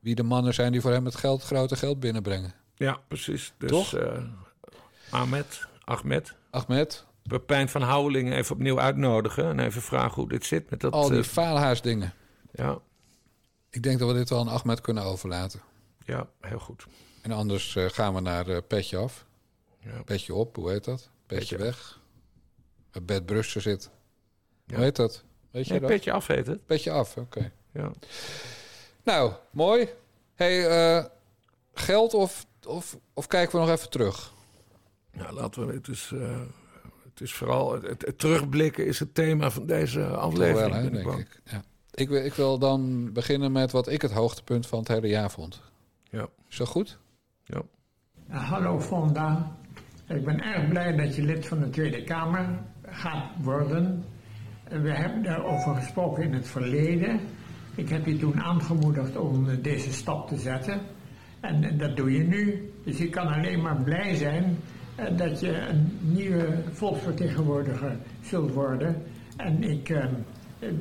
wie 0.00 0.14
de 0.14 0.22
mannen 0.22 0.54
zijn 0.54 0.72
die 0.72 0.80
voor 0.80 0.90
hem 0.90 1.04
het 1.04 1.16
geld, 1.16 1.42
grote 1.42 1.76
geld 1.76 2.00
binnenbrengen. 2.00 2.54
ja 2.74 3.00
precies. 3.08 3.54
Dus 3.58 3.70
Toch? 3.70 3.94
eh, 3.94 4.22
Ahmed, 5.10 5.66
Ahmed, 5.84 6.34
Ahmed, 6.50 7.04
Pepijn 7.22 7.68
van 7.68 7.82
Houwelingen 7.82 8.32
even 8.36 8.54
opnieuw 8.54 8.80
uitnodigen... 8.80 9.44
en 9.44 9.58
even 9.58 9.82
vragen 9.82 10.14
hoe 10.14 10.28
dit 10.28 10.44
zit 10.44 10.70
met 10.70 10.80
dat... 10.80 10.92
al 10.92 11.08
die 11.08 11.18
eh, 11.18 11.24
faalhaasdingen. 11.24 12.12
ja, 12.52 12.78
Ik 13.70 13.82
denk 13.82 13.98
dat 13.98 14.08
we 14.08 14.14
dit 14.14 14.28
wel 14.28 14.38
aan 14.40 14.48
Ahmed 14.48 14.80
kunnen 14.80 15.02
overlaten. 15.04 15.60
ja, 16.04 16.28
heel 16.40 16.58
goed. 16.58 16.86
En 17.22 17.32
anders 17.32 17.76
gaan 17.78 18.14
we 18.14 18.20
naar 18.20 18.62
Petje 18.62 18.96
af. 18.96 19.24
Ja. 19.78 20.02
Petje 20.04 20.34
op, 20.34 20.56
hoe 20.56 20.70
heet 20.70 20.84
dat? 20.84 21.10
Petje, 21.26 21.56
Petje 21.56 21.56
weg. 21.56 22.00
Bert 23.02 23.26
Brussen 23.26 23.62
zit. 23.62 23.90
Ja. 24.66 24.74
Hoe 24.74 24.84
heet 24.84 24.96
dat? 24.96 25.24
Weet 25.50 25.64
je 25.66 25.70
Nee, 25.70 25.80
dat? 25.80 25.90
petje 25.90 26.12
af 26.12 26.26
heet 26.26 26.46
het. 26.46 26.66
Petje 26.66 26.90
af, 26.90 27.16
oké. 27.16 27.52
Ja. 27.72 27.90
Nou, 29.04 29.32
mooi. 29.50 29.88
hey, 30.34 30.66
eh, 30.68 31.04
geld 31.74 32.14
of, 32.14 32.46
of, 32.66 32.96
of 33.14 33.26
kijken 33.26 33.58
we 33.60 33.66
nog 33.66 33.74
even 33.76 33.90
terug? 33.90 34.32
Nou, 35.12 35.32
laten 35.34 35.66
we 35.66 35.72
het 35.72 35.84
dus... 35.84 36.12
eh, 36.12 36.40
het 37.10 37.20
is 37.20 37.34
vooral 37.34 37.72
het, 37.82 38.02
het 38.06 38.18
terugblikken 38.18 38.86
is 38.86 38.98
het 38.98 39.14
thema 39.14 39.50
van 39.50 39.66
deze 39.66 40.06
aflevering. 40.06 40.72
wel, 40.72 40.80
hè, 40.80 40.86
ik 40.86 40.92
denk 40.92 41.18
ik. 41.18 41.40
Ja. 41.44 41.62
Ik, 41.94 42.08
wil, 42.08 42.24
ik 42.24 42.34
wil 42.34 42.58
dan 42.58 43.12
beginnen 43.12 43.52
met 43.52 43.70
wat 43.72 43.88
ik 43.88 44.02
het 44.02 44.12
hoogtepunt 44.12 44.66
van 44.66 44.78
het 44.78 44.88
hele 44.88 45.08
jaar 45.08 45.30
vond. 45.30 45.60
Ja, 46.10 46.28
Is 46.48 46.56
dat 46.56 46.68
goed? 46.68 46.98
ja. 47.44 47.62
Ja, 48.28 48.36
hallo 48.38 48.80
Fonda. 48.80 49.56
Ik 50.08 50.24
ben 50.24 50.40
erg 50.42 50.68
blij 50.68 50.96
dat 50.96 51.16
je 51.16 51.22
lid 51.22 51.46
van 51.46 51.60
de 51.60 51.70
Tweede 51.70 52.04
Kamer 52.04 52.62
gaat 52.86 53.30
worden. 53.42 54.04
Eh, 54.64 54.80
We 54.80 54.90
hebben 54.90 55.22
daarover 55.22 55.74
gesproken 55.74 56.22
in 56.22 56.32
het 56.32 56.48
verleden. 56.48 57.20
Ik 57.74 57.88
heb 57.88 58.06
je 58.06 58.16
toen 58.16 58.40
aangemoedigd 58.40 59.16
om 59.16 59.62
deze 59.62 59.92
stap 59.92 60.28
te 60.28 60.36
zetten. 60.36 60.80
En 61.40 61.64
eh, 61.64 61.78
dat 61.78 61.96
doe 61.96 62.12
je 62.12 62.24
nu. 62.24 62.70
Dus 62.84 63.00
ik 63.00 63.10
kan 63.10 63.26
alleen 63.26 63.62
maar 63.62 63.82
blij 63.82 64.14
zijn 64.14 64.56
eh, 64.96 65.16
dat 65.16 65.40
je 65.40 65.58
een 65.58 65.98
nieuwe 66.00 66.62
volksvertegenwoordiger 66.72 67.96
zult 68.22 68.52
worden. 68.52 69.02
En 69.36 69.62
ik 69.62 69.88
eh, 69.88 70.04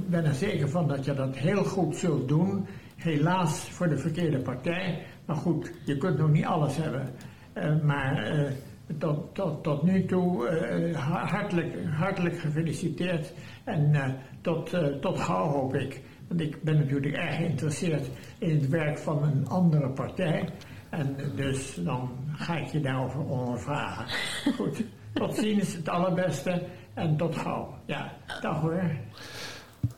ben 0.08 0.26
er 0.26 0.34
zeker 0.34 0.70
van 0.70 0.88
dat 0.88 1.06
je 1.06 1.13
dat 1.13 1.36
heel 1.36 1.63
goed 1.63 1.96
zult 1.96 2.28
doen. 2.28 2.65
Helaas 2.96 3.70
voor 3.70 3.89
de 3.89 3.98
verkeerde 3.98 4.39
partij. 4.39 5.06
Maar 5.26 5.36
goed, 5.36 5.72
je 5.86 5.98
kunt 5.98 6.18
nog 6.18 6.32
niet 6.32 6.46
alles 6.46 6.78
hebben. 6.78 7.10
Eh, 7.54 7.82
maar 7.84 8.34
tot, 8.98 9.36
tot, 9.36 9.63
tot 9.63 9.84
nu 9.84 10.06
toe 10.06 10.48
eh, 10.48 10.95
ha- 10.98 11.26
hartelijk, 11.26 11.86
hartelijk 11.86 12.39
gefeliciteerd. 12.39 13.34
En 13.63 13.95
eh, 13.95 14.10
tot, 14.41 14.74
eh, 14.74 14.86
tot 14.86 15.19
gauw 15.19 15.48
hoop 15.48 15.76
ik. 15.76 16.02
Want 16.28 16.41
ik 16.41 16.63
ben 16.63 16.78
natuurlijk 16.78 17.15
erg 17.15 17.36
geïnteresseerd 17.36 18.10
in 18.38 18.56
het 18.56 18.69
werk 18.69 18.98
van 18.98 19.24
een 19.24 19.48
andere 19.48 19.89
partij. 19.89 20.50
En 20.89 21.15
dus 21.36 21.76
dan 21.76 22.12
ga 22.34 22.56
ik 22.58 22.67
je 22.67 22.82
daarover 22.82 23.19
ondervragen. 23.19 24.06
Goed, 24.58 24.84
tot 25.13 25.36
ziens, 25.36 25.74
het 25.74 25.89
allerbeste. 25.89 26.62
En 26.93 27.17
tot 27.17 27.36
gauw. 27.36 27.78
Ja, 27.86 28.13
dag 28.41 28.62
hoor. 28.62 28.91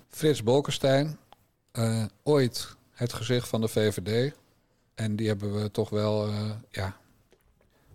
Frits 0.10 0.44
Bolkestein, 0.44 1.18
eh, 1.72 2.04
ooit 2.24 2.76
het 2.92 3.14
gezicht 3.14 3.48
van 3.48 3.62
de 3.62 3.68
VVD. 3.68 4.36
En 4.96 5.16
die 5.16 5.28
hebben 5.28 5.62
we 5.62 5.72
toch 5.72 5.90
wel, 5.90 6.28
eh, 6.28 6.50
ja, 6.70 6.96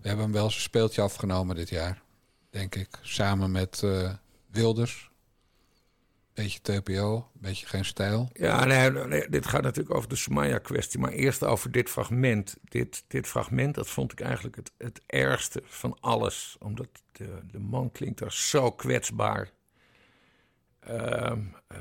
we 0.03 0.09
hebben 0.09 0.25
hem 0.25 0.35
wel 0.35 0.51
zijn 0.51 0.63
speeltje 0.63 1.03
afgenomen 1.03 1.57
dit 1.57 1.69
jaar, 1.69 2.03
denk 2.51 2.75
ik. 2.75 2.89
Samen 3.03 3.51
met 3.51 3.83
eh, 3.83 4.13
Wilders. 4.51 5.11
Beetje 6.35 6.61
TPO, 6.61 7.29
beetje 7.33 7.67
geen 7.67 7.85
stijl. 7.85 8.31
Ja, 8.33 8.65
nee, 8.65 9.29
dit 9.29 9.47
gaat 9.47 9.63
natuurlijk 9.63 9.95
over 9.95 10.09
de 10.09 10.17
Soumaya-kwestie. 10.17 11.01
Maar 11.01 11.11
eerst 11.11 11.45
over 11.45 11.71
dit 11.71 11.91
fragment. 11.91 12.57
Dit, 12.63 13.05
dit 13.09 13.27
fragment, 13.27 13.75
dat 13.75 13.89
vond 13.89 14.13
ik 14.13 14.21
eigenlijk 14.21 14.57
het, 14.57 14.73
het 14.79 15.01
ergste 15.07 15.63
van 15.65 15.97
alles. 16.01 16.57
Omdat 16.59 16.89
de, 17.13 17.59
man 17.59 17.93
klinkt 17.93 18.21
er 18.21 18.33
zo 18.33 18.71
kwetsbaar. 18.71 19.51
Ehm, 20.81 21.41
eh, 21.67 21.79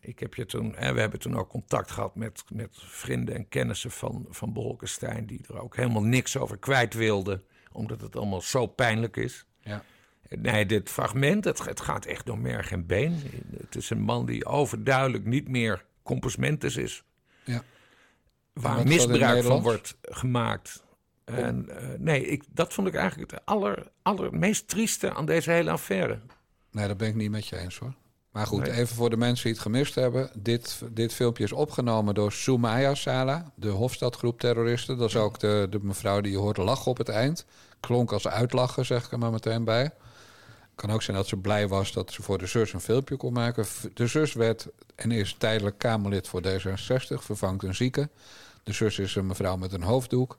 ik 0.00 0.18
heb 0.18 0.34
je 0.34 0.46
toen, 0.46 0.74
hè, 0.76 0.92
we 0.92 1.00
hebben 1.00 1.18
toen 1.20 1.36
ook 1.36 1.48
contact 1.48 1.90
gehad 1.90 2.14
met, 2.14 2.44
met 2.52 2.70
vrienden 2.72 3.34
en 3.34 3.48
kennissen 3.48 3.90
van, 3.90 4.26
van 4.30 4.52
Bolkestein... 4.52 5.26
die 5.26 5.44
er 5.48 5.60
ook 5.60 5.76
helemaal 5.76 6.02
niks 6.02 6.36
over 6.36 6.58
kwijt 6.58 6.94
wilden. 6.94 7.42
Omdat 7.74 8.00
het 8.00 8.16
allemaal 8.16 8.40
zo 8.40 8.66
pijnlijk 8.66 9.16
is. 9.16 9.46
Ja. 9.60 9.82
Nee, 10.28 10.66
dit 10.66 10.90
fragment, 10.90 11.44
het, 11.44 11.64
het 11.64 11.80
gaat 11.80 12.06
echt 12.06 12.26
door 12.26 12.38
merg 12.38 12.70
en 12.70 12.86
been. 12.86 13.22
Het 13.60 13.76
is 13.76 13.90
een 13.90 14.00
man 14.00 14.26
die 14.26 14.46
overduidelijk 14.46 15.24
niet 15.24 15.48
meer 15.48 15.84
compasmentus 16.02 16.76
is. 16.76 17.04
Ja. 17.44 17.62
Waar 18.52 18.86
misbruik 18.86 19.44
van 19.44 19.62
wordt 19.62 19.96
gemaakt. 20.02 20.84
En 21.24 21.68
eh, 21.68 21.98
nee, 21.98 22.26
ik, 22.26 22.44
dat 22.50 22.74
vond 22.74 22.88
ik 22.88 22.94
eigenlijk 22.94 23.30
het 23.30 23.40
aller, 23.44 23.90
allermeest 24.02 24.68
trieste 24.68 25.14
aan 25.14 25.26
deze 25.26 25.50
hele 25.50 25.70
affaire. 25.70 26.20
Nee, 26.70 26.88
dat 26.88 26.96
ben 26.96 27.08
ik 27.08 27.14
niet 27.14 27.30
met 27.30 27.46
je 27.46 27.56
eens 27.56 27.78
hoor. 27.78 27.94
Maar 28.34 28.46
goed, 28.46 28.60
Nee. 28.62 28.72
even 28.72 28.96
voor 28.96 29.10
de 29.10 29.16
mensen 29.16 29.44
die 29.44 29.52
het 29.52 29.62
gemist 29.62 29.94
hebben. 29.94 30.30
Dit, 30.38 30.82
dit 30.90 31.12
filmpje 31.14 31.44
is 31.44 31.52
opgenomen 31.52 32.14
door 32.14 32.32
Soumaya 32.32 32.94
Sala, 32.94 33.52
de 33.54 33.68
Hofstadgroep 33.68 34.40
terroristen. 34.40 34.98
Dat 34.98 35.08
is 35.08 35.16
ook 35.16 35.38
de, 35.38 35.66
de 35.70 35.78
mevrouw 35.82 36.20
die 36.20 36.32
je 36.32 36.38
hoort 36.38 36.56
lachen 36.56 36.90
op 36.90 36.98
het 36.98 37.08
eind. 37.08 37.44
Klonk 37.80 38.12
als 38.12 38.26
uitlachen, 38.28 38.84
zeg 38.86 39.04
ik 39.04 39.12
er 39.12 39.18
maar 39.18 39.30
meteen 39.30 39.64
bij. 39.64 39.90
Kan 40.74 40.90
ook 40.90 41.02
zijn 41.02 41.16
dat 41.16 41.26
ze 41.26 41.36
blij 41.36 41.68
was 41.68 41.92
dat 41.92 42.12
ze 42.12 42.22
voor 42.22 42.38
de 42.38 42.46
zus 42.46 42.72
een 42.72 42.80
filmpje 42.80 43.16
kon 43.16 43.32
maken. 43.32 43.64
De 43.94 44.06
zus 44.06 44.32
werd 44.32 44.66
en 44.94 45.10
is 45.10 45.34
tijdelijk 45.38 45.78
Kamerlid 45.78 46.28
voor 46.28 46.42
D66, 46.46 47.22
vervangt 47.22 47.62
een 47.64 47.74
zieke. 47.74 48.08
De 48.62 48.72
zus 48.72 48.98
is 48.98 49.14
een 49.14 49.26
mevrouw 49.26 49.56
met 49.56 49.72
een 49.72 49.82
hoofddoek. 49.82 50.38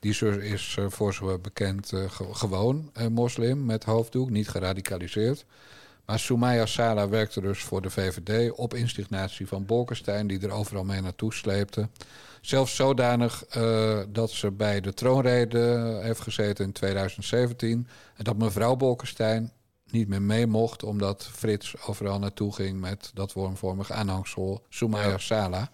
Die 0.00 0.12
zus 0.12 0.36
is, 0.36 0.74
eh, 0.78 0.84
voor 0.88 1.14
zover 1.14 1.40
bekend, 1.40 1.92
eh, 1.92 2.10
ge- 2.10 2.34
gewoon 2.34 2.90
moslim 3.10 3.64
met 3.64 3.84
hoofddoek, 3.84 4.30
niet 4.30 4.48
geradicaliseerd. 4.48 5.44
Maar 6.06 6.18
Soumaya 6.18 6.66
Sala 6.66 7.08
werkte 7.08 7.40
dus 7.40 7.62
voor 7.62 7.82
de 7.82 7.90
VVD 7.90 8.52
op 8.52 8.74
instignatie 8.74 9.46
van 9.46 9.66
Bolkestein, 9.66 10.26
die 10.26 10.40
er 10.40 10.50
overal 10.50 10.84
mee 10.84 11.00
naartoe 11.00 11.34
sleepte. 11.34 11.88
Zelfs 12.40 12.74
zodanig 12.74 13.44
eh, 13.44 13.98
dat 14.08 14.30
ze 14.30 14.50
bij 14.50 14.80
de 14.80 14.94
troonrede 14.94 15.98
heeft 16.02 16.20
gezeten 16.20 16.64
in 16.64 16.72
2017. 16.72 17.88
En 18.16 18.24
dat 18.24 18.36
mevrouw 18.36 18.76
Bolkestein 18.76 19.52
niet 19.90 20.08
meer 20.08 20.22
mee 20.22 20.46
mocht, 20.46 20.82
omdat 20.82 21.28
Frits 21.32 21.86
overal 21.86 22.18
naartoe 22.18 22.52
ging 22.52 22.80
met 22.80 23.10
dat 23.14 23.32
wormvormige 23.32 23.92
aanhangsel 23.92 24.62
Soumaya 24.68 25.08
Ja. 25.08 25.18
Sala. 25.18 25.70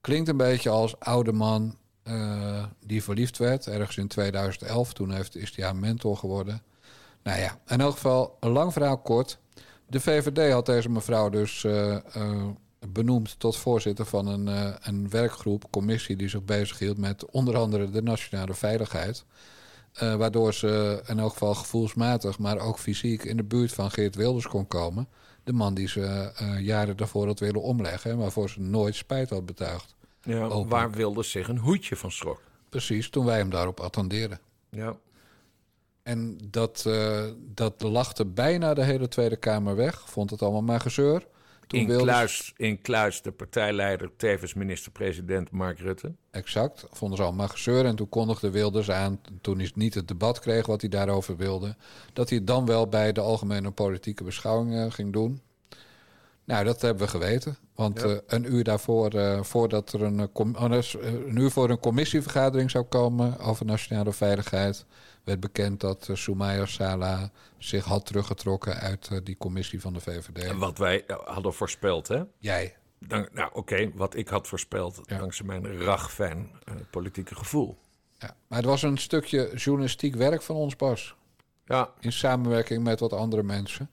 Klinkt 0.00 0.28
een 0.28 0.36
beetje 0.36 0.70
als 0.70 1.00
oude 1.00 1.32
man 1.32 1.76
eh, 2.02 2.64
die 2.86 3.02
verliefd 3.02 3.38
werd, 3.38 3.66
ergens 3.66 3.96
in 3.96 4.08
2011. 4.08 4.92
Toen 4.92 5.12
heeft, 5.12 5.36
is 5.36 5.56
hij 5.56 5.64
haar 5.64 5.76
mentor 5.76 6.16
geworden. 6.16 6.62
Nou 7.22 7.38
ja, 7.40 7.58
in 7.66 7.80
elk 7.80 7.92
geval, 7.92 8.36
een 8.40 8.50
lang 8.50 8.72
verhaal 8.72 8.98
kort. 8.98 9.38
De 9.86 10.00
VVD 10.00 10.52
had 10.52 10.66
deze 10.66 10.88
mevrouw 10.88 11.28
dus 11.28 11.64
eh, 11.64 11.94
eh, 11.96 12.46
benoemd 12.88 13.38
tot 13.38 13.56
voorzitter 13.56 14.04
van 14.04 14.26
een, 14.26 14.48
eh, 14.48 14.74
een 14.82 15.10
werkgroep, 15.10 15.70
commissie 15.70 16.16
die 16.16 16.28
zich 16.28 16.44
bezighield 16.44 16.98
met 16.98 17.30
onder 17.30 17.56
andere 17.56 17.90
de 17.90 18.02
nationale 18.02 18.54
veiligheid. 18.54 19.24
Waardoor 19.98 20.54
ze 20.54 21.02
in 21.06 21.18
elk 21.18 21.32
geval 21.32 21.54
gevoelsmatig, 21.54 22.38
maar 22.38 22.58
ook 22.58 22.78
fysiek 22.78 23.24
in 23.24 23.36
de 23.36 23.44
buurt 23.44 23.72
van 23.72 23.90
Geert 23.90 24.14
Wilders 24.14 24.46
kon 24.46 24.66
komen. 24.66 25.08
De 25.44 25.52
man 25.52 25.74
die 25.74 25.88
ze 25.88 26.32
jaren 26.60 26.96
daarvoor 26.96 27.26
had 27.26 27.38
willen 27.40 27.62
omleggen 27.62 28.10
en 28.10 28.18
waarvoor 28.18 28.50
ze 28.50 28.60
nooit 28.60 28.94
spijt 28.94 29.30
had 29.30 29.46
betuigd. 29.46 29.94
Ja, 30.22 30.64
waar 30.64 30.90
wilde 30.90 31.22
zich 31.22 31.48
een 31.48 31.58
hoedje 31.58 31.96
van 31.96 32.10
schrok. 32.10 32.42
Precies, 32.68 33.10
toen 33.10 33.24
wij 33.24 33.36
hem 33.36 33.50
daarop 33.50 33.80
attendeerden. 33.80 34.40
Ja. 34.70 34.96
En 36.10 36.38
dat, 36.50 36.84
eh, 36.86 37.24
dat 37.54 37.82
lachte 37.82 38.24
bijna 38.26 38.74
de 38.74 38.82
hele 38.84 39.08
Tweede 39.08 39.36
Kamer 39.36 39.76
weg. 39.76 40.02
Vond 40.10 40.30
het 40.30 40.42
allemaal 40.42 40.62
maar 40.62 40.80
gezeur. 40.80 41.26
Toen 41.66 41.80
In, 41.80 41.86
Wilders- 41.86 42.08
kluis, 42.10 42.52
in 42.56 42.80
kluis 42.82 43.22
de 43.22 43.30
partijleider, 43.32 44.10
tevens 44.16 44.54
minister-president 44.54 45.50
Mark 45.50 45.78
Rutte. 45.78 46.12
Exact, 46.30 46.86
vonden 46.90 47.16
ze 47.18 47.24
allemaal 47.24 47.48
gezeur. 47.48 47.84
En 47.84 47.96
toen 47.96 48.08
kondigde 48.08 48.50
Wilders 48.50 48.90
aan, 48.90 49.20
toen 49.40 49.58
hij 49.58 49.70
niet 49.74 49.94
het 49.94 50.08
debat 50.08 50.38
kreeg 50.38 50.66
wat 50.66 50.80
hij 50.80 50.90
daarover 50.90 51.36
wilde... 51.36 51.76
dat 52.12 52.28
hij 52.28 52.38
het 52.38 52.46
dan 52.46 52.66
wel 52.66 52.88
bij 52.88 53.12
de 53.12 53.20
algemene 53.20 53.70
politieke 53.70 54.24
beschouwing 54.24 54.74
eh, 54.74 54.90
ging 54.90 55.12
doen. 55.12 55.40
Nou, 56.44 56.64
dat 56.64 56.80
hebben 56.82 57.02
we 57.04 57.08
geweten. 57.10 57.56
Want 57.74 58.00
Ja. 58.00 58.06
eh, 58.06 58.16
een 58.26 58.54
uur 58.54 58.64
daarvoor, 58.64 59.10
voordat 59.44 59.92
er 59.92 60.02
een, 60.02 60.30
uur 61.36 61.50
voor 61.50 61.70
een 61.70 61.78
commissievergadering 61.80 62.70
zou 62.70 62.84
komen 62.84 63.38
over 63.38 63.66
nationale 63.66 64.12
veiligheid, 64.12 64.84
werd 65.24 65.40
bekend 65.40 65.80
dat 65.80 66.08
uh, 66.08 66.16
Soumaya 66.16 66.66
Sala 66.66 67.30
zich 67.58 67.84
had 67.84 68.06
teruggetrokken 68.06 68.74
uit 68.74 69.08
eh, 69.12 69.18
die 69.24 69.36
commissie 69.36 69.80
van 69.80 69.92
de 69.92 70.00
VVD. 70.00 70.52
Wat 70.56 70.78
wij 70.78 71.06
eh, 71.06 71.16
hadden 71.24 71.54
voorspeld, 71.54 72.08
hè? 72.08 72.22
Jij. 72.38 72.76
Dank, 72.98 73.32
nou, 73.32 73.50
oké, 73.52 73.90
wat 73.94 74.14
ik 74.14 74.28
had 74.28 74.48
voorspeld 74.48 75.00
Ja. 75.02 75.18
dankzij 75.18 75.46
mijn 75.46 75.80
ragfan 75.82 76.50
eh, 76.64 76.74
politieke 76.90 77.34
gevoel. 77.34 77.78
Ja. 78.18 78.36
Maar 78.46 78.58
het 78.58 78.66
was 78.66 78.82
een 78.82 78.98
stukje 78.98 79.50
journalistiek 79.54 80.14
werk 80.14 80.42
van 80.42 80.56
ons, 80.56 80.76
Bas. 80.76 81.14
Ja, 81.64 81.90
in 82.00 82.12
samenwerking 82.12 82.84
met 82.84 83.00
wat 83.00 83.12
andere 83.12 83.42
mensen. 83.42 83.90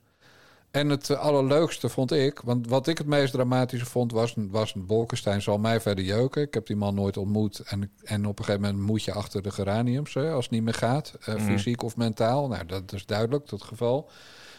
En 0.77 0.89
het 0.89 1.09
eh, 1.09 1.19
allerleukste 1.19 1.89
vond 1.89 2.11
ik, 2.11 2.39
want 2.39 2.67
wat 2.67 2.87
ik 2.87 2.97
het 2.97 3.07
meest 3.07 3.33
dramatische 3.33 3.85
vond, 3.85 4.11
was, 4.11 4.33
was 4.37 4.73
Bolkestein 4.73 5.41
zal 5.41 5.57
mij 5.57 5.81
verder 5.81 6.05
jeuken. 6.05 6.41
Ik 6.41 6.53
heb 6.53 6.65
die 6.65 6.75
man 6.75 6.95
nooit 6.95 7.17
ontmoet. 7.17 7.59
En, 7.59 7.91
en 8.03 8.25
op 8.25 8.39
een 8.39 8.45
gegeven 8.45 8.65
moment 8.65 8.87
moet 8.87 9.03
je 9.03 9.13
achter 9.13 9.41
de 9.41 9.51
geraniums, 9.51 10.13
hè, 10.13 10.31
als 10.31 10.43
het 10.43 10.53
niet 10.53 10.63
meer 10.63 10.73
gaat, 10.73 11.13
eh, 11.21 11.35
fysiek 11.35 11.83
of 11.83 11.95
mentaal. 11.95 12.47
Nou, 12.47 12.65
dat 12.65 12.93
is 12.93 13.05
duidelijk, 13.05 13.49
dat 13.49 13.63
geval. 13.63 14.09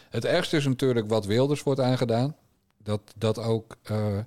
Het 0.09 0.25
ergste 0.25 0.57
is 0.57 0.65
natuurlijk 0.65 1.09
wat 1.09 1.25
Wilders 1.25 1.63
wordt 1.63 1.79
aangedaan. 1.79 2.35
Dat, 2.83 3.01
dat 3.17 3.39
ook 3.39 3.75
eh, 3.83 4.17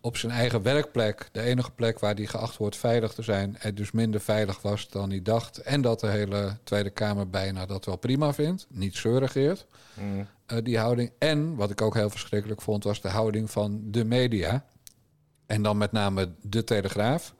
op 0.00 0.16
zijn 0.16 0.32
eigen 0.32 0.62
werkplek, 0.62 1.28
de 1.32 1.40
enige 1.40 1.70
plek 1.70 1.98
waar 1.98 2.14
hij 2.14 2.26
geacht 2.26 2.56
wordt 2.56 2.76
veilig 2.76 3.12
te 3.12 3.22
zijn, 3.22 3.56
het 3.58 3.76
dus 3.76 3.90
minder 3.90 4.20
veilig 4.20 4.62
was 4.62 4.88
dan 4.88 5.10
hij 5.10 5.22
dacht. 5.22 5.58
En 5.58 5.80
dat 5.80 6.00
de 6.00 6.06
hele 6.06 6.56
Tweede 6.64 6.90
Kamer 6.90 7.30
bijna 7.30 7.66
dat 7.66 7.84
wel 7.84 7.96
prima 7.96 8.32
vindt. 8.32 8.66
Niet 8.68 8.96
zeurigeert, 8.96 9.66
eh, 10.46 10.58
die 10.62 10.78
houding. 10.78 11.12
En, 11.18 11.54
wat 11.54 11.70
ik 11.70 11.82
ook 11.82 11.94
heel 11.94 12.10
verschrikkelijk 12.10 12.62
vond, 12.62 12.84
was 12.84 13.00
de 13.00 13.08
houding 13.08 13.50
van 13.50 13.80
de 13.84 14.04
media. 14.04 14.64
En 15.46 15.62
dan 15.62 15.76
met 15.76 15.92
name 15.92 16.32
de 16.40 16.64
Telegraaf. 16.64 17.34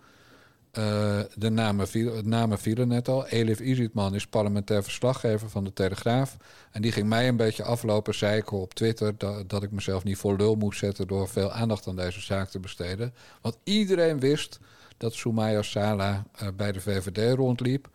Eh, 0.75 1.21
de 1.35 1.51
namen, 1.51 1.89
viel, 1.89 2.21
namen 2.23 2.59
vielen 2.59 2.89
net 2.89 3.09
al. 3.09 3.27
Elif 3.27 3.61
Izitman 3.61 4.15
is 4.15 4.27
parlementair 4.27 4.83
verslaggever 4.83 5.51
van 5.51 5.65
de 5.65 5.73
Telegraaf. 5.73 6.37
En 6.71 6.83
die 6.83 6.93
ging 6.93 7.09
mij 7.09 7.29
een 7.29 7.37
beetje 7.37 7.63
aflopen 7.63 8.15
zeiken 8.15 8.59
op 8.59 8.75
Twitter... 8.75 9.19
Dat, 9.19 9.51
dat 9.51 9.63
ik 9.63 9.71
mezelf 9.71 10.05
niet 10.05 10.17
voor 10.17 10.37
lul 10.37 10.55
moest 10.55 10.79
zetten... 10.79 11.07
door 11.07 11.29
veel 11.29 11.53
aandacht 11.53 11.87
aan 11.87 11.97
deze 11.97 12.21
zaak 12.21 12.49
te 12.49 12.61
besteden. 12.61 13.15
Want 13.41 13.59
iedereen 13.65 14.21
wist 14.21 14.59
dat 14.97 15.15
Soumaya 15.15 15.63
Sala 15.63 16.25
eh, 16.33 16.49
bij 16.57 16.73
de 16.73 16.81
VVD 16.81 17.37
rondliep. 17.37 17.89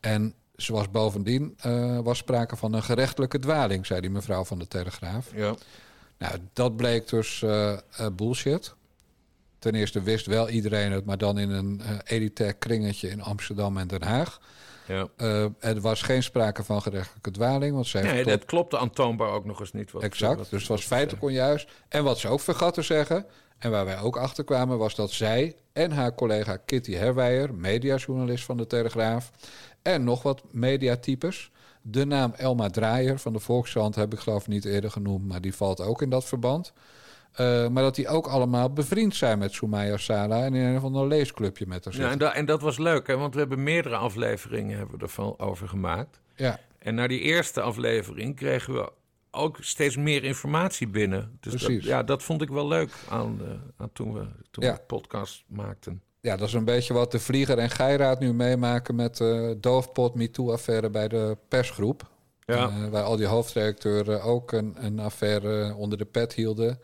En 0.00 0.34
zoals 0.62 0.90
bovendien 0.90 1.54
eh, 1.60 1.98
was 1.98 2.18
sprake 2.18 2.56
van 2.56 2.72
een 2.72 2.82
gerechtelijke 2.82 3.38
dwaling... 3.38 3.86
zei 3.86 4.00
die 4.00 4.10
mevrouw 4.10 4.44
van 4.44 4.58
de 4.58 4.68
Telegraaf. 4.68 5.26
Ja. 5.34 5.54
Nou, 6.18 6.34
dat 6.52 6.76
bleek 6.76 7.08
dus 7.08 7.42
eh, 7.42 7.72
eh, 7.72 7.78
bullshit. 8.12 8.74
Ten 9.58 9.74
eerste 9.74 10.02
wist 10.02 10.26
wel 10.26 10.48
iedereen 10.48 10.92
het, 10.92 11.04
maar 11.04 11.18
dan 11.18 11.38
in 11.38 11.50
een 11.50 11.80
eh, 11.84 11.96
elitair 12.04 12.54
kringetje 12.54 13.08
in 13.08 13.22
Amsterdam 13.22 13.76
en 13.78 13.88
Den 13.88 14.02
Haag. 14.02 14.40
ja. 14.86 15.08
Er 15.60 15.80
was 15.80 16.02
geen 16.02 16.22
sprake 16.22 16.64
van 16.64 16.82
gerechtelijke 16.82 17.30
dwaling, 17.30 17.74
want 17.74 17.86
zij 17.86 18.02
Nee, 18.02 18.24
dat 18.24 18.44
klopte 18.44 18.78
aantoonbaar 18.78 19.30
ook 19.30 19.44
nog 19.44 19.60
eens 19.60 19.72
niet. 19.72 19.90
Wat, 19.90 20.02
Exact, 20.02 20.38
wat- 20.38 20.50
dus 20.50 20.60
het 20.60 20.68
was 20.68 20.84
feitelijk 20.84 21.24
onjuist. 21.24 21.68
En 21.88 22.04
wat 22.04 22.18
ze 22.18 22.28
ook 22.28 22.40
vergat 22.40 22.74
te 22.74 22.82
zeggen, 22.82 23.26
en 23.58 23.70
waar 23.70 23.84
wij 23.84 23.98
ook 24.00 24.16
achter 24.16 24.44
kwamen, 24.44 24.78
was 24.78 24.94
dat 24.94 25.10
zij 25.10 25.56
en 25.72 25.92
haar 25.92 26.14
collega 26.14 26.56
Kitty 26.56 26.92
Herwijer, 26.94 27.54
mediajournalist 27.54 28.44
van 28.44 28.56
de 28.56 28.66
Telegraaf, 28.66 29.30
en 29.82 30.04
nog 30.04 30.22
wat 30.22 30.42
mediatypes, 30.50 31.50
de 31.82 32.04
naam 32.06 32.32
Elma 32.36 32.68
Draaier 32.70 33.18
van 33.18 33.32
de 33.32 33.38
Volkskrant 33.38 33.94
heb 33.94 34.12
ik 34.12 34.18
geloof 34.18 34.40
ik 34.42 34.48
niet 34.48 34.64
eerder 34.64 34.90
genoemd, 34.90 35.26
maar 35.28 35.40
die 35.40 35.54
valt 35.54 35.80
ook 35.80 36.02
in 36.02 36.10
dat 36.10 36.24
verband. 36.24 36.72
Eh, 37.32 37.68
maar 37.68 37.82
dat 37.82 37.94
die 37.94 38.08
ook 38.08 38.26
allemaal 38.26 38.72
bevriend 38.72 39.14
zijn 39.16 39.38
met 39.38 39.52
Soumaya 39.52 39.96
Sala 39.96 40.44
en 40.44 40.54
in 40.54 40.64
een 40.64 40.76
of 40.76 40.82
ander 40.84 41.06
leesclubje 41.06 41.66
met 41.66 41.84
haar 41.84 41.94
Ja, 41.94 42.00
zitten. 42.00 42.12
en, 42.12 42.18
da- 42.18 42.34
en 42.38 42.46
dat 42.46 42.60
was 42.62 42.78
leuk, 42.78 43.06
hè, 43.06 43.16
want 43.16 43.34
we 43.34 43.40
hebben 43.40 43.62
meerdere 43.62 43.96
afleveringen 43.96 44.78
hebben 44.78 44.96
we 44.98 45.02
ervan 45.02 45.38
over 45.38 45.68
gemaakt. 45.68 46.20
Ja, 46.36 46.58
En 46.78 46.94
na 46.94 47.06
die 47.06 47.20
eerste 47.20 47.60
aflevering 47.60 48.36
kregen 48.36 48.74
we 48.74 48.92
ook 49.30 49.56
steeds 49.60 49.96
meer 49.96 50.24
informatie 50.24 50.88
binnen. 50.88 51.36
Dus 51.40 51.52
dat, 51.52 51.62
Precies. 51.62 51.84
ja, 51.84 52.02
dat 52.02 52.22
vond 52.22 52.42
ik 52.42 52.48
wel 52.48 52.68
leuk 52.68 52.92
aan, 53.08 53.38
eh, 53.44 53.50
aan 53.76 53.92
toen 53.92 54.12
we, 54.12 54.26
toen 54.50 54.64
Ja. 54.64 54.72
we 54.72 54.76
de 54.78 54.84
podcast 54.86 55.44
maakten. 55.46 56.02
Ja, 56.20 56.36
dat 56.36 56.48
is 56.48 56.54
een 56.54 56.64
beetje 56.64 56.94
wat 56.94 57.12
de 57.12 57.18
Vlieger 57.18 57.58
en 57.58 57.70
Geiraat 57.70 58.20
nu 58.20 58.32
meemaken 58.32 58.94
met 58.94 59.16
de 59.16 59.56
doofpot 59.60 60.14
MeToo-affaire 60.14 60.90
bij 60.90 61.08
de 61.08 61.36
persgroep. 61.48 62.10
Ja. 62.44 62.68
Eh, 62.68 62.88
waar 62.88 63.02
al 63.02 63.16
die 63.16 63.26
hoofdredacteuren 63.26 64.22
ook 64.22 64.52
een, 64.52 64.76
een 64.78 64.98
affaire 64.98 65.74
onder 65.74 65.98
de 65.98 66.04
pet 66.04 66.32
hielden. 66.32 66.80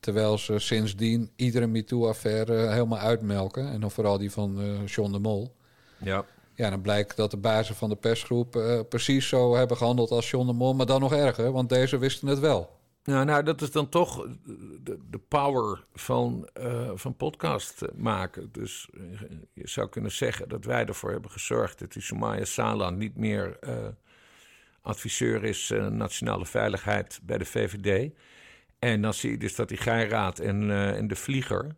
Terwijl 0.00 0.38
ze 0.38 0.58
sindsdien 0.58 1.30
iedere 1.36 1.66
MeToo-affaire 1.66 2.54
helemaal 2.54 2.98
uitmelken. 2.98 3.70
En 3.70 3.80
dan 3.80 3.90
vooral 3.90 4.18
die 4.18 4.30
van 4.30 4.60
eh 4.60 4.86
John 4.86 5.12
de 5.12 5.18
Mol. 5.18 5.54
Ja. 5.98 6.24
Ja, 6.54 6.70
dan 6.70 6.80
blijkt 6.80 7.16
dat 7.16 7.30
de 7.30 7.36
bazen 7.36 7.74
van 7.74 7.88
de 7.88 7.96
persgroep 7.96 8.56
eh, 8.56 8.80
precies 8.88 9.28
zo 9.28 9.56
hebben 9.56 9.76
gehandeld 9.76 10.10
als 10.10 10.30
John 10.30 10.46
de 10.46 10.52
Mol. 10.52 10.74
Maar 10.74 10.86
dan 10.86 11.00
nog 11.00 11.12
erger, 11.12 11.52
want 11.52 11.68
deze 11.68 11.98
wisten 11.98 12.28
het 12.28 12.38
wel. 12.38 12.70
Nou, 13.04 13.24
nou, 13.24 13.42
dat 13.42 13.60
is 13.62 13.70
dan 13.70 13.88
toch 13.88 14.26
de, 14.80 14.98
de 15.10 15.18
power 15.18 15.84
van, 15.94 16.48
eh, 16.52 16.90
van 16.94 17.16
podcast 17.16 17.82
maken. 17.94 18.48
Dus 18.52 18.88
eh, 18.94 19.00
je 19.52 19.68
zou 19.68 19.88
kunnen 19.88 20.12
zeggen 20.12 20.48
dat 20.48 20.64
wij 20.64 20.86
ervoor 20.86 21.10
hebben 21.10 21.30
gezorgd 21.30 21.78
dat 21.78 21.92
die 21.92 22.02
Soumaya 22.02 22.44
Sala 22.44 22.90
niet 22.90 23.16
meer 23.16 23.56
eh, 23.60 23.76
adviseur 24.82 25.44
is 25.44 25.70
eh, 25.70 25.86
nationale 25.86 26.46
veiligheid 26.46 27.20
bij 27.22 27.38
de 27.38 27.44
VVD. 27.44 28.12
En 28.78 29.02
dan 29.02 29.14
zie 29.14 29.30
je 29.30 29.38
dus 29.38 29.54
dat 29.54 29.68
die 29.68 29.78
Geiraat 29.78 30.38
en, 30.38 30.70
eh, 30.70 30.96
en 30.96 31.08
de 31.08 31.16
Vlieger. 31.16 31.74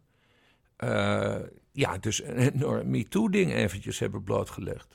eh, 0.77 1.37
ja, 1.73 1.99
dus 1.99 2.23
een 2.23 2.37
enorm 2.37 2.91
MeToo-ding 2.91 3.53
eventjes 3.53 3.99
hebben 3.99 4.23
blootgelegd. 4.25 4.95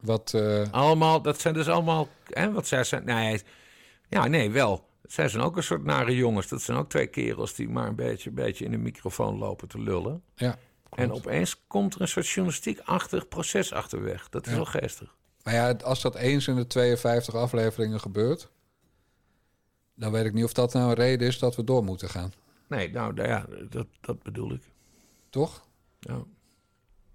Wat, 0.00 0.34
eh, 0.34 0.62
Allemaal, 0.70 1.22
dat 1.22 1.40
zijn 1.40 1.54
dus 1.54 1.68
allemaal. 1.68 2.08
Hè, 2.30 2.52
wat 2.52 2.66
zij 2.66 2.84
zijn. 2.84 3.04
Nee, 3.04 3.40
ja, 4.08 4.26
nee, 4.26 4.50
wel. 4.50 4.88
Zij 5.06 5.28
zijn 5.28 5.42
ook 5.42 5.56
een 5.56 5.62
soort 5.62 5.84
nare 5.84 6.16
jongens. 6.16 6.48
Dat 6.48 6.62
zijn 6.62 6.78
ook 6.78 6.88
twee 6.88 7.06
kerels 7.06 7.54
die 7.54 7.68
maar 7.68 7.88
een 7.88 7.94
beetje, 7.94 8.30
beetje 8.30 8.64
in 8.64 8.70
de 8.70 8.76
microfoon 8.78 9.38
lopen 9.38 9.68
te 9.68 9.80
lullen. 9.80 10.22
ja, 10.34 10.58
En 10.90 11.12
opeens 11.12 11.66
komt 11.66 11.94
er 11.94 12.00
een 12.00 12.08
soort 12.08 12.28
journalistiek-achtig 12.28 13.28
proces 13.28 13.72
achterweg. 13.72 14.28
Dat 14.28 14.44
is 14.46 14.50
Ja. 14.50 14.56
wel 14.56 14.66
geestig. 14.66 15.14
Maar 15.42 15.54
ja, 15.54 15.72
als 15.72 16.02
dat 16.02 16.14
eens 16.14 16.48
in 16.48 16.56
de 16.56 16.66
52 16.66 17.34
afleveringen 17.34 18.00
gebeurt... 18.00 18.50
dan 19.94 20.12
weet 20.12 20.24
ik 20.24 20.32
niet 20.32 20.44
of 20.44 20.52
dat 20.52 20.72
nou 20.72 20.88
een 20.88 20.94
reden 20.94 21.26
is 21.28 21.38
dat 21.38 21.56
we 21.56 21.64
door 21.64 21.84
moeten 21.84 22.08
gaan. 22.08 22.32
Nee, 22.68 22.90
nou 22.90 23.22
ja, 23.22 23.46
dat, 23.68 23.86
dat 24.00 24.22
bedoel 24.22 24.52
ik. 24.52 24.62
Toch? 25.30 25.66
Ja, 26.00 26.22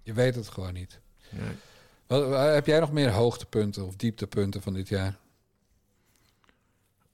Je 0.02 0.12
weet 0.12 0.34
het 0.34 0.48
gewoon 0.48 0.72
niet. 0.72 1.00
nee. 1.30 1.52
Wat, 2.06 2.28
waar- 2.28 2.52
heb 2.54 2.66
jij 2.66 2.80
nog 2.80 2.92
meer 2.92 3.10
hoogtepunten 3.10 3.86
of 3.86 3.96
dieptepunten 3.96 4.62
van 4.62 4.72
dit 4.74 4.88
jaar? 4.88 5.18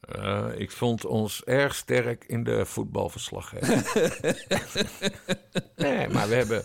Eh, 0.08 0.46
ik 0.56 0.70
vond 0.70 1.04
ons 1.04 1.44
erg 1.44 1.74
sterk 1.74 2.24
in 2.24 2.44
de 2.44 2.66
voetbalverslaggeving. 2.66 3.82
nee, 5.76 6.08
maar 6.08 6.28
we 6.28 6.34
hebben, 6.34 6.64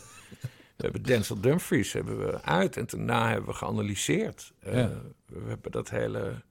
we 0.75 0.83
hebben 0.83 1.03
Denzel 1.03 1.41
Dumfries 1.41 1.93
hebben 1.93 2.25
we 2.25 2.41
uit 2.41 2.77
en 2.77 2.85
daarna 2.89 3.29
hebben 3.29 3.49
we 3.49 3.55
geanalyseerd. 3.55 4.53
Eh, 4.59 4.73
Ja. 4.73 4.91
We 5.25 5.47
hebben 5.47 5.71
dat 5.71 5.89
hele, 5.89 6.41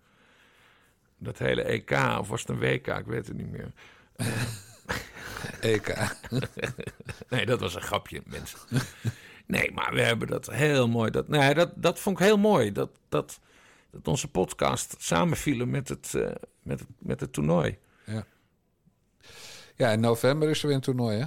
dat 1.18 1.38
hele 1.38 1.62
EK, 1.62 1.90
of 2.18 2.28
was 2.28 2.40
het 2.40 2.48
een 2.50 2.58
WK, 2.58 2.86
ik 2.86 3.06
weet 3.06 3.26
het 3.26 3.36
niet 3.36 3.50
meer. 3.50 3.72
EK. 5.60 5.88
Nee, 7.28 7.46
dat 7.46 7.60
was 7.60 7.74
een 7.74 7.82
grapje, 7.82 8.22
mensen. 8.26 8.58
Nee, 9.46 9.70
maar 9.72 9.92
we 9.94 10.00
hebben 10.02 10.28
dat 10.28 10.50
heel 10.50 10.88
mooi. 10.88 11.10
Dat, 11.10 11.28
nee, 11.28 11.54
dat, 11.54 11.72
dat 11.76 11.98
vond 12.00 12.18
ik 12.18 12.24
heel 12.24 12.38
mooi. 12.38 12.72
Dat, 12.72 12.90
dat, 13.08 13.40
dat 13.90 14.08
onze 14.08 14.28
podcast 14.28 14.94
samenvielen 14.98 15.70
met 15.70 15.88
het, 15.88 16.14
eh, 16.14 16.30
met, 16.62 16.80
het, 16.80 16.88
met 16.98 17.20
het 17.20 17.32
toernooi. 17.32 17.78
Ja, 19.76 19.90
in 19.90 20.00
november 20.00 20.48
is 20.48 20.60
er 20.60 20.66
weer 20.66 20.76
een 20.76 20.82
toernooi, 20.82 21.18
hè? 21.18 21.24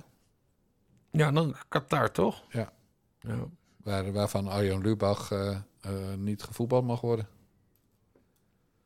Ja, 1.11 1.31
dan 1.31 1.55
Qatar 1.69 2.11
toch? 2.11 2.43
Ja. 2.49 2.73
Ja. 3.19 3.47
Waar, 3.83 4.11
waarvan 4.11 4.47
Arjen 4.47 4.81
Lubach 4.81 5.31
eh, 5.31 5.57
eh, 5.81 5.91
niet 6.17 6.43
gevoetbald 6.43 6.85
mag 6.85 7.01
worden. 7.01 7.27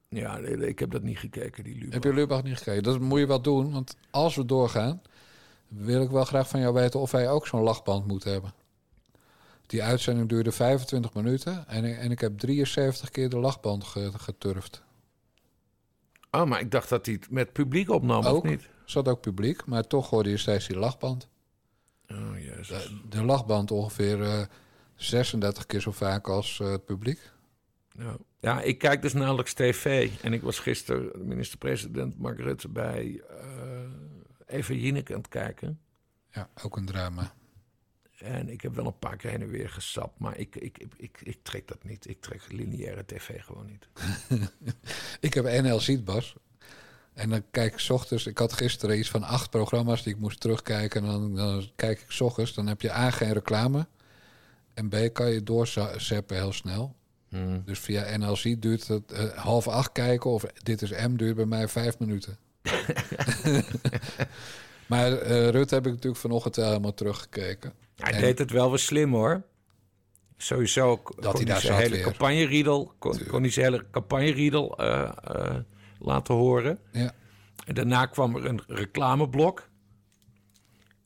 Ja, 0.10 0.38
nee, 0.38 0.58
nee, 0.58 0.68
ik 0.68 0.80
heb 0.80 0.92
dat 0.92 1.02
niet 1.04 1.18
gekeken, 1.20 1.64
die 1.64 1.74
Lubach. 1.76 1.94
Heb 1.94 2.04
je 2.04 2.14
Lubach 2.14 2.44
niet 2.44 2.58
gekeken? 2.58 2.84
Dat 2.84 3.00
moet 3.00 3.20
je 3.20 3.28
wel 3.28 3.42
doen, 3.42 3.72
want 3.72 3.96
als 4.12 4.36
we 4.36 4.46
doorgaan... 4.46 5.02
wil 5.68 6.02
ik 6.02 6.10
wel 6.10 6.26
graag 6.26 6.50
van 6.50 6.60
jou 6.60 6.74
weten 6.74 7.00
of 7.00 7.12
wij 7.12 7.30
ook 7.30 7.48
zo'n 7.48 7.62
lachband 7.62 8.08
moeten 8.08 8.32
hebben. 8.32 8.54
Die 9.66 9.84
uitzending 9.84 10.30
duurde 10.30 10.52
25 10.52 11.14
minuten 11.14 11.68
en, 11.68 11.84
ik- 11.86 11.98
en 11.98 12.12
ik 12.12 12.20
heb 12.20 12.38
73 12.38 13.10
keer 13.10 13.30
de 13.30 13.38
lachband 13.40 13.84
ge- 13.84 14.12
geturfd. 14.20 14.84
Oh, 16.32 16.46
maar 16.46 16.60
ik 16.60 16.72
dacht 16.72 16.90
dat 16.90 17.06
hij 17.06 17.16
het 17.16 17.32
met 17.32 17.54
publiek 17.54 17.90
opnam, 17.90 18.26
Ook? 18.26 18.44
of 18.44 18.50
niet? 18.50 18.62
Er 18.62 18.70
zat 18.86 19.08
ook 19.08 19.22
publiek, 19.22 19.66
maar 19.66 19.88
toch 19.88 20.10
hoorde 20.10 20.30
je 20.30 20.38
steeds 20.38 20.68
die 20.68 20.78
lachband. 20.78 21.30
Oh, 22.08 22.38
jezus. 22.40 22.68
De, 22.68 23.02
de 23.10 23.24
lachband 23.24 23.72
ongeveer 23.72 24.24
eh, 24.24 24.46
36 24.96 25.66
keer 25.66 25.82
zo 25.82 25.92
vaak 25.92 26.28
als 26.28 26.60
eh, 26.60 26.72
het 26.72 26.86
publiek. 26.86 27.32
Ja. 27.92 28.18
ja, 28.40 28.62
ik 28.62 28.78
kijk 28.78 29.02
dus 29.02 29.14
nauwelijks 29.14 29.54
tv. 29.54 30.10
En 30.22 30.34
ik 30.34 30.42
was 30.42 30.60
gisteren 30.60 31.28
minister-president 31.28 32.20
Mark 32.20 32.40
Rutte 32.40 32.70
bij 32.70 33.22
eh 33.30 33.38
Eva 34.46 34.74
Jinek 34.74 35.12
aan 35.12 35.18
het 35.18 35.28
kijken. 35.28 35.80
Ja, 36.32 36.50
ook 36.64 36.78
een 36.78 36.86
drama. 36.86 37.34
En 38.22 38.50
ik 38.50 38.62
heb 38.62 38.76
wel 38.76 38.86
een 38.86 39.00
paar 39.00 39.18
keer 39.18 39.30
heen 39.30 39.42
en 39.42 39.50
weer 39.50 39.70
gesapt. 39.70 40.20
Maar 40.20 40.38
ik, 40.38 40.56
ik, 40.56 40.78
ik, 40.78 40.94
ik, 40.98 41.20
ik 41.24 41.38
trek 41.42 41.68
dat 41.68 41.84
niet. 41.84 42.10
Ik 42.10 42.22
trek 42.22 42.42
lineaire 42.52 43.06
tv 43.06 43.44
gewoon 43.44 43.66
niet. 43.66 43.88
Ik 45.20 45.34
heb 45.34 45.62
NL 45.62 45.80
Ziet, 45.80 46.06
Bas. 46.06 46.36
En 47.14 47.30
dan 47.30 47.44
kijk 47.52 47.74
ik 47.74 47.80
's 47.80 47.90
ochtends... 47.90 48.26
Ik 48.26 48.38
had 48.38 48.54
gisteren 48.54 49.00
iets 49.00 49.10
van 49.10 49.24
acht 49.24 49.50
programma's 49.50 50.04
die 50.04 50.14
ik 50.14 50.20
moest 50.20 50.40
terugkijken. 50.40 51.04
En 51.04 51.08
dan, 51.08 51.36
dan 51.36 51.70
kijk 51.76 52.00
ik 52.00 52.12
's 52.12 52.22
ochtends. 52.22 52.54
Dan 52.54 52.68
heb 52.68 52.82
je 52.82 52.92
A, 52.92 53.12
geen 53.12 53.34
reclame. 53.34 53.88
En 54.74 54.90
B, 54.90 55.14
kan 55.14 55.30
je 55.30 55.44
doorzappen 55.44 56.36
heel 56.36 56.54
snel. 56.54 56.96
Hmm. 57.30 57.62
Dus 57.66 57.80
via 57.80 58.18
NL 58.18 58.36
Ziet 58.36 58.62
duurt 58.62 58.88
het 58.88 59.12
eh, 59.12 59.30
half 59.30 59.68
acht 59.68 59.92
kijken... 59.92 60.30
of 60.30 60.44
Dit 60.44 60.82
is 60.82 60.92
M 60.92 61.16
duurt 61.16 61.36
bij 61.36 61.46
mij 61.46 61.68
vijf 61.68 62.00
minuten. 62.00 62.38
maar 64.90 65.12
eh 65.14 65.50
Rutte 65.50 65.76
heb 65.76 65.86
ik 65.86 65.92
natuurlijk 65.92 66.22
vanochtend 66.22 66.56
helemaal 66.56 66.94
teruggekeken. 66.94 67.74
Hij 67.96 68.14
En- 68.14 68.22
deed 68.22 68.40
het 68.40 68.52
wel 68.52 68.70
weer 68.70 68.80
slim 68.80 69.14
hoor. 69.14 69.44
Sowieso 70.38 70.98
k- 70.98 71.14
hij 71.24 71.32
kon 71.32 71.46
daar 71.46 71.62
zijn 71.62 71.80
hele 71.80 72.02
campagneriedel, 72.02 72.94
kon, 73.00 73.20
kon 73.28 73.42
hij 73.42 73.52
zijn 73.52 73.66
hele 73.72 73.86
campagneriedel 73.92 74.78
laten 76.00 76.34
horen. 76.36 76.80
Ja. 76.92 77.12
En 77.66 77.74
daarna 77.74 78.06
kwam 78.06 78.36
er 78.36 78.46
een 78.46 78.62
reclameblok. 78.68 79.68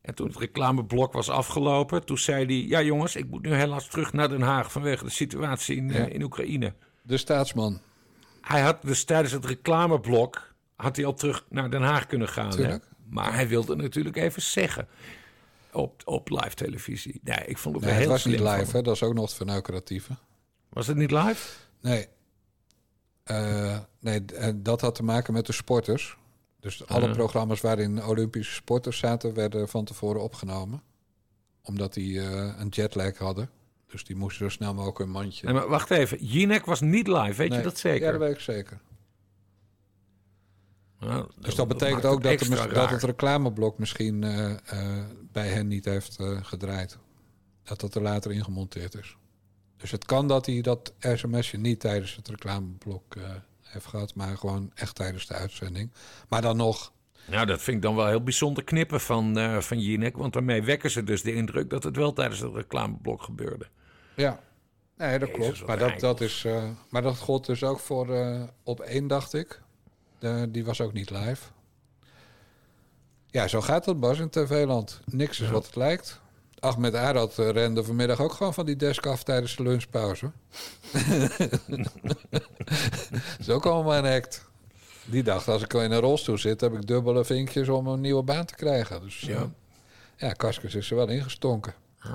En 0.01 0.15
toen 0.15 0.27
het 0.27 0.37
reclameblok 0.37 1.13
was 1.13 1.29
afgelopen, 1.29 2.05
toen 2.05 2.17
zei 2.17 2.45
hij... 2.45 2.55
Ja 2.67 2.81
jongens, 2.81 3.15
ik 3.15 3.29
moet 3.29 3.41
nu 3.41 3.53
helaas 3.53 3.87
terug 3.87 4.13
naar 4.13 4.29
Den 4.29 4.41
Haag 4.41 4.71
vanwege 4.71 5.03
de 5.03 5.09
situatie 5.09 5.75
in, 5.75 5.91
eh, 5.91 5.97
Ja. 5.97 6.05
in 6.05 6.23
Oekraïne. 6.23 6.73
De 7.01 7.17
staatsman. 7.17 7.79
Hij 8.41 8.61
had 8.61 8.81
dus 8.81 9.03
tijdens 9.03 9.33
het 9.33 9.45
reclameblok... 9.45 10.53
had 10.75 10.95
hij 10.95 11.05
al 11.05 11.13
terug 11.13 11.45
naar 11.49 11.69
Den 11.71 11.81
Haag 11.81 12.05
kunnen 12.05 12.27
gaan. 12.29 12.57
Hè? 12.59 12.77
Maar 13.13 13.33
hij 13.33 13.47
wilde 13.47 13.75
natuurlijk 13.75 14.15
even 14.15 14.41
zeggen... 14.41 14.87
op, 15.71 16.01
op 16.05 16.29
live 16.29 16.55
televisie. 16.55 17.19
Nee, 17.23 17.45
ik 17.45 17.57
vond 17.57 17.75
het 17.75 17.83
Nee, 17.85 17.93
wel 17.93 18.01
het 18.09 18.21
heel 18.21 18.33
was 18.39 18.47
niet 18.47 18.59
live, 18.59 18.75
hè? 18.77 18.81
Dat 18.83 18.95
is 18.95 19.03
ook 19.03 19.13
nog 19.13 19.23
het 19.25 19.33
verneukeratieve. 19.33 20.15
Was 20.69 20.87
het 20.87 20.97
niet 20.97 21.11
live? 21.11 21.49
Nee. 21.81 22.07
Eh, 23.23 23.77
nee, 23.99 24.25
eh, 24.25 24.49
dat 24.55 24.81
had 24.81 24.95
te 24.95 25.03
maken 25.03 25.33
met 25.33 25.45
de 25.45 25.53
sporters. 25.53 26.17
Dus 26.59 26.87
alle 26.87 27.07
Ah. 27.07 27.13
programma's 27.13 27.61
waarin 27.61 28.03
Olympische 28.03 28.53
sporters 28.53 28.97
zaten, 28.97 29.33
werden 29.33 29.69
van 29.69 29.85
tevoren 29.85 30.21
opgenomen. 30.21 30.81
Omdat 31.63 31.93
die 31.93 32.19
eh, 32.21 32.53
een 32.59 32.67
jetlag 32.69 33.17
hadden. 33.17 33.49
Dus 33.87 34.03
die 34.03 34.15
moesten 34.15 34.45
zo 34.45 34.49
snel 34.55 34.73
mogelijk 34.73 34.99
een 34.99 35.09
mandje. 35.09 35.45
Nee, 35.45 35.53
maar 35.55 35.67
wacht 35.67 35.91
even. 35.91 36.25
Jinek 36.25 36.65
was 36.65 36.81
niet 36.81 37.07
live, 37.07 37.33
weet 37.33 37.49
Nee. 37.49 37.57
je 37.57 37.63
dat 37.63 37.77
zeker? 37.77 38.05
Ja, 38.05 38.11
dat 38.11 38.19
weet 38.21 38.33
ik 38.33 38.39
zeker. 38.39 38.79
Nou, 41.05 41.27
Dus 41.39 41.55
dat 41.55 41.67
betekent 41.67 42.05
ook 42.05 42.23
dat, 42.23 42.47
mis- 42.47 42.67
dat 42.73 42.89
het 42.89 43.03
reclameblok 43.03 43.77
misschien 43.77 44.23
eh, 44.23 44.51
eh, 44.51 45.05
bij 45.31 45.47
hen 45.47 45.67
niet 45.67 45.85
heeft 45.85 46.19
eh, 46.19 46.37
gedraaid. 46.41 46.97
Dat 47.63 47.79
dat 47.79 47.95
er 47.95 48.01
later 48.01 48.31
ingemonteerd 48.31 48.95
is. 48.95 49.17
Dus 49.77 49.91
het 49.91 50.05
kan 50.05 50.27
dat 50.27 50.45
hij 50.45 50.61
dat 50.61 50.93
sms'je 50.99 51.57
niet 51.57 51.79
tijdens 51.79 52.15
het 52.15 52.27
reclameblok 52.27 53.15
heeft 53.61 53.85
gehad, 53.85 54.15
maar 54.15 54.37
gewoon 54.37 54.71
echt 54.75 54.95
tijdens 54.95 55.27
de 55.27 55.33
uitzending. 55.33 55.91
Maar 56.29 56.41
dan 56.41 56.57
nog, 56.57 56.91
Nou, 57.25 57.45
dat 57.45 57.61
vind 57.61 57.75
ik 57.77 57.83
dan 57.83 57.95
wel 57.95 58.07
heel 58.07 58.23
bijzonder 58.23 58.63
knippen 58.63 59.01
van, 59.01 59.37
van 59.61 59.79
Jinek. 59.79 60.17
Want 60.17 60.33
daarmee 60.33 60.63
wekken 60.63 60.91
ze 60.91 61.03
dus 61.03 61.21
de 61.21 61.33
indruk 61.33 61.69
dat 61.69 61.83
het 61.83 61.95
wel 61.95 62.13
tijdens 62.13 62.39
het 62.39 62.53
reclameblok 62.55 63.21
gebeurde. 63.21 63.67
ja. 64.15 64.39
Nee, 64.97 65.19
dat 65.19 65.29
Jezus, 65.29 65.45
klopt. 65.45 65.65
Maar 65.67 65.77
dat, 65.77 65.99
dat, 65.99 66.21
is, 66.21 66.45
maar 66.89 67.01
dat 67.01 67.17
gold 67.17 67.45
dus 67.45 67.63
ook 67.63 67.79
voor 67.79 68.07
op 68.63 68.79
één, 68.79 69.07
dacht 69.07 69.33
ik. 69.33 69.61
De, 70.23 70.47
die 70.51 70.65
was 70.65 70.81
ook 70.81 70.93
niet 70.93 71.09
live. 71.09 71.43
Ja, 73.27 73.47
zo 73.47 73.61
gaat 73.61 73.85
dat, 73.85 73.99
Bas, 73.99 74.19
in 74.19 74.29
TV-land. 74.29 74.99
Niks 75.05 75.39
is 75.39 75.49
wat 75.49 75.65
het 75.65 75.75
lijkt. 75.75 76.19
Ahmed 76.59 76.95
Arad 76.95 77.39
eh, 77.39 77.49
rende 77.49 77.83
vanmiddag 77.83 78.19
ook 78.19 78.33
gewoon 78.33 78.53
van 78.53 78.65
die 78.65 78.75
desk 78.75 79.05
af 79.05 79.23
tijdens 79.23 79.55
de 79.55 79.63
lunchpauze. 79.63 80.31
dat 81.67 81.93
is 83.39 83.49
ook 83.49 83.65
allemaal 83.65 83.95
een 83.95 84.15
act. 84.15 84.45
Die 85.05 85.23
dacht, 85.23 85.47
als 85.47 85.61
ik 85.61 85.73
in 85.73 85.91
een 85.91 85.99
rolstoel 85.99 86.37
zit, 86.37 86.61
heb 86.61 86.73
ik 86.73 86.87
dubbele 86.87 87.25
vinkjes 87.25 87.69
om 87.69 87.87
een 87.87 88.01
nieuwe 88.01 88.23
baan 88.23 88.45
te 88.45 88.55
krijgen. 88.55 89.01
Dus 89.01 89.19
ja, 89.19 89.39
Ja. 89.39 89.49
ja 90.15 90.33
Kaskus 90.33 90.75
is 90.75 90.89
er 90.89 90.95
wel 90.95 91.07
ingestonken. 91.07 91.73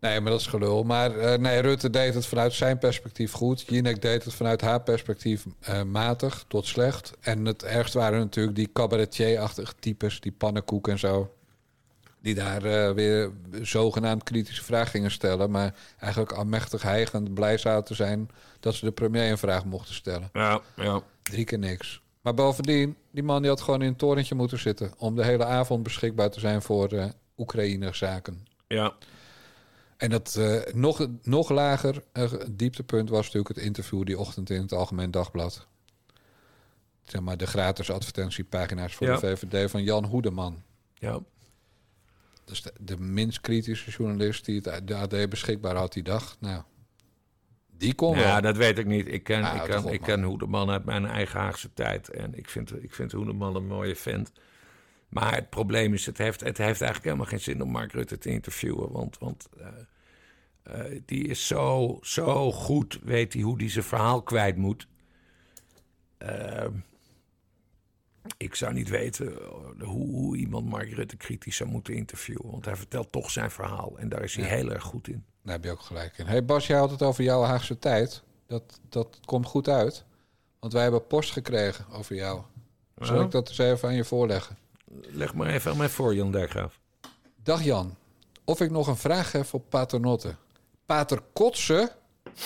Nee, 0.00 0.20
maar 0.20 0.30
dat 0.30 0.40
is 0.40 0.46
gelul. 0.46 0.82
Maar 0.82 1.16
eh, 1.16 1.38
nee, 1.38 1.60
Rutte 1.60 1.90
deed 1.90 2.14
het 2.14 2.26
vanuit 2.26 2.52
zijn 2.52 2.78
perspectief 2.78 3.32
goed. 3.32 3.64
Jinek 3.66 4.02
deed 4.02 4.24
het 4.24 4.34
vanuit 4.34 4.60
haar 4.60 4.82
perspectief 4.82 5.44
eh, 5.60 5.82
matig 5.82 6.44
tot 6.48 6.66
slecht. 6.66 7.12
En 7.20 7.44
het 7.44 7.62
ergst 7.62 7.94
waren 7.94 8.18
natuurlijk 8.18 8.56
die 8.56 8.70
cabaretier-achtige 8.72 9.74
types, 9.80 10.20
die 10.20 10.32
pannenkoek 10.32 10.88
en 10.88 10.98
zo. 10.98 11.34
Die 12.20 12.34
daar 12.34 12.64
eh, 12.64 12.92
weer 12.94 13.30
zogenaamd 13.62 14.22
kritische 14.22 14.64
vragen 14.64 14.90
gingen 14.90 15.10
stellen. 15.10 15.50
Maar 15.50 15.74
eigenlijk 15.98 16.32
almechtig 16.32 16.82
heigend 16.82 17.34
blij 17.34 17.58
zouden 17.58 17.84
te 17.84 17.94
zijn 17.94 18.30
dat 18.60 18.74
ze 18.74 18.84
de 18.84 18.92
premier 18.92 19.30
een 19.30 19.38
vraag 19.38 19.64
mochten 19.64 19.94
stellen. 19.94 20.28
Ja, 20.32 20.60
ja. 20.76 21.02
Drie 21.22 21.44
keer 21.44 21.58
niks. 21.58 22.00
Maar 22.20 22.34
bovendien, 22.34 22.96
die 23.10 23.22
man 23.22 23.40
die 23.40 23.50
had 23.50 23.60
gewoon 23.60 23.82
in 23.82 23.88
een 23.88 23.96
torentje 23.96 24.34
moeten 24.34 24.58
zitten. 24.58 24.92
Om 24.96 25.16
de 25.16 25.24
hele 25.24 25.44
avond 25.44 25.82
beschikbaar 25.82 26.30
te 26.30 26.40
zijn 26.40 26.62
voor 26.62 27.12
Oekraïne-zaken. 27.36 28.46
ja. 28.68 28.94
En 30.00 30.10
dat 30.10 30.36
eh, 30.36 30.74
nog, 30.74 31.06
nog 31.22 31.48
lager 31.50 32.02
eh, 32.12 32.32
dieptepunt 32.50 33.08
was 33.08 33.24
natuurlijk 33.24 33.54
het 33.54 33.64
interview 33.64 34.04
die 34.04 34.18
ochtend 34.18 34.50
in 34.50 34.60
het 34.60 34.72
Algemeen 34.72 35.10
Dagblad. 35.10 35.66
Zeg 37.02 37.20
maar 37.20 37.36
de 37.36 37.46
gratis 37.46 37.90
advertentiepagina's 37.90 38.94
voor 38.94 39.06
Ja. 39.06 39.16
de 39.16 39.36
VVD 39.36 39.70
van 39.70 39.82
Jan 39.82 40.04
Hoedeman. 40.04 40.62
ja. 40.94 41.20
Dus 42.44 42.62
de, 42.62 42.72
de 42.80 42.98
minst 43.00 43.40
kritische 43.40 43.90
journalist 43.90 44.44
die 44.44 44.60
het 44.62 44.86
de 44.88 44.94
AD 44.94 45.28
beschikbaar 45.28 45.76
had 45.76 45.92
die 45.92 46.02
dag. 46.02 46.36
Nou, 46.40 46.62
die 47.76 47.94
kon 47.94 48.14
wel. 48.14 48.22
Ja, 48.24 48.40
dat 48.40 48.56
weet 48.56 48.78
ik 48.78 48.86
niet. 48.86 49.06
Ik 49.08 49.22
ken, 49.22 49.42
Ah, 49.44 49.54
ik 49.54 49.62
ken, 49.70 49.92
ik 49.92 50.00
ken 50.00 50.22
Hoedeman 50.22 50.70
uit 50.70 50.84
mijn 50.84 51.06
eigen 51.06 51.40
Haagse 51.40 51.72
tijd. 51.74 52.10
En 52.10 52.34
ik 52.38 52.48
vind, 52.48 52.82
ik 52.82 52.94
vind 52.94 53.12
Hoedeman 53.12 53.56
een 53.56 53.66
mooie 53.66 53.96
vent. 53.96 54.32
Maar 55.10 55.34
het 55.34 55.50
probleem 55.50 55.94
is, 55.94 56.06
het 56.06 56.18
heeft, 56.18 56.40
het 56.40 56.58
heeft 56.58 56.80
eigenlijk 56.80 57.04
helemaal 57.04 57.26
geen 57.26 57.40
zin 57.40 57.62
om 57.62 57.70
Mark 57.70 57.92
Rutte 57.92 58.18
te 58.18 58.30
interviewen. 58.30 58.92
Want, 58.92 59.18
want 59.18 59.48
eh, 59.58 59.66
eh, 60.62 61.00
die 61.06 61.28
is 61.28 61.46
zo, 61.46 61.98
zo 62.02 62.52
goed, 62.52 62.98
weet 63.02 63.32
hij 63.32 63.42
hoe 63.42 63.56
hij 63.56 63.68
zijn 63.68 63.84
verhaal 63.84 64.22
kwijt 64.22 64.56
moet. 64.56 64.86
Eh, 66.18 66.66
ik 68.36 68.54
zou 68.54 68.72
niet 68.72 68.88
weten 68.88 69.40
eh, 69.40 69.86
hoe, 69.86 70.14
hoe 70.14 70.36
iemand 70.36 70.68
Mark 70.68 70.92
Rutte 70.92 71.16
kritisch 71.16 71.56
zou 71.56 71.70
moeten 71.70 71.94
interviewen. 71.94 72.50
Want 72.50 72.64
hij 72.64 72.76
vertelt 72.76 73.12
toch 73.12 73.30
zijn 73.30 73.50
verhaal. 73.50 73.98
En 73.98 74.08
daar 74.08 74.22
is 74.22 74.36
hij 74.36 74.44
heel 74.44 74.70
erg 74.70 74.82
goed 74.82 75.08
in. 75.08 75.24
Daar 75.42 75.54
heb 75.54 75.64
je 75.64 75.70
ook 75.70 75.80
gelijk 75.80 76.18
in. 76.18 76.26
hey 76.26 76.44
Bas, 76.44 76.66
jij 76.66 76.78
had 76.78 76.90
het 76.90 77.02
over 77.02 77.24
jouw 77.24 77.42
Haagse 77.42 77.78
tijd. 77.78 78.22
Dat, 78.46 78.80
dat 78.88 79.20
komt 79.24 79.46
goed 79.46 79.68
uit. 79.68 80.04
Want 80.58 80.72
wij 80.72 80.82
hebben 80.82 81.06
post 81.06 81.30
gekregen 81.30 81.86
over 81.92 82.14
jou. 82.14 82.42
Zal 82.96 83.20
ik 83.20 83.30
dat 83.30 83.48
eens 83.48 83.58
even 83.58 83.88
aan 83.88 83.94
je 83.94 84.04
voorleggen? 84.04 84.56
Leg 84.98 85.34
maar 85.34 85.46
even 85.46 85.70
aan 85.70 85.76
mij 85.76 85.88
voor, 85.88 86.14
Jan 86.14 86.32
Dijkgraaf. 86.32 86.78
Dag 87.42 87.64
Jan, 87.64 87.96
of 88.44 88.60
ik 88.60 88.70
nog 88.70 88.86
een 88.86 88.96
vraag 88.96 89.32
heb 89.32 89.54
op 89.54 89.64
Paternotte. 89.68 90.34
Pater 90.86 91.22
Kotsen, 91.32 91.90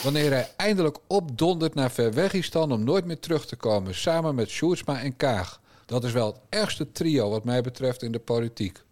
wanneer 0.02 0.30
hij 0.30 0.50
eindelijk 0.56 0.98
opdondert 1.06 1.74
naar 1.74 1.90
Verwegistan 1.90 2.72
om 2.72 2.84
nooit 2.84 3.04
meer 3.04 3.18
terug 3.18 3.46
te 3.46 3.56
komen, 3.56 3.94
samen 3.94 4.34
met 4.34 4.48
Sjoerdsma 4.48 5.00
en 5.00 5.16
Kaag. 5.16 5.60
Dat 5.86 6.04
is 6.04 6.12
wel 6.12 6.26
het 6.26 6.40
ergste 6.48 6.92
trio 6.92 7.30
wat 7.30 7.44
mij 7.44 7.62
betreft 7.62 8.02
in 8.02 8.12
de 8.12 8.18
politiek. 8.18 8.82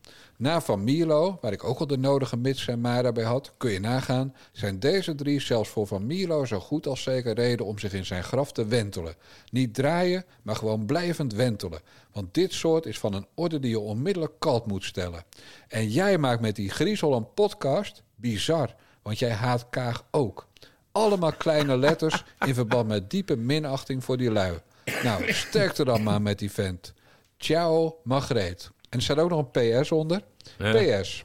Na 0.42 0.60
Van 0.60 0.84
Mierlo, 0.84 1.38
waar 1.40 1.52
ik 1.52 1.64
ook 1.64 1.78
al 1.78 1.86
de 1.86 1.98
nodige 1.98 2.36
mits 2.36 2.68
en 2.68 2.80
maren 2.80 3.14
bij 3.14 3.24
had, 3.24 3.52
kun 3.56 3.70
je 3.70 3.80
nagaan, 3.80 4.34
zijn 4.52 4.78
deze 4.78 5.14
drie 5.14 5.40
zelfs 5.40 5.68
voor 5.68 5.86
Van 5.86 6.06
Mierlo 6.06 6.44
zo 6.44 6.60
goed 6.60 6.86
als 6.86 7.02
zeker 7.02 7.34
reden 7.34 7.66
om 7.66 7.78
zich 7.78 7.92
in 7.92 8.04
zijn 8.04 8.24
graf 8.24 8.52
te 8.52 8.66
wentelen. 8.66 9.14
Niet 9.50 9.74
draaien, 9.74 10.24
maar 10.42 10.56
gewoon 10.56 10.86
blijvend 10.86 11.34
wentelen. 11.34 11.80
Want 12.12 12.34
dit 12.34 12.52
soort 12.52 12.86
is 12.86 12.98
van 12.98 13.14
een 13.14 13.26
orde 13.34 13.58
die 13.60 13.70
je 13.70 13.78
onmiddellijk 13.78 14.32
kalt 14.38 14.66
moet 14.66 14.84
stellen. 14.84 15.24
En 15.68 15.88
jij 15.88 16.18
maakt 16.18 16.40
met 16.40 16.56
die 16.56 16.70
Griezel 16.70 17.14
een 17.14 17.34
podcast? 17.34 18.02
Bizar, 18.14 18.74
want 19.02 19.18
jij 19.18 19.32
haat 19.32 19.66
Kaag 19.70 20.04
ook. 20.10 20.48
Allemaal 20.92 21.32
kleine 21.32 21.76
letters 21.76 22.24
in 22.46 22.54
verband 22.54 22.88
met 22.88 23.10
diepe 23.10 23.36
minachting 23.36 24.04
voor 24.04 24.16
die 24.16 24.30
lui. 24.30 24.58
Nou, 25.02 25.32
sterkte 25.32 25.84
dan 25.84 26.02
maar 26.02 26.22
met 26.22 26.38
die 26.38 26.52
vent. 26.52 26.92
Ciao, 27.36 28.00
Margreet. 28.04 28.70
En 28.92 28.98
er 28.98 29.04
staat 29.04 29.18
ook 29.18 29.30
nog 29.30 29.48
een 29.52 29.80
PS 29.80 29.92
onder. 29.92 30.24
Ja. 30.58 31.00
PS. 31.00 31.24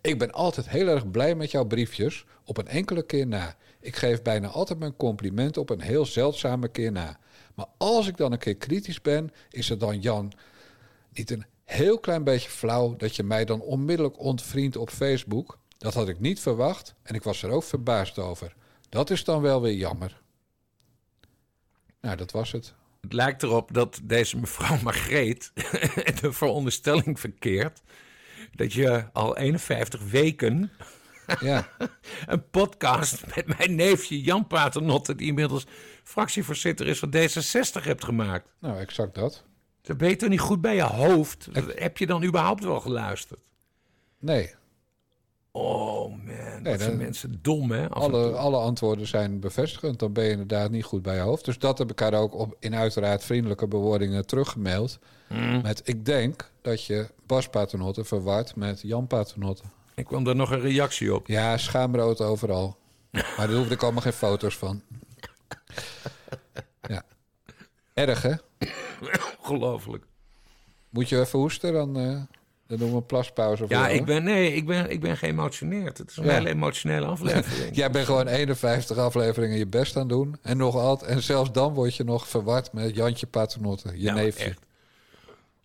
Ik 0.00 0.18
ben 0.18 0.32
altijd 0.32 0.68
heel 0.68 0.88
erg 0.88 1.10
blij 1.10 1.34
met 1.34 1.50
jouw 1.50 1.64
briefjes, 1.64 2.24
op 2.44 2.58
een 2.58 2.68
enkele 2.68 3.02
keer 3.02 3.26
na. 3.26 3.56
Ik 3.80 3.96
geef 3.96 4.22
bijna 4.22 4.48
altijd 4.48 4.78
mijn 4.78 4.96
compliment 4.96 5.56
op 5.56 5.70
een 5.70 5.80
heel 5.80 6.06
zeldzame 6.06 6.68
keer 6.68 6.92
na. 6.92 7.18
Maar 7.54 7.66
als 7.76 8.06
ik 8.06 8.16
dan 8.16 8.32
een 8.32 8.38
keer 8.38 8.56
kritisch 8.56 9.00
ben, 9.00 9.32
is 9.50 9.68
het 9.68 9.80
dan 9.80 10.00
Jan 10.00 10.32
niet 11.12 11.30
een 11.30 11.44
heel 11.64 11.98
klein 11.98 12.24
beetje 12.24 12.50
flauw 12.50 12.96
dat 12.96 13.16
je 13.16 13.22
mij 13.22 13.44
dan 13.44 13.60
onmiddellijk 13.60 14.18
ontvriendt 14.18 14.76
op 14.76 14.90
Facebook? 14.90 15.58
Dat 15.78 15.94
had 15.94 16.08
ik 16.08 16.20
niet 16.20 16.40
verwacht 16.40 16.94
en 17.02 17.14
ik 17.14 17.22
was 17.22 17.42
er 17.42 17.50
ook 17.50 17.64
verbaasd 17.64 18.18
over. 18.18 18.54
Dat 18.88 19.10
is 19.10 19.24
dan 19.24 19.40
wel 19.40 19.60
weer 19.60 19.74
jammer. 19.74 20.20
Nou, 22.00 22.16
dat 22.16 22.30
was 22.30 22.52
het. 22.52 22.74
Het 23.00 23.12
lijkt 23.12 23.42
erop 23.42 23.74
dat 23.74 24.00
deze 24.02 24.38
mevrouw 24.38 24.78
Margreet 24.84 25.52
de 26.20 26.32
veronderstelling 26.32 27.20
verkeert... 27.20 27.82
dat 28.54 28.72
je 28.72 29.12
al 29.12 29.36
51 29.36 30.02
weken 30.10 30.70
Ja, 31.40 31.68
een 32.26 32.50
podcast 32.50 33.34
met 33.34 33.58
mijn 33.58 33.74
neefje 33.74 34.20
Jan 34.20 34.46
Paternotte... 34.46 35.14
die 35.14 35.26
inmiddels 35.26 35.66
fractievoorzitter 36.02 36.86
is 36.86 36.98
van 36.98 37.14
D66 37.16 37.82
hebt 37.82 38.04
gemaakt. 38.04 38.48
nou, 38.60 38.78
exact 38.78 39.14
dat. 39.14 39.44
Dat 39.82 39.96
ben 39.96 40.08
je 40.08 40.16
toch 40.16 40.28
niet 40.28 40.40
goed 40.40 40.60
bij 40.60 40.74
je 40.74 40.82
hoofd? 40.82 41.48
Heb 41.74 41.98
je 41.98 42.06
dan 42.06 42.24
überhaupt 42.24 42.64
wel 42.64 42.80
geluisterd? 42.80 43.40
Nee, 44.18 44.54
Oh 45.58 46.10
man, 46.10 46.62
Nee, 46.62 46.72
dat 46.72 46.80
zijn 46.80 46.96
mensen 46.96 47.38
dom 47.42 47.70
hè? 47.70 47.88
alle, 47.88 48.32
alle 48.32 48.56
antwoorden 48.56 49.06
zijn 49.06 49.40
bevestigend. 49.40 49.98
Dan 49.98 50.12
ben 50.12 50.24
je 50.24 50.30
inderdaad 50.30 50.70
niet 50.70 50.84
goed 50.84 51.02
bij 51.02 51.14
je 51.14 51.20
hoofd. 51.20 51.44
Dus 51.44 51.58
dat 51.58 51.78
heb 51.78 51.90
ik 51.90 51.98
haar 51.98 52.14
ook 52.14 52.34
op, 52.34 52.56
in 52.58 52.74
uiteraard 52.74 53.24
vriendelijke 53.24 53.68
bewoordingen 53.68 54.26
teruggemaild. 54.26 54.98
Hmm. 55.26 55.62
Met 55.62 55.80
ik 55.84 56.04
denk 56.04 56.50
dat 56.62 56.84
je 56.84 57.08
Bas 57.26 57.48
Paternotte 57.48 58.04
verward 58.04 58.56
met 58.56 58.80
Jan 58.82 59.06
Paternotte. 59.06 59.62
Ik 59.94 60.04
kwam 60.04 60.24
daar 60.24 60.36
nog 60.36 60.50
een 60.50 60.60
reactie 60.60 61.14
op. 61.14 61.26
Ja, 61.26 61.56
schaamrood 61.56 62.20
overal. 62.20 62.76
Maar 63.10 63.46
daar 63.46 63.56
hoefde 63.56 63.74
ik 63.74 63.82
allemaal 63.82 64.02
geen 64.02 64.12
foto's 64.12 64.56
van. 64.56 64.82
Ja. 66.88 67.02
Erg, 67.94 68.22
hè? 68.22 68.34
Ongelooflijk. 69.38 70.04
Moet 70.90 71.08
je 71.08 71.20
even 71.20 71.38
hoesten, 71.38 71.72
dan, 71.72 71.96
eh, 71.98 72.20
dan 72.68 72.78
doen 72.78 72.90
we 72.90 72.96
een 72.96 73.06
plaspauze 73.06 73.56
voor 73.66 73.70
Ja, 73.76 73.80
jou, 73.86 73.92
ik 73.98 74.04
ben, 74.04 74.24
nee, 74.24 74.52
ik 74.54 74.66
ben, 74.66 74.90
ik 74.90 75.00
ben 75.00 75.16
geëmotioneerd. 75.16 75.98
Het 75.98 76.10
is 76.10 76.16
een 76.16 76.24
Ja. 76.24 76.32
hele 76.32 76.48
emotionele 76.48 77.06
aflevering. 77.06 77.76
Jij 77.76 77.90
bent 77.90 78.06
gewoon 78.06 78.26
51 78.26 78.96
afleveringen 78.96 79.58
je 79.58 79.66
best 79.66 79.94
aan 79.96 80.00
het 80.00 80.10
doen. 80.10 80.36
En, 80.42 80.56
nog 80.56 80.76
altijd, 80.76 81.10
en 81.10 81.22
zelfs 81.22 81.52
dan 81.52 81.74
word 81.74 81.96
je 81.96 82.04
nog 82.04 82.28
verward 82.28 82.72
met 82.72 82.94
Jantje 82.94 83.26
Paternotte, 83.26 83.88
je 83.92 84.00
Ja, 84.02 84.14
neefje. 84.14 84.44
echt. 84.44 84.58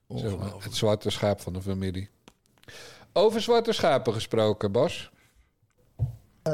Zeg 0.08 0.38
maar, 0.38 0.52
het 0.60 0.76
zwarte 0.76 1.10
schaap 1.10 1.42
van 1.42 1.54
de 1.54 1.62
familie. 1.62 2.10
Over 3.14 3.42
zwarte 3.42 3.72
schapen 3.74 4.14
gesproken, 4.14 4.72
Bas. 4.72 5.12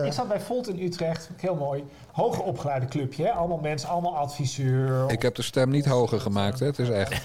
Ik 0.05 0.13
zat 0.13 0.27
bij 0.27 0.39
Volt 0.41 0.67
in 0.67 0.79
Utrecht, 0.81 1.29
heel 1.37 1.55
mooi. 1.55 1.83
Hoger 2.11 2.43
opgeleide 2.43 2.85
clubje, 2.85 3.23
hè? 3.23 3.31
allemaal 3.31 3.57
mensen, 3.57 3.89
allemaal 3.89 4.15
adviseur. 4.17 5.11
Ik 5.11 5.21
heb 5.21 5.35
de 5.35 5.41
stem 5.41 5.69
niet 5.69 5.85
hoger 5.85 6.19
gemaakt, 6.21 6.59
hè? 6.59 6.65
Het 6.65 6.79
is 6.79 6.89
echt. 6.89 7.21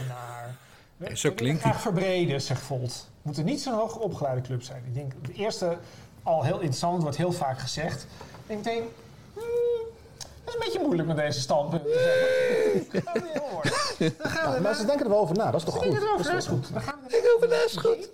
We- 0.97 1.17
zo 1.17 1.29
we 1.29 1.35
klinkt 1.35 1.61
graag 1.61 1.81
verbreden, 1.81 2.41
zegt 2.41 2.63
Volt. 2.63 3.07
We 3.13 3.21
moeten 3.23 3.45
niet 3.45 3.61
zo'n 3.61 3.75
hoger 3.75 4.01
opgeleide 4.01 4.41
club 4.41 4.63
zijn. 4.63 4.83
Ik 4.87 4.95
denk, 4.95 5.13
de 5.27 5.33
eerste, 5.33 5.77
al 6.23 6.43
heel 6.43 6.55
interessant, 6.59 7.03
wordt 7.03 7.17
heel 7.17 7.33
vaak 7.33 7.59
gezegd. 7.59 8.03
Ik 8.03 8.09
denk 8.47 8.65
meteen, 8.65 8.83
hmm, 9.35 9.43
dat 10.45 10.47
is 10.47 10.55
een 10.55 10.61
beetje 10.65 10.81
moeilijk 10.81 11.09
met 11.09 11.17
deze 11.17 11.41
standpunten. 11.41 11.89
we 11.91 13.03
Maar 14.63 14.75
ze 14.75 14.85
denken 14.87 15.05
er 15.05 15.11
wel 15.11 15.21
over 15.21 15.37
na, 15.37 15.51
dat 15.51 15.61
is 15.61 15.67
toch 15.67 15.75
goed? 15.77 15.85
dat 15.85 15.95
is 16.19 16.27
Dat 16.27 16.47
goed. 16.47 16.69
Er 16.71 17.35
over 17.37 17.49
na, 17.49 17.65
is 17.65 17.77
goed. 17.77 18.09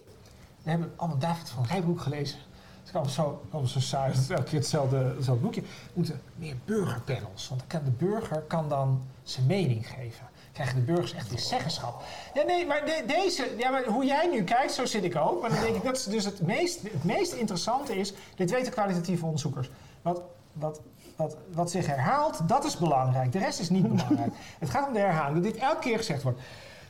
We 0.63 0.71
hebben 0.71 0.93
allemaal 0.97 1.19
David 1.19 1.49
van 1.49 1.67
Rijbroek 1.67 2.01
gelezen. 2.01 2.39
Het 2.39 2.89
is 2.89 2.95
allemaal 2.95 3.13
zo, 3.13 3.43
allemaal 3.51 3.71
zo 3.71 3.81
saai. 3.81 4.13
Het 4.13 4.21
is 4.21 4.29
elke 4.31 4.43
keer 4.43 4.59
hetzelfde, 4.59 4.97
hetzelfde 4.97 5.43
boekje. 5.43 5.61
We 5.61 5.67
moeten 5.93 6.21
meer 6.37 6.55
burgerpanels. 6.65 7.49
Want 7.49 7.63
de 7.85 7.91
burger 7.91 8.41
kan 8.41 8.69
dan 8.69 9.03
zijn 9.23 9.47
mening 9.47 9.87
geven. 9.87 10.29
Krijgen 10.61 10.87
de 10.87 10.93
burgers 10.93 11.15
echt 11.15 11.31
weer 11.31 11.39
zeggenschap. 11.39 12.03
Ja, 12.35 12.43
nee, 12.43 12.67
maar 12.67 12.85
de- 12.85 13.05
deze, 13.07 13.55
ja, 13.59 13.71
maar 13.71 13.85
hoe 13.85 14.05
jij 14.05 14.29
nu 14.33 14.45
kijkt, 14.45 14.73
zo 14.73 14.87
zit 14.87 15.05
ik 15.05 15.17
ook. 15.17 15.41
Maar 15.41 15.51
dan 15.51 15.61
denk 15.61 15.77
ik, 15.77 15.83
dat 15.83 15.97
is 15.97 16.05
dus 16.05 16.25
het 16.25 16.43
meest, 16.43 16.83
het 16.83 17.05
meest 17.05 17.33
interessante 17.33 17.97
is... 17.97 18.13
Dit 18.37 18.51
weten 18.51 18.73
kwalitatieve 18.73 19.25
onderzoekers. 19.25 19.71
Wat, 20.03 20.23
wat, 20.53 20.81
wat, 21.17 21.37
wat 21.53 21.71
zich 21.71 21.87
herhaalt, 21.87 22.49
dat 22.49 22.65
is 22.65 22.77
belangrijk. 22.79 23.33
De 23.33 23.39
rest 23.39 23.61
is 23.61 23.71
niet 23.71 23.89
belangrijk. 23.89 24.33
Het 24.59 24.71
gaat 24.71 24.87
om 24.87 24.93
de 24.93 24.99
herhaling. 24.99 25.43
Dat 25.43 25.53
dit 25.53 25.63
elke 25.63 25.79
keer 25.79 25.97
gezegd 25.97 26.23
wordt. 26.23 26.41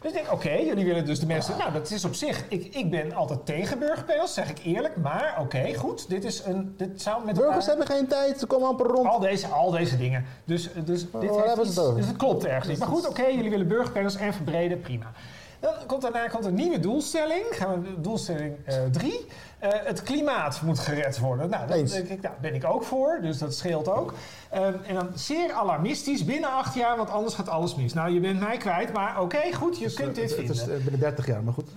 Dus 0.00 0.10
ik 0.10 0.16
denk, 0.16 0.32
oké, 0.32 0.50
jullie 0.52 0.84
willen 0.84 1.04
dus 1.04 1.20
de 1.20 1.26
mensen... 1.26 1.56
Nou, 1.58 1.72
dat 1.72 1.90
is 1.90 2.04
op 2.04 2.14
zich... 2.14 2.44
Ik, 2.48 2.74
ik 2.74 2.90
ben 2.90 3.12
altijd 3.14 3.46
tegen 3.46 3.78
burgerpanels, 3.78 4.34
zeg 4.34 4.50
ik 4.50 4.58
eerlijk. 4.64 4.96
Maar 4.96 5.36
oké, 5.40 5.74
goed. 5.74 6.08
Dit 6.08 6.24
is 6.24 6.44
een... 6.44 6.74
Dit 6.76 7.02
zou 7.02 7.24
met 7.24 7.34
Burgers 7.34 7.66
elkaar- 7.66 7.86
hebben 7.86 7.96
geen 7.96 8.06
tijd, 8.06 8.38
ze 8.38 8.46
komen 8.46 8.68
amper 8.68 8.86
rond. 8.86 9.06
al 9.08 9.18
deze, 9.20 9.46
al 9.46 9.70
deze 9.70 9.96
dingen. 9.96 10.24
Dus, 10.44 10.68
dus 10.84 11.00
dit 11.00 11.30
waar 11.30 11.44
heeft 11.56 11.66
iets- 11.66 11.74
dus 11.74 12.06
het 12.06 12.16
klopt 12.16 12.44
ergens 12.44 12.66
niet. 12.68 12.78
Maar 12.78 12.88
goed, 12.88 13.08
oké, 13.08 13.26
jullie 13.26 13.50
willen 13.50 13.68
burgerpanels 13.68 14.16
en 14.16 14.34
verbreden, 14.34 14.80
prima. 14.80 15.12
Dan 15.60 15.72
komt 15.86 16.02
daarna 16.02 16.28
komt 16.28 16.44
een 16.44 16.54
nieuwe 16.54 16.80
doelstelling. 16.80 17.44
Gaan 17.50 17.82
we 17.82 18.00
doelstelling 18.00 18.56
3. 18.92 19.26
het 19.60 20.02
klimaat 20.02 20.62
moet 20.62 20.78
gered 20.78 21.18
worden. 21.18 21.50
Nou, 21.50 21.66
daar 21.66 21.76
Eens. 21.76 21.92
denk 21.92 22.08
ik, 22.08 22.20
nou, 22.20 22.34
ben 22.40 22.54
ik 22.54 22.64
ook 22.64 22.84
voor, 22.84 23.18
dus 23.22 23.38
dat 23.38 23.54
scheelt 23.54 23.88
ook. 23.88 24.14
Ehm, 24.50 24.74
en 24.86 24.94
dan 24.94 25.08
zeer 25.14 25.52
alarmistisch, 25.52 26.24
binnen 26.24 26.50
acht 26.50 26.74
jaar, 26.74 26.96
want 26.96 27.10
anders 27.10 27.34
gaat 27.34 27.48
alles 27.48 27.74
mis. 27.74 27.92
Nou, 27.92 28.10
je 28.10 28.20
bent 28.20 28.40
mij 28.40 28.56
kwijt, 28.56 28.92
maar 28.92 29.20
oké, 29.20 29.52
goed, 29.52 29.78
je 29.78 29.92
kunt 29.92 30.14
dit 30.14 30.24
Het 30.24 30.34
vinden. 30.34 30.54
is 30.54 30.60
eh, 30.62 30.82
binnen 30.82 31.00
30 31.00 31.26
jaar, 31.26 31.42
maar 31.42 31.52
goed. 31.54 31.70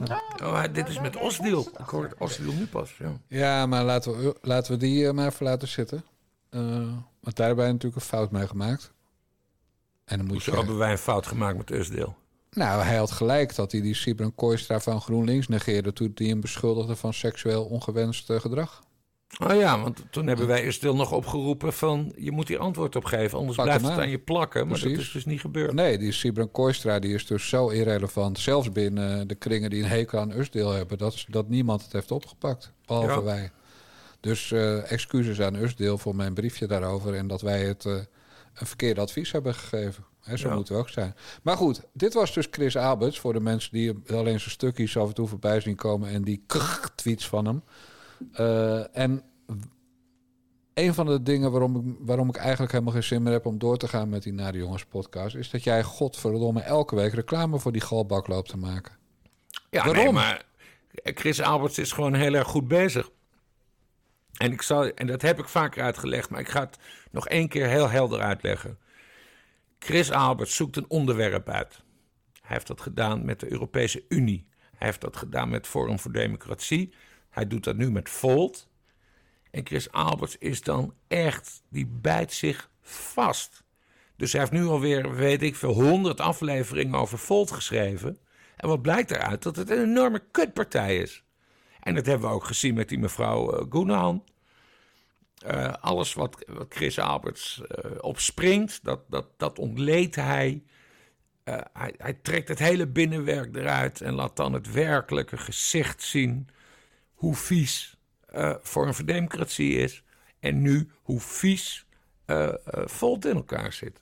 Oh, 0.43 0.63
dit 0.73 0.87
is 0.89 0.99
met 0.99 1.15
Osdeel. 1.15 1.67
Ik 1.79 1.85
hoor 1.85 2.03
het 2.03 2.13
Osdeel 2.17 2.53
nu 2.53 2.67
pas. 2.67 2.97
Ja. 2.99 3.11
Ja, 3.27 3.65
maar 3.65 3.83
laten 3.83 4.17
we, 4.17 4.35
laten 4.41 4.71
we 4.71 4.77
die 4.77 5.07
eh, 5.07 5.13
maar 5.13 5.27
even 5.27 5.45
laten 5.45 5.67
zitten. 5.67 6.03
Eh, 6.49 6.61
want 7.19 7.35
daar 7.35 7.45
hebben 7.47 7.63
wij 7.63 7.73
natuurlijk 7.73 8.01
een 8.01 8.07
fout 8.07 8.31
mee 8.31 8.47
gemaakt. 8.47 8.91
En 10.05 10.17
dan 10.17 10.27
moet 10.27 10.43
Zo 10.43 10.51
je... 10.51 10.57
hebben 10.57 10.77
wij 10.77 10.91
een 10.91 10.97
fout 10.97 11.27
gemaakt 11.27 11.57
met 11.57 11.71
Osdeel. 11.71 12.15
Nou, 12.53 12.83
hij 12.83 12.97
had 12.97 13.11
gelijk 13.11 13.55
dat 13.55 13.71
hij 13.71 13.81
die 13.81 13.95
Sibren 13.95 14.35
Kooistra 14.35 14.79
van 14.79 15.01
GroenLinks 15.01 15.47
negeerde... 15.47 15.93
toen 15.93 16.11
hij 16.15 16.27
hem 16.27 16.41
beschuldigde 16.41 16.95
van 16.95 17.13
seksueel 17.13 17.63
ongewenst 17.63 18.29
eh, 18.29 18.39
gedrag. 18.39 18.83
Oh 19.39 19.55
ja, 19.55 19.81
want 19.81 20.03
toen 20.09 20.27
hebben 20.27 20.47
wij 20.47 20.67
Osdeel 20.67 20.95
nog 20.95 21.11
opgeroepen 21.11 21.73
van... 21.73 22.13
je 22.17 22.31
moet 22.31 22.47
hier 22.47 22.59
antwoord 22.59 22.95
op 22.95 23.05
geven, 23.05 23.37
anders 23.37 23.57
Pak 23.57 23.65
blijft 23.65 23.85
het 23.85 23.97
aan. 23.97 24.09
je 24.09 24.19
plakken. 24.19 24.67
Maar 24.67 24.79
dat 24.79 24.89
is 24.89 25.11
dus 25.11 25.25
niet 25.25 25.39
gebeurd. 25.41 25.73
Nee, 25.73 25.97
die 25.97 26.11
Sibren 26.11 26.51
Kooistra 26.51 26.99
die 26.99 27.13
is 27.13 27.25
dus 27.25 27.49
zo 27.49 27.69
irrelevant... 27.69 28.39
zelfs 28.39 28.71
binnen 28.71 29.27
de 29.27 29.35
kringen 29.35 29.69
die 29.69 29.83
een 29.83 29.89
hekel 29.89 30.19
aan 30.19 30.31
Usdeel 30.31 30.71
hebben... 30.71 30.97
dat, 30.97 31.25
dat 31.27 31.49
niemand 31.49 31.83
het 31.83 31.91
heeft 31.91 32.11
opgepakt, 32.11 32.71
behalve 32.85 33.09
Ja. 33.09 33.23
wij. 33.23 33.51
Dus 34.19 34.51
eh, 34.51 34.91
excuses 34.91 35.41
aan 35.41 35.55
Usdeel 35.55 35.97
voor 35.97 36.15
mijn 36.15 36.33
briefje 36.33 36.67
daarover... 36.67 37.13
en 37.13 37.27
dat 37.27 37.41
wij 37.41 37.63
het 37.65 37.85
eh, 37.85 37.93
een 38.53 38.67
verkeerd 38.67 38.99
advies 38.99 39.31
hebben 39.31 39.55
gegeven. 39.55 40.03
Zo 40.35 40.47
Ja. 40.49 40.55
moeten 40.55 40.73
we 40.73 40.79
ook 40.79 40.89
zijn. 40.89 41.15
Maar 41.41 41.57
goed, 41.57 41.81
dit 41.93 42.13
was 42.13 42.33
dus 42.33 42.47
Chris 42.51 42.77
Alberts... 42.77 43.19
voor 43.19 43.33
de 43.33 43.39
mensen 43.39 43.71
die 43.71 43.93
alleen 44.07 44.39
zijn 44.39 44.51
stukjes 44.51 44.97
af 44.97 45.07
en 45.07 45.13
toe 45.13 45.27
voorbij 45.27 45.59
zien 45.59 45.75
komen... 45.75 46.09
en 46.09 46.23
die 46.23 46.45
tweets 46.95 47.27
van 47.27 47.45
hem. 47.45 47.63
Eh, 48.33 48.97
en 48.97 49.23
een 50.73 50.93
van 50.93 51.05
de 51.05 51.23
dingen 51.23 51.51
waarom 51.51 51.75
ik, 51.75 51.95
waarom 51.99 52.29
ik 52.29 52.35
eigenlijk 52.35 52.71
helemaal 52.71 52.93
geen 52.93 53.03
zin 53.03 53.23
meer 53.23 53.33
heb 53.33 53.45
om 53.45 53.57
door 53.57 53.77
te 53.77 53.87
gaan 53.87 54.09
met 54.09 54.23
die 54.23 54.33
Nare 54.33 54.57
Jongens 54.57 54.85
podcast, 54.85 55.35
is 55.35 55.49
dat 55.49 55.63
jij 55.63 55.83
godverdomme 55.83 56.61
elke 56.61 56.95
week 56.95 57.13
reclame 57.13 57.59
voor 57.59 57.71
die 57.71 57.81
galbak 57.81 58.27
loopt 58.27 58.49
te 58.49 58.57
maken. 58.57 58.93
Ja, 59.69 59.85
Waarom? 59.85 60.03
nee, 60.03 60.13
maar 60.13 60.45
Chris 61.03 61.41
Alberts 61.41 61.77
is 61.77 61.91
gewoon 61.91 62.13
heel 62.13 62.33
erg 62.33 62.47
goed 62.47 62.67
bezig. 62.67 63.09
En, 64.37 64.51
ik 64.51 64.61
zal, 64.61 64.85
en 64.87 65.07
dat 65.07 65.21
heb 65.21 65.39
ik 65.39 65.47
vaker 65.47 65.83
uitgelegd, 65.83 66.29
maar 66.29 66.39
ik 66.39 66.49
ga 66.49 66.59
het 66.59 66.77
nog 67.11 67.27
één 67.27 67.47
keer 67.47 67.67
heel 67.67 67.89
helder 67.89 68.19
uitleggen. 68.19 68.77
Chris 69.83 70.11
Alberts 70.11 70.55
zoekt 70.55 70.75
een 70.75 70.89
onderwerp 70.89 71.49
uit. 71.49 71.83
Hij 72.41 72.55
heeft 72.55 72.67
dat 72.67 72.81
gedaan 72.81 73.25
met 73.25 73.39
de 73.39 73.51
Europese 73.51 74.05
Unie. 74.09 74.47
Hij 74.75 74.87
heeft 74.87 75.01
dat 75.01 75.17
gedaan 75.17 75.49
met 75.49 75.67
Forum 75.67 75.99
voor 75.99 76.11
Democratie. 76.11 76.93
Hij 77.29 77.47
doet 77.47 77.63
dat 77.63 77.75
nu 77.75 77.91
met 77.91 78.09
Volt. 78.09 78.69
En 79.51 79.65
Chris 79.65 79.91
Alberts 79.91 80.37
is 80.37 80.61
dan 80.61 80.93
echt, 81.07 81.63
die 81.69 81.87
bijt 81.87 82.33
zich 82.33 82.69
vast. 82.81 83.63
Dus 84.15 84.31
hij 84.31 84.41
heeft 84.41 84.53
nu 84.53 84.65
alweer, 84.65 85.15
weet 85.15 85.41
ik 85.41 85.55
veel, 85.55 85.73
honderd 85.73 86.19
afleveringen 86.19 86.99
over 86.99 87.17
Volt 87.17 87.51
geschreven. 87.51 88.17
En 88.55 88.67
wat 88.67 88.81
blijkt 88.81 89.11
eruit? 89.11 89.43
Dat 89.43 89.55
het 89.55 89.69
een 89.69 89.83
enorme 89.83 90.23
kutpartij 90.31 90.97
is. 90.97 91.23
En 91.79 91.95
dat 91.95 92.05
hebben 92.05 92.29
we 92.29 92.35
ook 92.35 92.45
gezien 92.45 92.73
met 92.73 92.89
die 92.89 92.99
mevrouw 92.99 93.51
eh 93.51 93.65
Eh, 95.43 95.73
alles 95.79 96.13
wat, 96.13 96.43
wat 96.47 96.65
Chris 96.69 96.99
Alberts 96.99 97.61
eh, 97.61 97.91
opspringt, 98.01 98.83
dat, 98.83 98.99
dat, 99.09 99.27
dat 99.37 99.59
ontleedt 99.59 100.15
hij. 100.15 100.63
Eh, 101.43 101.59
hij. 101.73 101.93
Hij 101.97 102.13
trekt 102.13 102.47
het 102.47 102.59
hele 102.59 102.87
binnenwerk 102.87 103.55
eruit 103.55 104.01
en 104.01 104.13
laat 104.13 104.35
dan 104.35 104.53
het 104.53 104.71
werkelijke 104.71 105.37
gezicht 105.37 106.01
zien. 106.01 106.49
Hoe 107.13 107.35
vies 107.35 107.97
voor 108.61 109.05
Democratie 109.05 109.73
is. 109.73 110.03
En 110.39 110.61
nu 110.61 110.89
hoe 111.01 111.19
vies 111.19 111.85
Volt 112.85 113.25
in 113.25 113.35
elkaar 113.35 113.73
zit. 113.73 114.01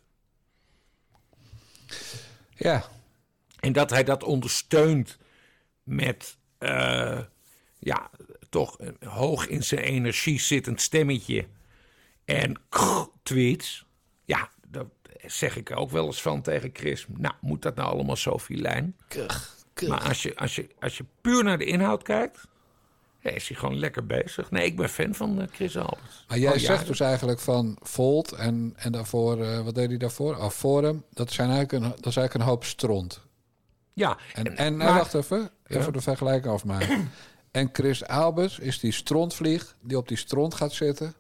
Ja, 2.50 2.84
En 3.60 3.74
dat 3.74 3.90
hij 3.90 4.04
dat 4.04 4.24
ondersteunt 4.24 5.18
met, 5.84 6.38
ja, 7.80 8.10
toch 8.52 8.76
een 8.80 9.08
hoog 9.08 9.48
in 9.48 9.64
zijn 9.64 9.82
energie 9.82 10.40
zittend 10.40 10.82
stemmetje. 10.82 11.46
En 12.26 12.62
tweets. 13.24 13.86
Ja, 14.26 14.50
daar 14.68 14.86
zeg 15.26 15.58
ik 15.58 15.78
ook 15.78 15.90
wel 15.90 16.06
eens 16.06 16.22
van 16.22 16.42
tegen 16.42 16.70
Chris. 16.74 17.06
Nou, 17.18 17.34
moet 17.42 17.62
dat 17.62 17.76
nou 17.76 17.92
allemaal 17.94 18.16
zo 18.18 18.40
filijn? 18.40 18.96
Maar 19.88 20.02
als 20.02 20.22
je, 20.22 20.36
als, 20.36 20.56
je, 20.56 20.68
als 20.80 20.98
je 20.98 21.06
puur 21.22 21.44
naar 21.44 21.58
de 21.58 21.66
inhoud 21.66 22.04
kijkt, 22.04 22.48
ja, 23.20 23.30
is 23.30 23.48
hij 23.48 23.58
gewoon 23.58 23.78
lekker 23.80 24.06
bezig. 24.06 24.52
Nee, 24.52 24.66
ik 24.66 24.76
ben 24.76 24.90
fan 24.90 25.16
van 25.16 25.42
eh, 25.42 25.48
Chris 25.52 25.78
Alberts. 25.78 26.26
maar 26.28 26.38
jij 26.38 26.52
Al 26.54 26.60
zegt 26.60 26.88
dus 26.88 27.00
eigenlijk 27.00 27.40
van 27.40 27.78
Volt 27.82 28.32
en, 28.32 28.74
en 28.76 28.92
daarvoor, 28.92 29.42
eh, 29.44 29.62
wat 29.64 29.76
deed 29.76 29.90
hij 29.90 29.98
daarvoor? 29.98 30.36
Oh, 30.36 30.50
Forum, 30.50 31.04
dat, 31.14 31.32
zijn 31.32 31.50
eigenlijk 31.50 31.84
een, 31.84 31.90
dat 31.90 32.06
is 32.06 32.16
eigenlijk 32.16 32.34
een 32.34 32.52
hoop 32.52 32.64
stront. 32.66 33.22
Ja, 33.94 34.18
En, 34.34 34.58
en, 34.58 34.78
maar- 34.78 34.94
wacht 34.94 35.14
even, 35.14 35.50
even 35.68 35.86
Ja. 35.86 35.92
de 35.92 36.02
vergelijking 36.02 36.54
afmaken. 36.54 37.12
En 37.52 37.70
Chris 37.74 38.06
Alberts 38.06 38.60
is 38.60 38.80
die 38.80 38.92
strontvlieg 38.92 39.76
die 39.82 39.98
op 39.98 40.08
die 40.08 40.18
stront 40.18 40.54
gaat 40.54 40.74
zitten. 40.74 41.14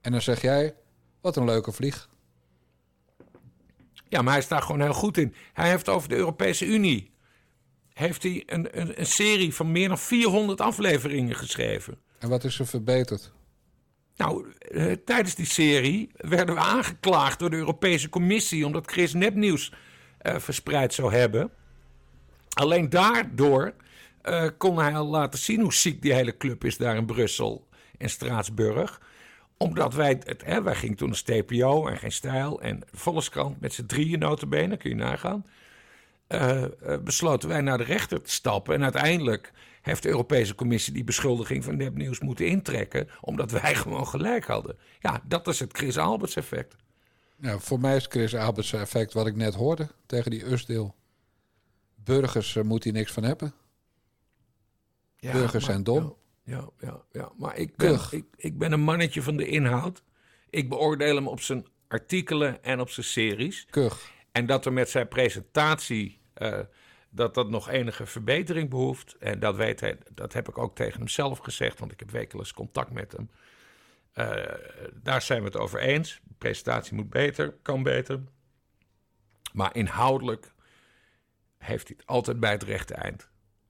En 0.00 0.12
dan 0.12 0.22
zeg 0.22 0.42
jij, 0.42 0.74
wat 1.20 1.36
een 1.36 1.44
leuke 1.44 1.72
vlieg. 1.72 2.08
Ja, 4.08 4.22
maar 4.22 4.32
hij 4.32 4.42
is 4.42 4.48
daar 4.48 4.62
gewoon 4.62 4.80
heel 4.80 4.92
goed 4.92 5.16
in. 5.16 5.34
Hij 5.52 5.68
heeft 5.68 5.88
over 5.88 6.08
de 6.08 6.16
Europese 6.16 6.66
Unie 6.66 7.10
heeft 7.98 8.22
hij 8.22 8.42
een, 8.46 8.80
een, 8.80 9.00
een 9.00 9.06
serie 9.06 9.54
van 9.54 9.72
meer 9.72 9.88
dan 9.88 9.98
400 9.98 10.60
afleveringen 10.60 11.34
geschreven. 11.34 11.98
En 12.18 12.28
wat 12.28 12.44
is 12.44 12.58
er 12.58 12.66
verbeterd? 12.66 13.32
Nou, 14.16 14.52
eh, 14.58 14.92
tijdens 15.04 15.34
die 15.34 15.46
serie 15.46 16.10
werden 16.16 16.54
we 16.54 16.60
aangeklaagd 16.60 17.38
door 17.38 17.50
de 17.50 17.56
Europese 17.56 18.08
Commissie 18.08 18.66
omdat 18.66 18.90
Chris 18.90 19.12
nepnieuws 19.14 19.72
eh, 20.18 20.38
verspreid 20.38 20.94
zou 20.94 21.12
hebben. 21.12 21.50
Alleen 22.48 22.88
daardoor 22.88 23.74
eh, 24.22 24.46
kon 24.58 24.78
hij 24.78 24.96
al 24.96 25.06
laten 25.06 25.38
zien 25.38 25.60
hoe 25.60 25.72
ziek 25.74 26.02
die 26.02 26.12
hele 26.12 26.36
club 26.36 26.64
is 26.64 26.76
daar 26.76 26.96
in 26.96 27.06
Brussel 27.06 27.68
en 27.98 28.10
Straatsburg. 28.10 29.00
Omdat 29.56 29.94
wij, 29.94 30.20
het, 30.24 30.44
hè, 30.44 30.62
wij 30.62 30.74
gingen 30.74 30.96
toen 30.96 31.08
als 31.08 31.22
TPO 31.22 31.86
en 31.86 31.98
geen 31.98 32.12
stijl 32.12 32.60
en 32.60 32.80
Volkskrant 32.92 33.60
met 33.60 33.72
z'n 33.72 33.86
drieën 33.86 34.18
notabene, 34.18 34.76
kun 34.76 34.90
je 34.90 34.96
nagaan. 34.96 35.46
eh, 36.26 36.64
eh, 36.64 37.02
besloten 37.04 37.48
wij 37.48 37.60
naar 37.60 37.78
de 37.78 37.84
rechter 37.84 38.22
te 38.22 38.30
stappen. 38.30 38.74
En 38.74 38.82
uiteindelijk 38.82 39.52
heeft 39.82 40.02
de 40.02 40.08
Europese 40.08 40.54
Commissie 40.54 40.92
die 40.92 41.04
beschuldiging 41.04 41.64
van 41.64 41.76
nepnieuws 41.76 42.20
moeten 42.20 42.46
intrekken. 42.46 43.08
Omdat 43.20 43.50
wij 43.50 43.74
gewoon 43.82 44.06
gelijk 44.06 44.46
hadden. 44.46 44.78
Ja, 45.00 45.20
dat 45.26 45.46
is 45.48 45.60
het 45.60 45.76
Chris 45.76 45.98
Alberts 45.98 46.36
effect. 46.36 46.76
Voor 47.58 47.80
mij 47.80 47.96
is 47.96 48.06
Chris 48.08 48.34
Alberts 48.34 48.72
effect 48.72 49.12
wat 49.12 49.26
ik 49.26 49.36
net 49.36 49.54
hoorde 49.54 49.88
tegen 50.06 50.30
die 50.30 50.44
Usdeel. 50.52 50.94
Burgers 52.04 52.54
uh, 52.54 52.64
moet 52.64 52.84
hij 52.84 52.92
niks 52.92 53.12
van 53.12 53.22
hebben. 53.22 53.52
Ja, 55.20 55.32
Burgers 55.32 55.52
maar- 55.52 55.62
zijn 55.62 55.84
dom. 55.84 56.16
Ja, 56.44 56.68
ja, 56.78 57.02
ja. 57.12 57.32
Maar 57.36 57.56
ik 57.56 57.76
ben, 57.76 58.00
ik, 58.10 58.24
ik 58.36 58.58
ben 58.58 58.72
een 58.72 58.80
mannetje 58.80 59.22
van 59.22 59.36
de 59.36 59.46
inhoud. 59.46 60.02
Ik 60.50 60.68
beoordeel 60.68 61.14
hem 61.14 61.28
op 61.28 61.40
zijn 61.40 61.66
artikelen 61.88 62.62
en 62.62 62.80
op 62.80 62.90
zijn 62.90 63.06
series. 63.06 63.66
Kug. 63.70 64.12
En 64.32 64.46
dat 64.46 64.66
er 64.66 64.72
met 64.72 64.88
zijn 64.90 65.08
presentatie 65.08 66.20
eh, 66.34 66.60
dat 67.10 67.34
dat 67.34 67.50
nog 67.50 67.68
enige 67.68 68.06
verbetering 68.06 68.70
behoeft. 68.70 69.16
En 69.18 69.40
dat, 69.40 69.56
weet 69.56 69.80
hij, 69.80 69.98
dat 70.14 70.32
heb 70.32 70.48
ik 70.48 70.58
ook 70.58 70.74
tegen 70.74 70.98
hem 70.98 71.08
zelf 71.08 71.38
gezegd, 71.38 71.78
want 71.78 71.92
ik 71.92 71.98
heb 71.98 72.10
wekelijks 72.10 72.52
contact 72.52 72.90
met 72.90 73.12
hem. 73.12 73.30
Eh, 74.12 74.54
daar 75.02 75.22
zijn 75.22 75.40
we 75.40 75.46
het 75.46 75.56
over 75.56 75.80
eens. 75.80 76.20
De 76.24 76.34
presentatie 76.38 76.94
moet 76.94 77.10
beter, 77.10 77.54
kan 77.62 77.82
beter. 77.82 78.20
Maar 79.52 79.74
inhoudelijk 79.74 80.52
heeft 81.58 81.88
hij 81.88 81.96
het 81.98 82.06
altijd 82.06 82.40
bij 82.40 82.52
het 82.52 82.62
rechte 82.62 82.94
eind. 82.94 83.28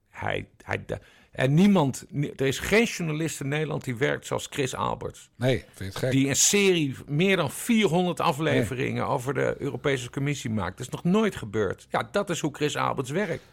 Hij, 0.09 0.49
hij, 0.63 0.85
en 1.31 1.53
niemand, 1.53 2.05
er 2.35 2.45
is 2.45 2.59
geen 2.59 2.83
journalist 2.83 3.39
in 3.39 3.47
Nederland 3.47 3.83
die 3.83 3.95
werkt 3.95 4.25
zoals 4.25 4.47
Chris 4.49 4.75
Alberts. 4.75 5.29
Nee, 5.35 5.65
vind 5.73 5.93
het 5.93 5.97
gek? 6.03 6.11
Die 6.11 6.27
een 6.27 6.35
serie, 6.35 6.95
meer 7.05 7.35
dan 7.35 7.51
400 7.51 8.19
afleveringen 8.19 9.07
over 9.07 9.33
de 9.33 9.55
Europese 9.57 10.09
Commissie 10.09 10.49
maakt. 10.49 10.77
Dat 10.77 10.87
is 10.87 10.93
nog 10.93 11.03
nooit 11.03 11.35
gebeurd. 11.35 11.87
Ja, 11.89 12.07
dat 12.11 12.29
is 12.29 12.39
hoe 12.39 12.55
Chris 12.55 12.75
Alberts 12.77 13.09
werkt. 13.09 13.43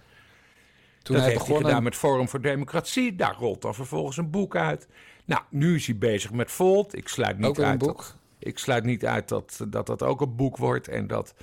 Toen 1.03 1.15
dat 1.15 1.25
hij 1.25 1.33
heeft 1.35 1.37
hij 1.37 1.47
begon 1.47 1.57
gedaan 1.57 1.77
aan- 1.77 1.83
met 1.83 1.95
Forum 1.95 2.29
voor 2.29 2.41
Democratie. 2.41 3.17
Daar 3.17 3.35
rolt 3.39 3.63
dan 3.63 3.75
vervolgens 3.75 4.17
een 4.17 4.31
boek 4.31 4.57
uit. 4.57 4.89
Nou, 5.25 5.43
nu 5.51 5.75
is 5.75 5.87
hij 5.87 5.97
bezig 5.99 6.33
met 6.33 6.51
Volt. 6.51 6.97
Ik 6.97 7.09
sluit 7.09 7.37
niet 7.39 7.47
Ook 7.47 7.57
weer 7.57 7.65
een 7.65 7.71
uit 7.71 7.79
boek? 7.81 7.97
Dat, 7.97 8.17
ik 8.39 8.59
sluit 8.59 8.85
niet 8.85 9.07
uit 9.07 9.29
dat, 9.29 9.61
dat 9.69 9.87
dat 9.87 10.03
ook 10.03 10.21
een 10.21 10.37
boek 10.37 10.57
wordt. 10.57 10.89
En 10.89 11.07
dat, 11.07 11.35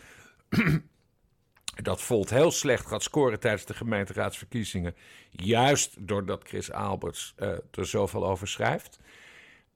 dat 1.81 2.01
Volt 2.01 2.29
heel 2.29 2.51
slecht 2.51 2.85
gaat 2.85 3.03
scoren 3.03 3.39
tijdens 3.39 3.65
de 3.65 3.73
gemeenteraadsverkiezingen. 3.73 4.95
Juist 5.29 6.07
doordat 6.07 6.43
Chris 6.47 6.71
Alberts 6.71 7.33
eh, 7.35 7.49
er 7.49 7.85
zoveel 7.85 8.27
over 8.27 8.47
schrijft. 8.47 8.99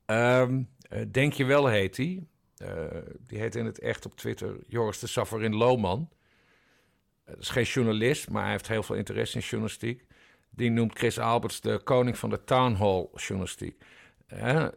Ehm, 0.06 0.62
eh, 0.90 1.02
Denk 1.12 1.34
je 1.34 1.46
wel 1.46 1.68
heet 1.68 1.98
hij. 1.98 2.24
Eh, 2.58 2.86
die 3.20 3.40
heet 3.40 3.56
in 3.56 3.66
het 3.66 3.80
echt 3.80 4.06
op 4.06 4.16
Twitter 4.16 4.56
Joris 4.68 5.00
de 5.00 5.08
Saffarin 5.08 5.56
Lohman. 5.56 6.10
Dat 7.26 7.40
is 7.40 7.50
geen 7.50 7.64
journalist, 7.64 8.30
maar 8.30 8.42
hij 8.42 8.52
heeft 8.52 8.68
heel 8.68 8.84
veel 8.84 8.96
interesse 8.96 9.36
in 9.36 9.44
journalistiek. 9.44 10.06
Die 10.50 10.72
noemt 10.72 10.98
Chris 10.98 11.20
Alberts 11.20 11.62
de 11.62 11.82
koning 11.84 12.18
van 12.18 12.30
de 12.30 12.44
town 12.44 12.74
hall 12.74 13.08
journalistiek. 13.16 13.84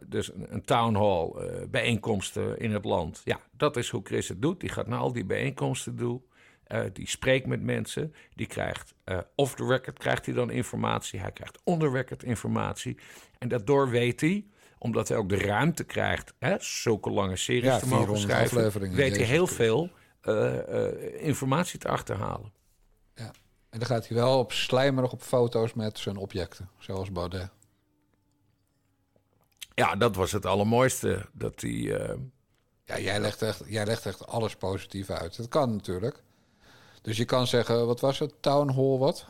Dus 0.05 0.31
een, 0.33 0.61
town 0.61 0.95
hall, 0.95 1.33
bijeenkomsten 1.69 2.59
in 2.59 2.71
het 2.71 2.85
land. 2.85 3.21
Ja, 3.23 3.39
dat 3.51 3.77
is 3.77 3.89
hoe 3.89 4.01
Chris 4.03 4.27
het 4.27 4.41
doet. 4.41 4.59
Die 4.59 4.69
gaat 4.69 4.87
naar 4.87 4.99
al 4.99 5.13
die 5.13 5.25
bijeenkomsten 5.25 5.95
doen. 5.95 6.23
Eh, 6.71 6.81
die 6.93 7.09
spreekt 7.09 7.47
met 7.47 7.61
mensen. 7.61 8.13
Die 8.35 8.47
krijgt 8.47 8.93
eh, 9.03 9.17
off 9.35 9.55
the 9.55 9.65
record 9.65 9.97
krijgt 9.97 10.25
hij 10.25 10.35
dan 10.35 10.51
informatie. 10.51 11.19
Hij 11.19 11.31
krijgt 11.31 11.59
on 11.63 11.79
the 11.79 11.89
record 11.89 12.23
informatie. 12.23 12.97
En 13.37 13.47
daardoor 13.47 13.89
weet 13.89 14.21
hij, 14.21 14.45
omdat 14.77 15.07
hij 15.07 15.17
ook 15.17 15.29
de 15.29 15.37
ruimte 15.37 15.83
krijgt... 15.83 16.33
Hè, 16.39 16.55
zulke 16.59 17.09
lange 17.09 17.35
series 17.35 17.63
Ja, 17.63 17.79
te 17.79 17.87
mogen 17.87 18.05
400 18.05 18.31
schrijven... 18.31 18.57
afleveringen, 18.57 18.95
weet 18.95 19.15
hij 19.15 19.25
heel 19.25 19.47
veel 19.47 19.89
eh, 20.21 21.25
informatie 21.25 21.79
te 21.79 21.87
achterhalen. 21.87 22.53
Ja. 23.15 23.31
En 23.69 23.79
dan 23.79 23.87
gaat 23.87 24.07
hij 24.07 24.17
wel 24.17 24.39
op 24.39 24.51
slijmerig 24.51 25.11
op 25.11 25.21
foto's 25.21 25.73
met 25.73 25.99
zijn 25.99 26.17
objecten, 26.17 26.69
zoals 26.77 27.11
Baudet. 27.11 27.49
Ja, 29.73 29.95
dat 29.95 30.15
was 30.15 30.31
het 30.31 30.45
allermooiste. 30.45 31.25
Dat 31.33 31.61
hij... 31.61 31.71
Ja, 32.85 32.99
jij 32.99 33.19
legt, 33.19 33.41
echt, 33.41 33.61
jij 33.65 33.85
legt 33.85 34.05
echt 34.05 34.27
alles 34.27 34.55
positief 34.55 35.09
uit. 35.09 35.37
Dat 35.37 35.47
kan 35.47 35.71
natuurlijk. 35.71 36.23
Dus 37.01 37.17
je 37.17 37.25
kan 37.25 37.47
zeggen, 37.47 37.85
wat 37.85 37.99
was 37.99 38.19
het? 38.19 38.33
Town 38.39 38.71
Hall 38.73 38.97
wat? 38.97 39.25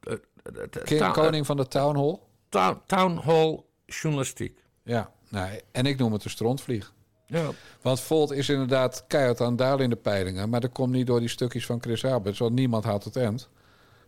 eh, 0.00 0.12
eh, 0.42 0.62
eh, 0.62 0.84
King, 0.84 1.12
koning 1.12 1.46
van 1.46 1.56
de 1.56 1.68
Town 1.68 1.98
Hall? 1.98 2.18
town, 2.48 2.80
town 2.86 3.16
hall 3.24 3.60
journalistiek. 3.86 4.62
Ja, 4.82 5.10
nee. 5.28 5.60
en 5.72 5.86
ik 5.86 5.98
noem 5.98 6.12
het 6.12 6.24
een 6.24 6.30
strontvlieg. 6.30 6.92
Ja. 7.26 7.50
Want 7.82 8.00
Volt 8.00 8.30
is 8.30 8.48
inderdaad 8.48 9.04
keihard 9.06 9.40
aan 9.40 9.56
dalen 9.56 9.84
in 9.84 9.90
de 9.90 9.96
peilingen. 9.96 10.48
Maar 10.48 10.60
dat 10.60 10.72
komt 10.72 10.92
niet 10.92 11.06
door 11.06 11.20
die 11.20 11.28
stukjes 11.28 11.66
van 11.66 11.80
Chris 11.80 12.04
Alberts, 12.04 12.38
want 12.38 12.52
niemand 12.52 12.84
haalt 12.84 13.04
het 13.04 13.16
end. 13.16 13.48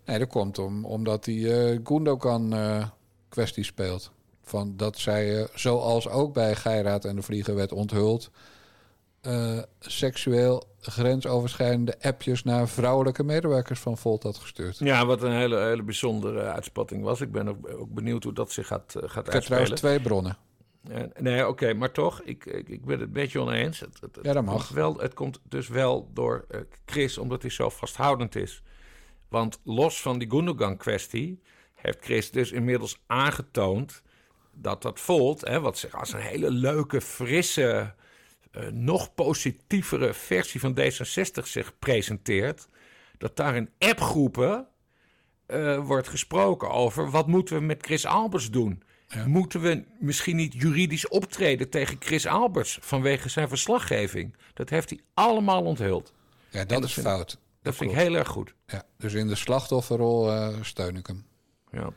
Nee, 0.04 0.18
dat 0.18 0.28
komt 0.28 0.58
om, 0.58 0.84
omdat 0.84 1.24
die 1.24 1.54
eh 1.54 1.80
Gundogan 1.84 2.52
eh 2.52 2.88
kwestie 3.28 3.64
speelt. 3.64 4.10
Van 4.42 4.76
dat 4.76 4.98
zij, 4.98 5.48
zoals 5.54 6.08
ook 6.08 6.34
bij 6.34 6.56
Geiraat 6.56 7.04
en 7.04 7.16
de 7.16 7.22
Vlieger 7.22 7.54
werd 7.54 7.72
onthuld... 7.72 8.30
eh, 9.20 9.58
seksueel 9.80 10.68
grensoverschrijdende 10.80 11.96
appjes 12.00 12.42
naar 12.42 12.68
vrouwelijke 12.68 13.24
medewerkers 13.24 13.80
van 13.80 13.98
Volt 13.98 14.22
had 14.22 14.36
gestuurd. 14.38 14.78
ja, 14.78 15.06
wat 15.06 15.22
een 15.22 15.32
hele, 15.32 15.58
hele 15.58 15.82
bijzondere 15.82 16.40
uitspatting 16.42 17.02
was. 17.02 17.20
Ik 17.20 17.32
ben 17.32 17.48
ook, 17.48 17.68
ook 17.78 17.90
benieuwd 17.94 18.24
hoe 18.24 18.32
dat 18.32 18.52
zich 18.52 18.66
gaat, 18.66 18.94
eh, 18.94 19.02
gaat 19.02 19.02
Ik 19.02 19.14
heb 19.14 19.16
uitspelen. 19.34 19.42
trouwens 19.44 19.80
twee 19.80 20.00
bronnen. 20.00 20.36
En- 20.88 21.12
nee, 21.18 21.48
oké, 21.48 21.74
maar 21.74 21.92
toch, 21.92 22.22
ik, 22.22 22.44
ik, 22.46 22.68
ik 22.68 22.84
ben 22.84 22.98
het 22.98 23.06
een 23.06 23.12
beetje 23.12 23.40
oneens. 23.40 23.80
Het, 23.80 24.00
het, 24.00 24.16
het 24.16 24.24
Ja, 24.24 24.32
dat 24.32 24.44
mag. 24.44 24.54
Komt 24.54 24.68
wel, 24.68 24.96
het 24.98 25.14
komt 25.14 25.40
dus 25.48 25.68
wel 25.68 26.10
door 26.14 26.44
eh, 26.48 26.60
Chris, 26.86 27.18
omdat 27.18 27.42
hij 27.42 27.50
zo 27.50 27.68
vasthoudend 27.68 28.34
is. 28.36 28.62
Want 29.28 29.60
los 29.64 30.00
van 30.02 30.18
die 30.18 30.30
Gundogan-kwestie 30.30 31.42
heeft 31.74 31.98
Chris 32.04 32.30
dus 32.30 32.52
inmiddels 32.52 33.02
aangetoond 33.06 34.02
dat 34.54 34.82
dat 34.82 35.00
Volt, 35.00 35.40
hè, 35.40 35.60
wat 35.60 35.78
zich 35.78 35.94
als 35.98 36.12
een 36.12 36.20
hele 36.20 36.50
leuke, 36.50 37.00
frisse, 37.00 37.66
eh, 37.70 37.86
nog 38.70 39.14
positievere 39.14 40.14
versie 40.14 40.60
van 40.60 40.78
D66 40.80 41.42
zich 41.42 41.78
presenteert, 41.78 42.68
dat 43.18 43.36
daar 43.36 43.56
in 43.56 43.70
appgroepen 43.78 44.66
eh, 45.46 45.86
wordt 45.86 46.08
gesproken 46.08 46.70
over 46.70 47.10
wat 47.10 47.26
moeten 47.26 47.56
we 47.56 47.62
met 47.62 47.84
Chris 47.84 48.06
Alberts 48.06 48.50
doen. 48.50 48.82
Moeten 49.26 49.60
we 49.60 49.84
misschien 49.98 50.36
niet 50.36 50.52
juridisch 50.52 51.08
optreden 51.08 51.70
tegen 51.70 51.96
Chris 51.98 52.26
Alberts 52.26 52.78
vanwege 52.80 53.28
zijn 53.28 53.48
verslaggeving? 53.48 54.36
Dat 54.54 54.70
heeft 54.70 54.90
hij 54.90 55.00
allemaal 55.14 55.62
onthuld. 55.64 56.12
Ja, 56.50 56.58
dat, 56.58 56.68
dat 56.68 56.84
is 56.84 56.92
vind 56.92 57.06
fout. 57.06 57.38
Dat 57.62 57.74
vind 57.74 57.90
ik 57.90 57.96
heel 57.96 58.14
erg 58.14 58.28
goed. 58.28 58.54
Ja, 58.66 58.82
dus 58.96 59.12
in 59.12 59.28
de 59.28 59.34
slachtofferrol 59.34 60.32
eh, 60.32 60.48
steun 60.60 60.96
ik 60.96 61.06
hem. 61.06 61.26
Ja. 61.70 61.90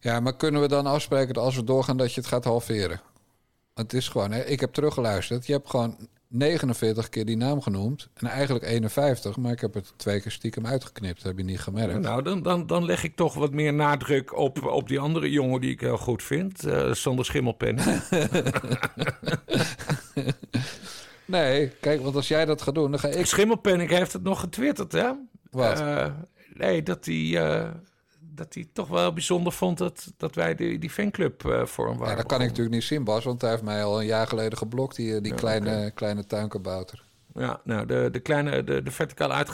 Ja, 0.00 0.20
maar 0.20 0.36
kunnen 0.36 0.60
we 0.60 0.68
dan 0.68 0.86
afspreken 0.86 1.34
dat 1.34 1.44
als 1.44 1.56
we 1.56 1.64
doorgaan 1.64 1.96
dat 1.96 2.14
je 2.14 2.20
het 2.20 2.28
gaat 2.28 2.44
halveren? 2.44 3.00
Het 3.76 3.92
is 3.92 4.08
gewoon, 4.08 4.32
hè, 4.32 4.44
ik 4.44 4.60
heb 4.60 4.72
teruggeluisterd. 4.72 5.46
Je 5.46 5.52
hebt 5.52 5.70
gewoon 5.70 5.96
49 6.28 7.08
keer 7.08 7.24
die 7.24 7.36
naam 7.36 7.60
genoemd. 7.60 8.08
En 8.14 8.26
eigenlijk 8.26 8.64
51, 8.64 9.36
maar 9.36 9.52
ik 9.52 9.60
heb 9.60 9.74
het 9.74 9.92
twee 9.96 10.20
keer 10.20 10.30
stiekem 10.30 10.66
uitgeknipt. 10.66 11.22
heb 11.22 11.38
je 11.38 11.44
niet 11.44 11.60
gemerkt. 11.60 12.00
Nou, 12.00 12.22
dan, 12.22 12.42
dan, 12.42 12.66
dan 12.66 12.84
leg 12.84 13.04
ik 13.04 13.16
toch 13.16 13.34
wat 13.34 13.52
meer 13.52 13.74
nadruk 13.74 14.36
op, 14.36 14.62
op 14.66 14.88
die 14.88 14.98
andere 14.98 15.30
jongen 15.30 15.60
die 15.60 15.70
ik 15.70 15.80
heel 15.80 15.98
goed 15.98 16.22
vind. 16.22 16.64
eh 16.64 16.92
Sander 16.92 17.24
Schimmelpen. 17.24 17.76
Nee, 21.24 21.68
kijk, 21.68 22.02
want 22.02 22.16
als 22.16 22.28
jij 22.28 22.44
dat 22.44 22.62
gaat 22.62 22.74
doen, 22.74 22.90
dan 22.90 23.00
ga 23.00 23.08
ik... 23.08 23.26
Schimmelpenning 23.26 23.90
heeft 23.90 24.12
het 24.12 24.22
nog 24.22 24.40
getwitterd, 24.40 24.92
hè? 24.92 25.10
Wat? 25.50 25.80
Eh, 25.80 26.06
nee, 26.54 26.82
dat 26.82 27.04
hij, 27.04 27.36
eh, 27.36 27.68
dat 28.36 28.54
hij 28.54 28.68
toch 28.72 28.88
wel 28.88 29.12
bijzonder 29.12 29.52
vond 29.52 29.78
dat, 29.78 30.12
dat 30.16 30.34
wij 30.34 30.54
die, 30.54 30.78
die 30.78 30.90
fanclub 30.90 31.44
eh, 31.44 31.66
voor 31.66 31.88
hem 31.88 31.96
waren. 31.96 32.10
Ja, 32.10 32.20
dat 32.20 32.26
kan 32.26 32.40
ik 32.40 32.48
natuurlijk 32.48 32.74
niet 32.74 32.84
zien, 32.84 33.04
Bas, 33.04 33.24
want 33.24 33.40
hij 33.40 33.50
heeft 33.50 33.62
mij 33.62 33.84
al 33.84 34.00
een 34.00 34.06
jaar 34.06 34.26
geleden 34.26 34.58
geblokt, 34.58 34.96
die, 34.96 35.20
die 35.20 35.32
Ja, 35.32 35.38
kleine, 35.38 35.90
kleine 35.90 36.26
tuinkabouter. 36.26 37.04
Ja, 37.34 37.60
nou, 37.64 37.86
de, 37.86 38.08
de 38.12 38.20
kleine, 38.20 38.64
de, 38.64 38.82
de, 38.82 38.90
verticaal 38.90 39.44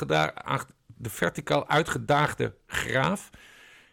de 0.86 1.10
verticaal 1.10 1.68
uitgedaagde 1.68 2.54
graaf 2.66 3.30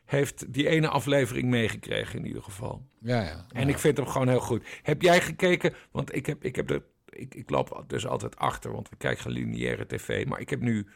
heeft 0.05 0.53
die 0.53 0.67
ene 0.67 0.87
aflevering 0.87 1.49
meegekregen 1.49 2.19
in 2.19 2.25
ieder 2.25 2.43
geval. 2.43 2.87
Ja, 2.99 3.21
ja. 3.21 3.45
En 3.51 3.69
ik 3.69 3.77
vind 3.77 3.97
hem 3.97 4.07
gewoon 4.07 4.27
heel 4.27 4.39
goed. 4.39 4.65
Heb 4.83 5.01
jij 5.01 5.21
gekeken? 5.21 5.73
Want 5.91 6.15
ik, 6.15 6.25
heb, 6.25 6.43
ik, 6.43 6.55
heb 6.55 6.67
de, 6.67 6.81
ik, 7.09 7.35
ik 7.35 7.49
loop 7.49 7.83
dus 7.87 8.07
altijd 8.07 8.35
achter, 8.37 8.71
want 8.71 8.89
we 8.89 8.95
kijken 8.95 9.23
geen 9.23 9.31
lineaire 9.31 9.85
tv. 9.85 10.25
Maar 10.25 10.39
ik 10.39 10.49
heb 10.49 10.61
nu 10.61 10.87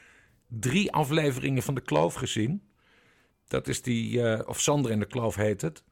drie 0.47 0.91
afleveringen 0.91 1.63
van 1.63 1.75
De 1.75 1.81
Kloof 1.81 2.13
gezien. 2.13 2.61
Dat 3.53 3.67
is 3.67 3.81
die, 3.81 4.23
eh, 4.27 4.47
of 4.47 4.59
Sander 4.61 4.91
en 4.91 4.99
De 4.99 5.05
Kloof 5.05 5.35
heet 5.35 5.61
het. 5.61 5.83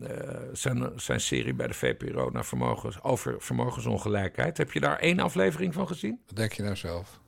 Eh, 0.00 0.08
zijn, 0.52 0.92
zijn 0.96 1.20
serie 1.20 1.54
bij 1.54 1.66
de 1.66 1.74
VPRO 1.74 2.30
naar 2.30 2.44
vermogens, 2.44 3.02
over 3.02 3.34
vermogensongelijkheid. 3.38 4.56
Heb 4.56 4.72
je 4.72 4.80
daar 4.80 4.98
één 4.98 5.18
aflevering 5.20 5.74
van 5.74 5.86
gezien? 5.86 6.20
Wat 6.26 6.36
denk 6.36 6.52
je 6.52 6.62
nou 6.62 6.76
zelf? 6.76 7.20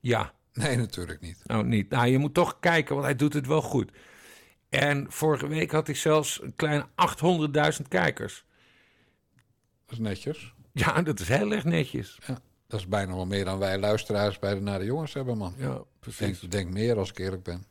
Ja. 0.00 0.32
Nee, 0.52 0.76
natuurlijk 0.76 1.20
niet. 1.20 1.42
Nou, 1.46 1.64
niet. 1.66 1.90
Nou, 1.90 2.06
je 2.06 2.18
moet 2.18 2.34
toch 2.34 2.60
kijken, 2.60 2.94
want 2.94 3.06
hij 3.06 3.16
doet 3.16 3.32
het 3.32 3.46
wel 3.46 3.62
goed. 3.62 3.90
En 4.68 5.06
vorige 5.12 5.46
week 5.46 5.70
had 5.70 5.86
hij 5.86 5.96
zelfs 5.96 6.42
een 6.42 6.56
kleine 6.56 6.86
800.000 6.94 7.88
kijkers. 7.88 8.44
Dat 9.86 9.92
is 9.92 9.98
netjes. 9.98 10.54
Ja, 10.72 11.02
dat 11.02 11.20
is 11.20 11.28
heel 11.28 11.52
erg 11.52 11.64
netjes. 11.64 12.18
Ja, 12.26 12.38
dat 12.66 12.80
is 12.80 12.86
bijna 12.88 13.14
wel 13.14 13.26
meer 13.26 13.44
dan 13.44 13.58
wij 13.58 13.78
luisteraars 13.78 14.38
bij 14.38 14.54
de 14.54 14.60
Naar 14.60 14.78
de 14.78 14.84
Jongens 14.84 15.14
hebben, 15.14 15.38
man. 15.38 15.54
Ja, 15.56 15.74
Ik 15.74 15.82
precies. 16.00 16.18
denk, 16.18 16.36
ik 16.42 16.50
denk 16.50 16.70
meer 16.70 16.98
als 16.98 17.10
ik 17.10 17.18
eerlijk 17.18 17.42
ben. 17.42 17.64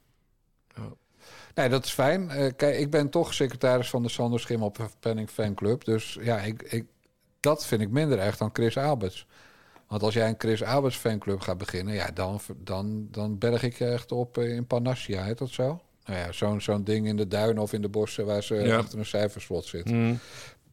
Nee, 1.56 1.70
dat 1.70 1.86
is 1.86 1.92
fijn. 1.92 2.30
Eh, 2.30 2.52
kijk, 2.56 2.78
ik 2.78 2.90
ben 2.90 3.10
toch 3.10 3.34
secretaris 3.34 3.90
van 3.90 4.04
de 4.04 4.10
Sander 4.10 4.40
Schimmel 4.40 4.74
Penning 5.00 5.30
Fanclub. 5.30 5.86
Dus 5.86 6.18
ja, 6.22 6.38
ik, 6.40 6.62
ik, 6.62 6.86
dat 7.40 7.66
vind 7.66 7.82
ik 7.82 7.90
minder 7.90 8.20
echt 8.20 8.40
dan 8.40 8.50
Chris 8.54 8.78
Alberts. 8.78 9.28
Want 9.88 10.04
als 10.04 10.14
jij 10.14 10.28
een 10.28 10.36
Chris 10.38 10.64
Alberts 10.64 10.98
fanclub 10.98 11.40
gaat 11.40 11.58
beginnen, 11.58 11.94
ja, 11.94 12.12
dan, 12.14 12.40
dan, 12.58 13.08
dan 13.12 13.38
berg 13.38 13.64
ik 13.64 13.78
je 13.78 13.86
echt 13.86 14.12
op 14.12 14.38
eh, 14.38 14.56
in 14.56 14.68
Panassia, 14.68 15.24
heet 15.24 15.38
dat 15.38 15.50
zo? 15.50 15.82
Nou 16.06 16.20
ja, 16.20 16.32
zo'n 16.32 16.62
zo'n 16.62 16.84
ding 16.84 17.08
in 17.08 17.16
de 17.18 17.28
duinen 17.28 17.64
of 17.64 17.74
in 17.74 17.82
de 17.82 17.90
bossen 17.90 18.26
waar 18.26 18.44
ze 18.44 18.56
Ja. 18.56 18.78
achter 18.78 19.00
een 19.00 19.06
cijferslot 19.06 19.66
zit. 19.66 19.92
Mm. 19.92 20.20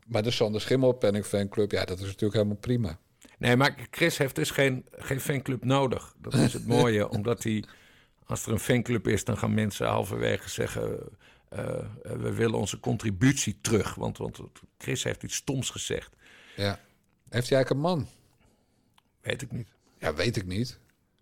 Maar 0.07 0.23
de 0.23 0.31
Sander 0.31 0.61
Schimmelpenning 0.61 1.25
fanclub, 1.27 1.71
ja, 1.71 1.85
dat 1.85 1.99
is 1.99 2.05
natuurlijk 2.05 2.33
helemaal 2.35 2.57
prima. 2.57 2.99
Nee, 3.39 3.57
maar 3.57 3.75
Chris 3.91 4.19
heeft 4.19 4.35
dus 4.35 4.51
geen, 4.51 4.85
geen 4.91 5.21
fanclub 5.21 5.65
nodig. 5.65 6.15
Dat 6.19 6.35
is 6.35 6.53
het 6.53 6.67
mooie, 6.77 7.09
omdat 7.09 7.43
hij... 7.43 7.65
Als 8.27 8.47
er 8.47 8.53
een 8.53 8.59
fanclub 8.59 9.09
is, 9.09 9.25
dan 9.25 9.39
gaan 9.39 9.55
mensen 9.55 9.87
halverwege 9.87 10.51
zeggen... 10.51 10.99
eh, 11.49 11.79
eh, 11.79 11.85
we 12.03 12.33
willen 12.33 12.59
onze 12.59 12.81
contributie 12.81 13.59
terug. 13.61 13.95
Want, 13.95 14.19
want 14.19 14.39
Chris 14.79 15.05
heeft 15.05 15.23
iets 15.23 15.37
stoms 15.37 15.71
gezegd. 15.71 16.17
Ja. 16.57 16.79
Heeft 17.29 17.49
hij 17.49 17.57
eigenlijk 17.57 17.71
een 17.71 17.91
man? 17.97 18.09
Weet 19.21 19.43
ik 19.43 19.53
niet. 19.53 19.69
Ja, 19.99 20.15
weet 20.15 20.37
ik 20.37 20.47
niet. 20.47 20.79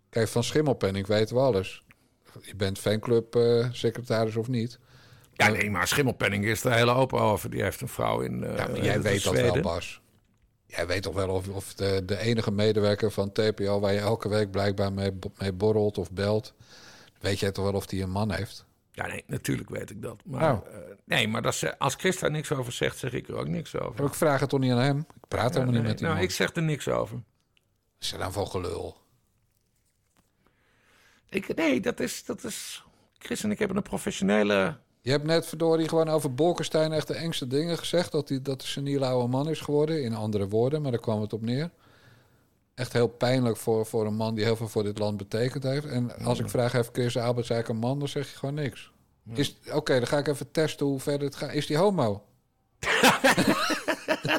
Kijk, 0.09 0.27
van 0.27 0.43
Schimmelpenning 0.43 1.07
weten 1.07 1.35
we 1.35 1.41
alles. 1.41 1.83
Je 2.41 2.55
bent 2.55 2.79
fanclub 2.79 3.35
eh, 3.35 4.37
of 4.37 4.47
niet. 4.47 4.79
Ja, 5.33 5.47
nee, 5.49 5.69
maar 5.69 5.87
Schimmelpenning 5.87 6.45
is 6.45 6.63
er 6.63 6.73
hele 6.73 6.91
open 6.91 7.19
over. 7.19 7.49
Die 7.49 7.63
heeft 7.63 7.81
een 7.81 7.87
vrouw 7.87 8.19
in 8.21 8.43
eh 8.43 8.57
Ja, 8.57 8.83
jij 8.83 9.01
weet 9.01 9.23
dat 9.23 9.33
wel, 9.33 9.61
Bas. 9.61 10.01
Jij 10.65 10.87
weet 10.87 11.01
toch 11.03 11.13
wel 11.13 11.29
of, 11.29 11.47
of 11.47 11.73
de, 11.73 12.01
de 12.05 12.17
enige 12.17 12.51
medewerker 12.51 13.11
van 13.11 13.31
TPO... 13.31 13.79
waar 13.79 13.93
je 13.93 13.99
elke 13.99 14.29
week 14.29 14.51
blijkbaar 14.51 14.93
mee, 14.93 15.11
mee 15.37 15.53
borrelt 15.53 15.97
of 15.97 16.11
belt... 16.11 16.53
weet 17.23 17.39
jij 17.39 17.51
toch 17.51 17.63
wel 17.65 17.73
of 17.73 17.85
die 17.85 18.03
een 18.03 18.09
man 18.11 18.31
heeft? 18.31 18.65
Ja, 18.91 19.07
nee, 19.07 19.23
natuurlijk 19.27 19.69
weet 19.69 19.89
ik 19.89 20.01
dat. 20.01 20.21
Maar, 20.25 20.41
Nou. 20.41 20.59
eh, 20.67 20.77
nee, 21.05 21.27
maar 21.27 21.41
dat 21.41 21.55
ze, 21.55 21.79
als 21.79 21.95
Chris 21.95 22.19
daar 22.19 22.31
niks 22.31 22.51
over 22.51 22.71
zegt, 22.73 22.97
zeg 22.97 23.13
ik 23.13 23.27
er 23.27 23.35
ook 23.35 23.47
niks 23.47 23.75
over. 23.79 24.05
Ik 24.05 24.13
vraag 24.13 24.39
het 24.39 24.49
toch 24.49 24.59
niet 24.59 24.71
aan 24.71 24.77
hem? 24.77 24.97
Ik 24.99 25.27
praat 25.27 25.43
Ja, 25.43 25.59
helemaal 25.59 25.65
nee, 25.71 25.79
niet 25.79 25.87
met 25.89 25.97
die 25.97 26.05
nou, 26.07 26.17
man. 26.17 26.25
ik 26.27 26.31
zeg 26.31 26.55
er 26.55 26.61
niks 26.63 26.87
over. 26.87 27.23
Is 27.99 28.11
er 28.13 28.19
dan 28.19 28.31
voor 28.33 28.47
gelul? 28.47 28.97
Ik, 31.29 31.55
nee, 31.55 31.81
dat 31.81 31.99
is, 31.99 32.25
dat 32.25 32.43
is... 32.43 32.83
Chris 33.17 33.43
en 33.43 33.51
ik 33.51 33.59
hebben 33.59 33.77
een 33.77 33.83
professionele... 33.83 34.77
Je 35.01 35.11
hebt 35.11 35.23
net 35.23 35.45
verdorie 35.45 35.87
gewoon 35.89 36.09
over 36.09 36.33
Bolkestein 36.33 36.91
echt 36.91 37.07
de 37.07 37.13
engste 37.13 37.47
dingen 37.47 37.77
gezegd. 37.77 38.11
Dat 38.11 38.29
hij 38.29 38.41
dat 38.41 38.61
de 38.61 38.67
seniele 38.67 39.05
oude 39.05 39.27
man 39.27 39.49
is 39.49 39.59
geworden. 39.61 40.03
In 40.03 40.13
andere 40.13 40.47
woorden, 40.47 40.81
maar 40.81 40.91
daar 40.91 40.99
kwam 40.99 41.21
het 41.21 41.33
op 41.33 41.41
neer. 41.41 41.71
Echt 42.75 42.93
heel 42.93 43.07
pijnlijk 43.07 43.57
voor, 43.57 43.85
voor 43.85 44.05
een 44.05 44.15
man 44.15 44.35
die 44.35 44.43
heel 44.43 44.55
veel 44.55 44.67
voor 44.67 44.83
dit 44.83 44.97
land 44.97 45.17
betekend 45.17 45.63
heeft. 45.63 45.85
En 45.85 46.15
als 46.25 46.39
ik 46.39 46.49
vraag, 46.49 46.71
heeft 46.71 46.89
Chris 46.93 47.17
Alberts 47.17 47.49
eigenlijk 47.49 47.81
een 47.81 47.87
man? 47.89 47.99
Dan 47.99 48.07
zeg 48.07 48.31
je 48.31 48.37
gewoon 48.37 48.55
niks. 48.55 48.91
Is 49.33 49.55
Oké, 49.73 49.97
dan 49.97 50.07
ga 50.07 50.17
ik 50.17 50.27
even 50.27 50.51
testen 50.51 50.85
hoe 50.85 50.99
ver 50.99 51.19
het 51.19 51.35
gaat. 51.35 51.53
Is 51.53 51.67
die 51.67 51.77
homo? 51.77 52.23
daar, 52.79 53.21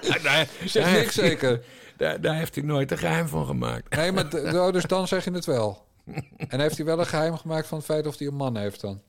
Zeg 0.04 0.22
daar 0.22 0.46
niks 0.52 0.72
heeft 0.72 1.14
hij- 1.14 1.28
zeker. 1.28 1.64
Daar, 1.96 2.20
daar 2.20 2.36
heeft 2.36 2.54
hij 2.54 2.64
nooit 2.64 2.90
een 2.90 2.98
geheim 2.98 3.28
van 3.28 3.46
gemaakt. 3.46 3.96
Nee, 3.96 4.12
maar 4.12 4.34
oh, 4.66 4.72
dus 4.72 4.84
dan 4.84 5.08
zeg 5.08 5.24
je 5.24 5.30
het 5.30 5.44
wel. 5.44 5.84
En 6.48 6.60
heeft 6.60 6.76
hij 6.76 6.86
wel 6.86 6.98
een 6.98 7.06
geheim 7.06 7.36
gemaakt 7.36 7.66
van 7.66 7.78
het 7.78 7.86
feit 7.86 8.06
of 8.06 8.18
hij 8.18 8.26
een 8.26 8.34
man 8.34 8.56
heeft 8.56 8.80
dan? 8.80 9.00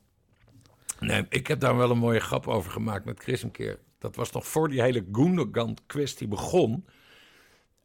Nee, 1.00 1.26
ik 1.28 1.46
heb 1.46 1.60
daar 1.60 1.76
wel 1.76 1.90
een 1.90 1.98
mooie 1.98 2.20
grap 2.20 2.46
over 2.48 2.70
gemaakt 2.70 3.04
met 3.04 3.22
Chris 3.22 3.42
een 3.42 3.50
keer. 3.50 3.78
Dat 3.98 4.16
was 4.16 4.30
nog 4.32 4.46
voor 4.46 4.68
die 4.68 4.82
hele 4.82 5.04
Gundogan-kwestie 5.12 6.28
begon. 6.28 6.86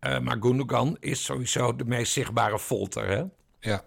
Eh, 0.01 0.19
maar 0.19 0.37
Gundogan 0.39 0.97
is 0.99 1.23
sowieso 1.23 1.75
de 1.75 1.85
meest 1.85 2.11
zichtbare 2.13 2.59
folter, 2.59 3.07
hè? 3.07 3.23
Ja. 3.59 3.83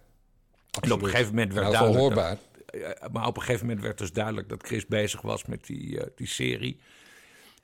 En 0.80 0.92
op 0.92 1.02
een 1.02 1.08
gegeven 1.08 1.34
moment 1.34 1.52
werd 1.52 1.72
Nou, 1.72 1.78
duidelijk... 1.92 2.14
dat- 2.14 2.38
ja, 2.80 3.08
maar 3.12 3.26
op 3.26 3.36
een 3.36 3.42
gegeven 3.42 3.66
moment 3.66 3.84
werd 3.84 3.98
dus 3.98 4.12
duidelijk 4.12 4.48
dat 4.48 4.66
Chris 4.66 4.86
bezig 4.86 5.20
was 5.20 5.44
met 5.44 5.66
die, 5.66 6.00
eh, 6.00 6.06
die 6.16 6.26
serie. 6.26 6.80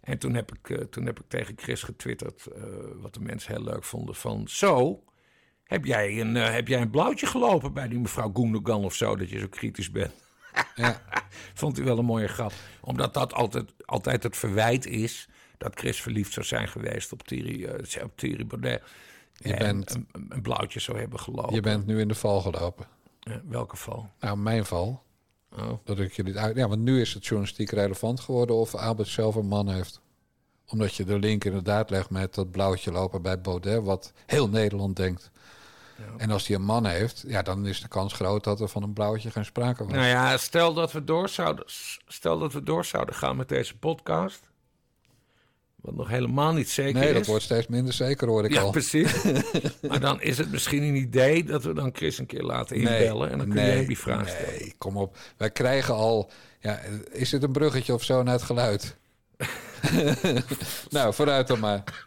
En 0.01 0.18
toen 0.18 0.34
heb, 0.34 0.53
ik, 0.53 0.70
eh, 0.70 0.84
toen 0.84 1.07
heb 1.07 1.20
ik 1.20 1.24
tegen 1.28 1.55
Chris 1.57 1.82
getwitterd, 1.82 2.46
eh, 2.46 2.62
wat 3.01 3.14
de 3.14 3.20
mensen 3.20 3.53
heel 3.55 3.64
leuk 3.64 3.84
vonden, 3.84 4.14
van 4.14 4.48
zo... 4.48 5.03
Heb 5.64 5.84
jij, 5.84 6.20
een, 6.20 6.36
eh, 6.36 6.53
heb 6.53 6.68
jij 6.68 6.80
een 6.80 6.90
blauwtje 6.90 7.26
gelopen 7.26 7.72
bij 7.72 7.88
die 7.88 7.98
mevrouw 7.98 8.30
Gundogan 8.34 8.84
of 8.84 8.94
zo, 8.94 9.16
dat 9.16 9.30
je 9.30 9.38
zo 9.38 9.46
kritisch 9.48 9.90
bent? 9.90 10.12
Ja. 10.74 11.03
Vond 11.55 11.78
u 11.78 11.84
wel 11.84 11.98
een 11.98 12.05
mooie 12.05 12.28
grap. 12.28 12.53
Omdat 12.80 13.14
dat 13.14 13.32
altijd, 13.32 13.72
altijd 13.84 14.22
het 14.22 14.36
verwijt 14.36 14.86
is 14.86 15.28
dat 15.61 15.78
Chris 15.78 16.02
verliefd 16.02 16.32
zou 16.32 16.46
zijn 16.46 16.68
geweest 16.68 17.12
op 17.12 17.22
Thierry, 17.22 17.64
eh, 17.64 18.04
op 18.04 18.16
Thierry 18.16 18.46
Baudet. 18.46 18.82
Je 19.32 19.54
en 19.54 19.58
bent- 19.58 19.98
een, 20.28 20.42
blauwtje 20.42 20.80
zou 20.80 20.98
hebben 20.98 21.20
gelopen. 21.20 21.54
Je 21.54 21.61
bent 21.61 21.86
nu 21.86 22.00
in 22.00 22.08
de 22.08 22.14
val 22.14 22.40
gelopen. 22.40 22.86
Eh, 23.20 23.34
welke 23.44 23.76
val? 23.76 24.11
Nou, 24.20 24.36
mijn 24.36 24.64
val. 24.64 25.02
Oh. 25.52 25.72
Dat 25.84 25.98
ik 25.98 26.12
je 26.12 26.22
dit 26.24 26.36
uit... 26.36 26.56
Ja, 26.56 26.68
want 26.68 26.80
nu 26.80 27.00
is 27.00 27.14
het 27.14 27.26
journalistiek 27.26 27.70
relevant 27.70 28.20
geworden 28.20 28.56
of 28.56 28.74
Albert 28.74 29.08
zelf 29.08 29.34
een 29.34 29.46
man 29.46 29.68
heeft. 29.68 30.00
Omdat 30.66 30.94
je 30.94 31.04
de 31.04 31.18
link 31.18 31.44
inderdaad 31.44 31.90
legt 31.90 32.11
met 32.11 32.34
dat 32.34 32.50
blauwtje 32.50 32.92
lopen 32.92 33.22
bij 33.22 33.40
Baudet, 33.40 33.82
wat 33.82 34.12
heel 34.26 34.48
Nederland 34.48 34.96
denkt. 34.96 35.30
En 36.16 36.30
als 36.30 36.46
hij 36.46 36.56
een 36.56 36.62
man 36.64 36.86
heeft, 36.86 37.24
ja, 37.26 37.42
dan 37.42 37.66
is 37.66 37.80
de 37.80 37.88
kans 37.88 38.12
groot 38.12 38.44
dat 38.44 38.61
er 38.61 38.68
van 38.68 38.82
een 38.82 38.92
blauwtje 38.92 39.30
geen 39.30 39.44
sprake 39.44 39.84
was. 39.84 39.92
Nou 39.92 40.06
ja, 40.06 40.36
stel 40.36 40.74
dat 40.74 40.92
we 40.92 41.04
door 41.04 41.28
zouden, 41.28 41.64
stel 42.06 42.38
dat 42.38 42.52
we 42.52 42.62
door 42.62 42.84
zouden 42.84 43.14
gaan 43.14 43.36
met 43.36 43.48
deze 43.48 43.76
podcast. 43.78 44.49
Wat 45.83 45.95
nog 45.95 46.09
helemaal 46.09 46.53
niet 46.53 46.70
zeker 46.70 47.01
nee, 47.01 47.09
is. 47.09 47.14
dat 47.14 47.26
wordt 47.26 47.45
steeds 47.45 47.66
minder 47.66 47.95
zeker, 47.95 48.28
hoor 48.28 48.45
ik 48.45 48.53
ja, 48.53 48.61
al. 48.61 48.70
precies. 48.70 49.22
maar 49.89 50.01
dan 50.01 50.22
is 50.22 50.39
het 50.39 50.51
misschien 50.51 50.83
een 50.83 50.95
idee 50.95 51.45
dat 51.45 51.64
we 51.64 51.72
dan 51.72 51.91
Chris 51.93 52.18
een 52.18 52.26
keer 52.26 52.43
laten 52.43 52.76
inbellen. 52.76 53.31
en 53.31 53.39
dan 53.39 53.49
kun 53.49 53.61
je 53.61 53.66
nee, 53.66 53.76
hem 53.76 53.87
die 53.87 53.99
vraag 53.99 54.28
stellen. 54.28 54.59
Nee, 54.59 54.74
kom 54.78 54.97
op. 54.97 55.16
Wij 55.37 55.51
krijgen 55.51 55.95
al... 55.95 56.31
Ja, 56.61 56.81
is 57.12 57.31
dit 57.31 57.43
een 57.43 57.53
bruggetje 57.53 57.95
of 57.95 58.05
zo 58.05 58.22
naar 58.22 58.35
het 58.35 58.43
geluid? 58.43 58.97
nou, 60.91 61.14
vooruit 61.14 61.47
dan 61.47 61.59
maar. 61.59 62.05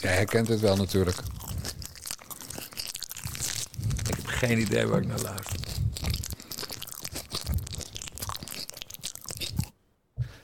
Jij 0.00 0.12
herkent 0.12 0.48
het 0.48 0.60
wel 0.60 0.76
natuurlijk. 0.76 1.16
Ik 3.98 4.06
heb 4.06 4.26
geen 4.40 4.58
idee 4.58 4.86
waar 4.86 5.00
ik 5.00 5.06
naar 5.06 5.20
luister. 5.20 5.60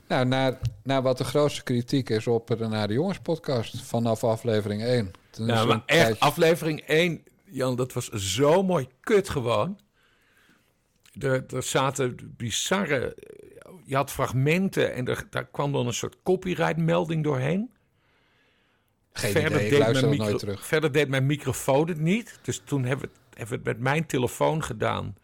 Nou, 0.08 0.26
naar, 0.26 0.58
naar 0.82 1.02
wat 1.02 1.18
de 1.18 1.24
grootste 1.24 1.62
kritiek 1.62 2.08
is 2.10 2.26
op 2.26 2.46
de 2.46 2.56
Naar 2.68 2.88
de 2.88 2.94
Jongens 2.94 3.18
podcast 3.18 3.82
vanaf 3.82 4.24
aflevering 4.24 4.82
1. 4.82 5.10
Toen 5.30 5.46
Nou, 5.46 5.66
maar 5.68 5.82
echt, 5.86 6.00
tijdje- 6.04 6.20
aflevering 6.24 6.80
1, 6.80 7.22
Jan, 7.44 7.76
dat 7.76 7.92
was 7.92 8.08
zo 8.10 8.62
mooi 8.62 8.88
kut 9.00 9.28
gewoon. 9.28 9.78
Er, 11.18 11.44
er 11.54 11.62
zaten 11.62 12.34
bizarre... 12.36 13.16
Je 13.84 13.96
had 13.96 14.10
fragmenten 14.10 14.94
en 14.94 15.06
er, 15.08 15.26
daar 15.30 15.44
kwam 15.46 15.72
dan 15.72 15.86
een 15.86 15.94
soort 15.94 16.16
copyright-melding 16.22 17.24
doorheen. 17.24 17.70
Geen 19.12 19.32
verder, 19.32 19.50
idee, 19.50 19.64
ik 19.64 19.70
deed 19.70 19.78
luister 19.78 20.08
mijn 20.08 20.20
micro- 20.20 20.36
terug. 20.38 20.66
verder 20.66 20.92
deed 20.92 21.08
mijn 21.08 21.26
microfoon 21.26 21.88
het 21.88 21.98
niet. 22.00 22.38
Dus 22.42 22.62
toen 22.64 22.84
hebben 22.84 23.08
we 23.08 23.14
het 23.36 23.64
met 23.64 23.78
mijn 23.78 24.06
telefoon 24.06 24.62
gedaan. 24.62 25.16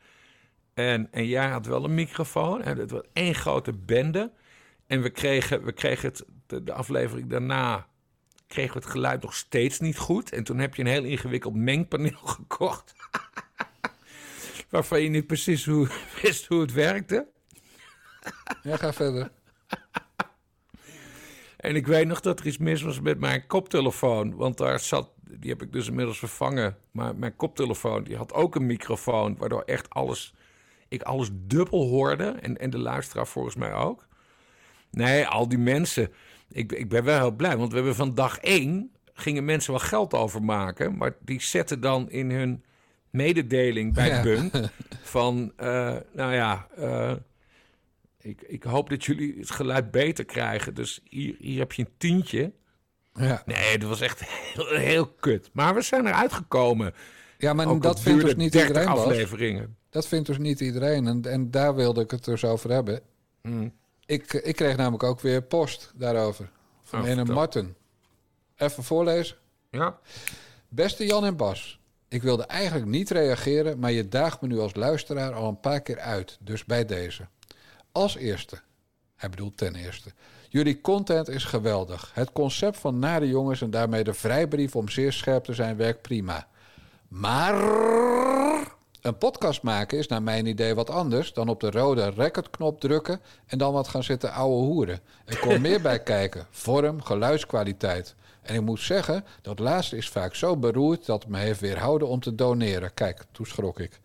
En, 0.75 1.09
en 1.13 1.27
jij 1.27 1.49
had 1.49 1.67
wel 1.67 1.85
een 1.85 1.95
microfoon. 1.95 2.63
En 2.63 2.79
het 2.79 2.91
was 2.91 3.03
één 3.13 3.35
grote 3.35 3.73
bende. 3.73 4.33
En 4.87 5.03
we 5.03 5.11
kregen, 5.11 5.65
we 5.65 5.73
kregen 5.73 6.09
het, 6.09 6.25
de, 6.47 6.65
de 6.65 6.73
aflevering 6.73 7.31
daarna... 7.31 7.87
kregen 8.47 8.73
we 8.73 8.79
het 8.79 8.91
geluid 8.91 9.23
nog 9.23 9.35
steeds 9.35 9.81
niet 9.81 9.99
goed. 9.99 10.33
En 10.33 10.45
toen 10.45 10.59
heb 10.59 10.75
je 10.75 10.83
een 10.83 10.89
heel 10.89 11.05
ingewikkeld 11.05 11.55
mengpaneel 11.55 12.27
gekocht. 12.37 12.95
Waarvan 14.69 15.03
je 15.03 15.09
niet 15.09 15.27
precies 15.27 15.65
hoe, 15.65 15.89
wist 16.23 16.47
hoe 16.47 16.61
het 16.61 16.73
werkte. 16.73 17.29
Ja, 18.63 18.77
ga 18.77 18.93
verder. 18.93 19.31
En 21.57 21.77
ik 21.77 21.87
weet 21.87 22.07
nog 22.07 22.21
dat 22.21 22.41
er 22.41 22.47
iets 22.47 22.59
mis 22.59 22.83
was 22.83 23.01
met 23.01 23.19
mijn 23.19 23.47
koptelefoon. 23.47 24.35
Want 24.35 24.59
daar 24.59 24.81
zat, 24.81 25.11
die 25.39 25.51
heb 25.51 25.63
ik 25.63 25.73
dus 25.73 25.89
inmiddels 25.89 26.19
vervangen. 26.19 26.77
Maar 26.91 27.17
mijn 27.17 27.37
koptelefoon, 27.37 28.05
die 28.05 28.17
had 28.17 28.33
ook 28.33 28.55
een 28.55 28.67
microfoon. 28.67 29.37
Waardoor 29.37 29.63
echt 29.63 29.91
alles, 29.91 30.35
ik 30.89 31.03
alles 31.03 31.29
dubbel 31.33 31.89
hoorde. 31.89 32.25
En, 32.25 32.59
en 32.59 32.71
de 32.71 32.79
luisteraar 32.79 33.27
volgens 33.27 33.55
mij 33.55 33.73
ook. 33.75 34.07
Nee, 34.91 35.27
al 35.27 35.49
die 35.49 35.59
mensen. 35.59 36.13
Ik, 36.49 36.73
ik 36.73 36.89
ben 36.89 37.05
wel 37.05 37.19
heel 37.19 37.31
blij. 37.37 37.57
Want 37.57 37.71
we 37.71 37.77
hebben 37.77 37.95
van 37.95 38.15
dag 38.15 38.39
één, 38.39 38.91
gingen 39.15 39.45
mensen 39.45 39.71
wel 39.71 39.81
geld 39.81 40.15
overmaken. 40.15 40.97
Maar 40.97 41.17
die 41.21 41.41
zetten 41.41 41.81
dan 41.81 42.11
in 42.11 42.31
hun 42.31 42.65
mededeling 43.11 43.95
bij 43.95 44.09
Ja. 44.09 44.23
Bunk. 44.23 44.53
Van, 45.03 45.53
eh, 45.57 45.97
nou 46.13 46.35
ja... 46.35 46.67
eh, 46.77 47.13
ik, 48.23 48.43
ik 48.43 48.63
hoop 48.63 48.91
dat 48.91 49.05
jullie 49.05 49.39
het 49.39 49.51
geluid 49.51 49.91
beter 49.91 50.25
krijgen. 50.25 50.75
Dus 50.75 51.01
hier, 51.09 51.35
hier 51.39 51.59
heb 51.59 51.73
je 51.73 51.83
een 51.83 51.93
tientje. 51.97 52.53
Ja, 53.15 53.43
Nee, 53.47 53.79
dat 53.79 53.89
was 53.89 54.01
echt 54.01 54.25
heel, 54.25 54.67
heel 54.67 55.07
kut. 55.09 55.51
Maar 55.53 55.75
we 55.75 55.83
zijn 55.83 56.07
eruit 56.07 56.33
gekomen. 56.33 56.95
ja 57.39 57.53
maar 57.53 57.67
Ook 57.67 57.83
dat 57.83 58.01
vindt 58.01 58.23
dus 58.25 58.35
niet 58.35 58.53
30 58.53 58.69
iedereen. 58.69 59.77
Dat 59.91 60.07
vindt 60.07 60.27
dus 60.27 60.39
niet 60.39 60.61
iedereen. 60.61 61.07
En, 61.07 61.23
en 61.25 61.51
daar 61.51 61.75
wilde 61.75 62.01
ik 62.01 62.11
het 62.11 62.25
dus 62.25 62.45
over 62.45 62.71
hebben. 62.71 63.01
Hmm. 63.43 63.73
Ik, 64.07 64.33
ik 64.33 64.57
kreeg 64.57 64.77
namelijk 64.77 65.03
ook 65.03 65.21
weer 65.21 65.43
post 65.43 65.93
daarover. 65.95 66.51
Van 66.83 67.01
Oh, 67.03 67.09
ene. 67.09 67.25
Martin. 67.25 67.75
Even 68.57 68.83
voorlezen. 68.85 69.37
Ja. 69.71 69.99
Beste 70.69 71.07
Jan 71.07 71.25
en 71.25 71.37
Bas. 71.37 71.81
Ik 72.09 72.23
wilde 72.23 72.43
eigenlijk 72.43 72.87
niet 72.91 73.11
reageren, 73.11 73.79
maar 73.79 73.93
je 73.93 74.09
daagt 74.09 74.41
me 74.41 74.49
nu 74.49 74.59
als 74.59 74.75
luisteraar 74.75 75.33
al 75.33 75.49
een 75.49 75.61
paar 75.61 75.81
keer 75.81 75.99
uit. 75.99 76.39
Dus 76.41 76.65
bij 76.65 76.85
deze. 76.85 77.27
Als 77.93 78.17
eerste. 78.17 78.61
Hij 79.17 79.31
bedoelt 79.31 79.57
ten 79.57 79.75
eerste. 79.75 80.11
Jullie 80.53 80.81
content 80.81 81.29
is 81.29 81.45
geweldig. 81.45 82.11
Het 82.15 82.33
concept 82.33 82.79
van 82.79 82.99
nare 82.99 83.29
jongens 83.29 83.63
en 83.63 83.71
daarmee 83.71 84.05
de 84.05 84.15
vrijbrief 84.15 84.77
om 84.77 84.89
zeer 84.89 85.13
scherp 85.13 85.45
te 85.45 85.55
zijn 85.55 85.77
werkt 85.77 86.03
prima. 86.03 86.47
Maar 87.09 87.55
een 89.01 89.19
podcast 89.19 89.63
maken 89.63 89.99
is 89.99 90.07
naar 90.07 90.23
mijn 90.23 90.47
idee 90.47 90.75
wat 90.75 90.91
anders 90.91 91.33
dan 91.33 91.49
op 91.49 91.61
de 91.61 91.71
rode 91.71 92.11
recordknop 92.11 92.81
drukken 92.81 93.21
en 93.47 93.59
dan 93.59 93.73
wat 93.73 93.89
gaan 93.89 94.03
zitten 94.03 94.33
ouwe 94.33 94.65
hoeren. 94.65 95.01
Er 95.25 95.39
komt 95.39 95.61
meer 95.69 95.81
bij 95.81 96.03
kijken. 96.03 96.47
Vorm, 96.51 97.03
geluidskwaliteit. 97.03 98.15
En 98.43 98.55
ik 98.55 98.61
moet 98.61 98.81
zeggen, 98.81 99.25
dat 99.43 99.59
laatste 99.59 99.97
is 99.97 100.09
vaak 100.09 100.35
zo 100.35 100.57
beroerd 100.57 101.07
dat 101.07 101.23
het 101.23 101.31
me 101.31 101.39
heeft 101.39 101.61
weerhouden 101.61 102.09
om 102.09 102.21
te 102.21 102.35
doneren. 102.35 102.95
Kijk, 102.95 103.25
toen 103.31 103.47
schrok 103.47 103.81
ik. 103.81 104.01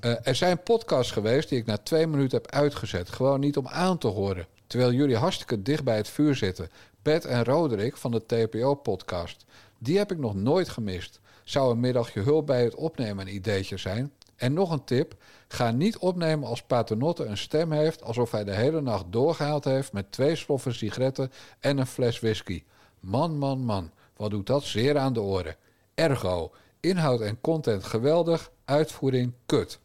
Eh, 0.00 0.26
er 0.26 0.34
zijn 0.34 0.62
podcasts 0.62 1.12
geweest 1.12 1.48
die 1.48 1.58
ik 1.58 1.66
na 1.66 1.76
twee 1.76 2.06
minuten 2.06 2.38
heb 2.42 2.52
uitgezet. 2.52 3.10
Gewoon 3.10 3.40
niet 3.40 3.56
om 3.56 3.68
aan 3.68 3.98
te 3.98 4.08
horen. 4.08 4.46
Terwijl 4.72 4.92
jullie 4.92 5.16
hartstikke 5.16 5.62
dicht 5.62 5.84
bij 5.84 5.96
het 5.96 6.08
vuur 6.08 6.34
zitten. 6.34 6.70
Bert 7.02 7.24
en 7.24 7.44
Roderick 7.44 7.96
van 7.96 8.10
de 8.10 8.26
TPO-podcast. 8.26 9.44
Die 9.78 9.98
heb 9.98 10.12
ik 10.12 10.18
nog 10.18 10.34
nooit 10.34 10.68
gemist. 10.68 11.20
Zou 11.44 11.72
een 11.72 11.80
middagje 11.80 12.20
hulp 12.20 12.46
bij 12.46 12.64
het 12.64 12.74
opnemen 12.74 13.26
een 13.26 13.34
ideetje 13.34 13.76
zijn? 13.76 14.12
En 14.36 14.52
nog 14.52 14.70
een 14.70 14.84
tip. 14.84 15.14
Ga 15.48 15.70
niet 15.70 15.98
opnemen 15.98 16.48
als 16.48 16.62
Paternotte 16.62 17.24
een 17.24 17.36
stem 17.38 17.72
heeft... 17.72 18.02
alsof 18.02 18.30
hij 18.30 18.44
de 18.44 18.54
hele 18.54 18.80
nacht 18.80 19.04
doorgehaald 19.10 19.64
heeft... 19.64 19.92
met 19.92 20.12
twee 20.12 20.36
sloffen 20.36 20.74
sigaretten 20.74 21.32
en 21.58 21.78
een 21.78 21.86
fles 21.86 22.20
whisky. 22.20 22.62
Man, 23.00 23.38
man, 23.38 23.64
man. 23.64 23.90
Wat 24.16 24.30
doet 24.30 24.46
dat 24.46 24.62
zeer 24.62 24.98
aan 24.98 25.12
de 25.12 25.20
oren. 25.20 25.56
Ergo, 25.94 26.52
inhoud 26.80 27.20
en 27.20 27.40
content 27.40 27.84
geweldig, 27.84 28.50
uitvoering 28.64 29.32
kut. 29.46 29.78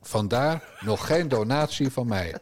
Vandaar 0.00 0.78
nog 0.80 1.06
geen 1.06 1.28
donatie 1.28 1.90
van 1.90 2.06
mij. 2.06 2.34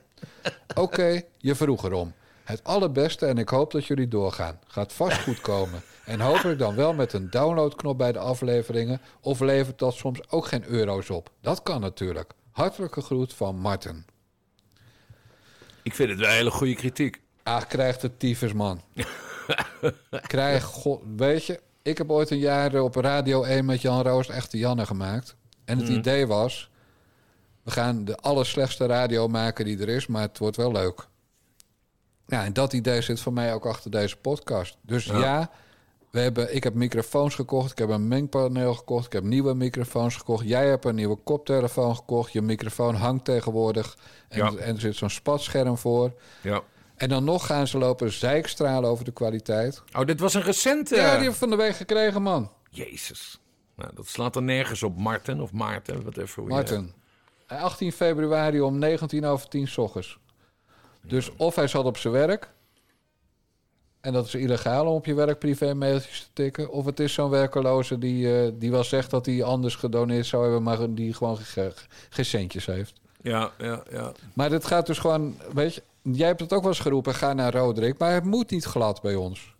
Oké, 0.74 1.22
je 1.38 1.54
vroeg 1.54 1.84
erom. 1.84 2.12
Het 2.44 2.64
allerbeste 2.64 3.26
en 3.26 3.38
ik 3.38 3.48
hoop 3.48 3.70
dat 3.70 3.86
jullie 3.86 4.08
doorgaan. 4.08 4.58
Gaat 4.66 4.92
vast 4.92 5.22
goed 5.22 5.40
komen. 5.40 5.82
En 6.04 6.20
hopelijk 6.20 6.58
dan 6.58 6.74
wel 6.74 6.92
met 6.94 7.12
een 7.12 7.30
downloadknop 7.30 7.98
bij 7.98 8.12
de 8.12 8.18
afleveringen. 8.18 9.00
Of 9.20 9.40
levert 9.40 9.78
dat 9.78 9.94
soms 9.94 10.30
ook 10.30 10.46
geen 10.46 10.64
euro's 10.64 11.10
op? 11.10 11.30
Dat 11.40 11.62
kan 11.62 11.80
natuurlijk. 11.80 12.32
Hartelijke 12.50 13.00
groet 13.00 13.34
van 13.34 13.56
Martin. 13.56 14.04
Ik 15.82 15.94
vind 15.94 16.08
het 16.10 16.18
wel 16.18 16.28
een 16.28 16.34
hele 16.34 16.50
goede 16.50 16.74
kritiek. 16.74 17.20
Ach, 17.42 17.66
krijgt 17.66 18.00
de 18.00 18.16
tyfus, 18.16 18.52
man. 18.52 18.80
Krijg, 20.26 20.64
god, 20.64 21.00
weet 21.16 21.46
je, 21.46 21.60
ik 21.82 21.98
heb 21.98 22.10
ooit 22.10 22.30
een 22.30 22.38
jaar 22.38 22.80
op 22.80 22.94
Radio 22.94 23.42
1 23.42 23.64
met 23.64 23.80
Jan 23.80 24.02
Roos 24.02 24.28
Echte 24.28 24.58
Janne 24.58 24.86
gemaakt. 24.86 25.34
En 25.64 25.78
het 25.78 25.88
idee 25.88 26.26
was, 26.26 26.70
we 27.62 27.70
gaan 27.70 28.04
de 28.04 28.16
allerslechtste 28.16 28.86
radio 28.86 29.28
maken 29.28 29.64
die 29.64 29.78
er 29.80 29.88
is, 29.88 30.06
maar 30.06 30.22
het 30.22 30.38
wordt 30.38 30.56
wel 30.56 30.72
leuk. 30.72 31.06
Ja, 32.26 32.44
en 32.44 32.52
dat 32.52 32.72
idee 32.72 33.00
zit 33.00 33.20
voor 33.20 33.32
mij 33.32 33.54
ook 33.54 33.66
achter 33.66 33.90
deze 33.90 34.16
podcast. 34.16 34.76
Dus 34.80 35.04
ja, 35.04 35.50
we 36.10 36.20
hebben, 36.20 36.54
ik 36.54 36.64
heb 36.64 36.74
microfoons 36.74 37.34
gekocht, 37.34 37.70
ik 37.72 37.78
heb 37.78 37.88
een 37.88 38.08
mengpaneel 38.08 38.74
gekocht, 38.74 39.06
ik 39.06 39.12
heb 39.12 39.22
nieuwe 39.24 39.54
microfoons 39.54 40.16
gekocht. 40.16 40.46
Jij 40.48 40.68
hebt 40.68 40.84
een 40.84 40.94
nieuwe 40.94 41.16
koptelefoon 41.16 41.96
gekocht, 41.96 42.32
je 42.32 42.42
microfoon 42.42 42.94
hangt 42.94 43.24
tegenwoordig 43.24 43.96
en, 44.28 44.38
Ja. 44.38 44.52
en 44.54 44.74
er 44.74 44.80
zit 44.80 44.96
zo'n 44.96 45.10
spatscherm 45.10 45.78
voor. 45.78 46.12
Ja. 46.42 46.60
En 46.96 47.08
dan 47.08 47.24
nog 47.24 47.46
gaan 47.46 47.66
ze 47.66 47.78
lopen 47.78 48.12
zeikstralen 48.12 48.90
over 48.90 49.04
de 49.04 49.12
kwaliteit. 49.12 49.82
Oh, 49.96 50.04
dit 50.06 50.20
was 50.20 50.34
een 50.34 50.42
recente... 50.42 50.94
Ja, 50.96 51.14
die 51.14 51.22
heb 51.22 51.32
ik 51.32 51.38
van 51.38 51.50
de 51.50 51.56
week 51.56 51.76
gekregen, 51.76 52.22
man. 52.22 52.50
Jezus. 52.70 53.40
Nou, 53.76 53.90
dat 53.94 54.06
slaat 54.06 54.36
er 54.36 54.42
nergens 54.42 54.82
op. 54.82 54.96
Martin 54.98 55.40
of 55.40 55.52
Maarten, 55.52 56.04
wat 56.04 56.16
even. 56.16 56.42
hoe 56.42 56.50
je- 56.50 56.56
Martin. 56.56 56.92
18 57.58 57.92
februari 57.92 58.60
om 58.60 58.78
19 58.78 59.24
over 59.24 59.48
10 59.48 59.68
s 59.68 59.78
ochtends. 59.78 60.18
Dus 61.06 61.30
of 61.36 61.54
hij 61.54 61.66
zat 61.66 61.84
op 61.84 61.96
zijn 61.96 62.12
werk. 62.12 62.50
En 64.00 64.12
dat 64.12 64.26
is 64.26 64.34
illegaal 64.34 64.86
om 64.86 64.94
op 64.94 65.06
je 65.06 65.14
werk 65.14 65.38
privé 65.38 65.74
mailtjes 65.74 66.20
te 66.20 66.28
tikken. 66.32 66.70
Of 66.70 66.84
het 66.84 67.00
is 67.00 67.12
zo'n 67.12 67.30
werkeloze 67.30 67.98
die, 67.98 68.40
eh, 68.42 68.50
die 68.54 68.70
wel 68.70 68.84
zegt 68.84 69.10
dat 69.10 69.26
hij 69.26 69.42
anders 69.42 69.74
gedoneerd 69.74 70.26
zou 70.26 70.42
hebben, 70.42 70.62
maar 70.62 70.94
die 70.94 71.14
gewoon 71.14 71.36
ge- 71.36 71.44
ge- 71.74 71.86
geen 72.10 72.24
centjes 72.24 72.66
heeft. 72.66 72.92
Ja, 73.22 73.50
ja, 73.58 73.82
ja. 73.90 74.12
Maar 74.32 74.50
dit 74.50 74.64
gaat 74.66 74.86
dus 74.86 74.98
gewoon, 74.98 75.36
weet 75.52 75.74
je, 75.74 75.82
jij 76.02 76.26
hebt 76.26 76.40
het 76.40 76.52
ook 76.52 76.60
wel 76.60 76.70
eens 76.70 76.80
geroepen, 76.80 77.14
ga 77.14 77.32
naar 77.32 77.54
Roderick, 77.54 77.98
maar 77.98 78.12
het 78.12 78.24
moet 78.24 78.50
niet 78.50 78.64
glad 78.64 79.02
bij 79.02 79.14
ons. 79.14 79.54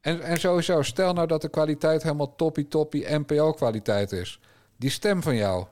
En, 0.00 0.20
en 0.20 0.38
sowieso, 0.40 0.82
stel 0.82 1.12
nou 1.12 1.26
dat 1.26 1.42
de 1.42 1.48
kwaliteit 1.48 2.02
helemaal 2.02 2.34
toppie 2.36 2.68
toppie 2.68 3.04
NPO-kwaliteit 3.08 4.12
is. 4.12 4.40
Die 4.76 4.90
stem 4.90 5.22
van 5.22 5.36
jou, 5.36 5.64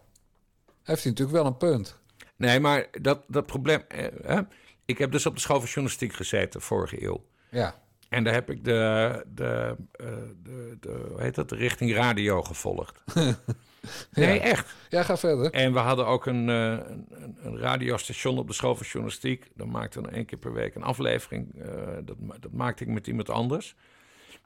heeft 0.83 1.03
hij 1.03 1.11
natuurlijk 1.13 1.39
wel 1.39 1.47
een 1.47 1.57
punt. 1.57 2.01
Nee, 2.37 2.61
maar 2.61 2.87
dat, 3.01 3.23
dat 3.29 3.47
probleem... 3.47 3.83
eh, 3.89 4.07
hè? 4.23 4.41
Ik 4.85 4.99
heb 4.99 5.13
dus 5.13 5.27
op 5.27 5.35
de 5.35 5.41
school 5.41 5.59
van 5.59 5.69
journalistiek 5.69 6.13
gezeten, 6.13 6.61
vorige 6.61 7.05
eeuw. 7.05 7.25
Ja, 7.51 7.75
En 8.09 8.25
daar 8.25 8.35
heb 8.35 8.51
ik 8.51 8.65
de, 8.65 9.25
de, 9.35 9.77
eh, 9.93 10.07
de, 10.43 10.77
de, 10.81 11.07
hoe 11.09 11.21
heet 11.23 11.35
dat, 11.35 11.49
de 11.49 11.57
richting 11.57 11.95
radio 11.95 12.43
gevolgd. 12.43 13.03
Nee, 14.11 14.41
echt. 14.41 14.75
ja 14.89 15.03
ga 15.03 15.17
verder. 15.17 15.51
En 15.53 15.73
we 15.73 15.79
hadden 15.79 16.07
ook 16.07 16.27
een, 16.27 16.49
eh, 16.49 16.71
een, 16.71 17.07
een 17.43 17.59
radiostation 17.59 18.39
op 18.39 18.47
de 18.47 18.53
school 18.53 18.75
van 18.75 18.87
journalistiek. 18.87 19.51
Dan 19.55 19.71
maakte 19.71 20.01
we 20.01 20.09
één 20.09 20.25
keer 20.25 20.39
per 20.39 20.53
week 20.53 20.75
een 20.75 20.83
aflevering. 20.83 21.55
dat, 22.05 22.17
dat 22.41 22.53
maakte 22.53 22.83
ik 22.85 22.91
met 22.91 23.07
iemand 23.07 23.31
anders. 23.31 23.75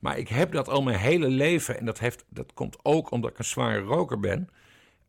Maar 0.01 0.19
ik 0.19 0.29
heb 0.29 0.53
dat 0.53 0.69
al 0.69 0.83
mijn 0.83 0.99
hele 0.99 1.29
leven. 1.29 1.79
En 1.79 1.85
dat, 1.85 1.99
heeft, 1.99 2.25
dat 2.29 2.55
komt 2.55 2.77
ook 2.83 3.11
omdat 3.11 3.31
ik 3.31 3.39
een 3.39 3.45
zware 3.45 3.81
roker 3.81 4.21
ben. 4.21 4.49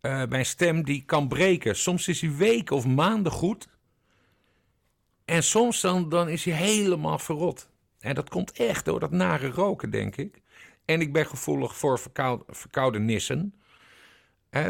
Eh, 0.07 0.27
mijn 0.29 0.45
stem 0.45 0.83
die 0.83 1.03
kan 1.05 1.27
breken. 1.27 1.75
Soms 1.75 2.07
is 2.07 2.21
hij 2.21 2.35
weken 2.35 2.75
of 2.75 2.85
maanden 2.85 3.31
goed. 3.31 3.67
En 5.25 5.43
soms 5.43 5.81
dan, 5.81 6.09
dan 6.09 6.29
is 6.29 6.45
hij 6.45 6.53
helemaal 6.53 7.19
verrot. 7.19 7.69
En 7.99 8.15
dat 8.15 8.29
komt 8.29 8.51
echt 8.51 8.85
door 8.85 8.99
dat 8.99 9.11
nare 9.11 9.49
roken, 9.49 9.89
denk 9.89 10.15
ik. 10.15 10.41
En 10.85 11.01
ik 11.01 11.13
ben 11.13 11.25
gevoelig 11.25 11.77
voor 11.77 11.99
verkou, 11.99 12.41
verkoude 12.47 12.99
nissen. 12.99 13.53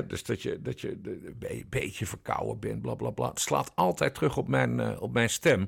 Dus 0.07 0.23
dat 0.23 0.41
je, 0.41 0.61
dat 0.61 0.81
je 0.81 0.99
een 1.39 1.65
beetje 1.69 2.05
verkouden 2.05 2.59
bent, 2.59 2.81
bla 2.81 2.95
bla 2.95 3.09
bla. 3.09 3.29
Het 3.29 3.39
slaat 3.39 3.71
altijd 3.75 4.13
terug 4.13 4.37
op 4.37 4.47
mijn, 4.47 4.79
eh, 4.79 5.01
op 5.01 5.13
mijn 5.13 5.29
stem. 5.29 5.67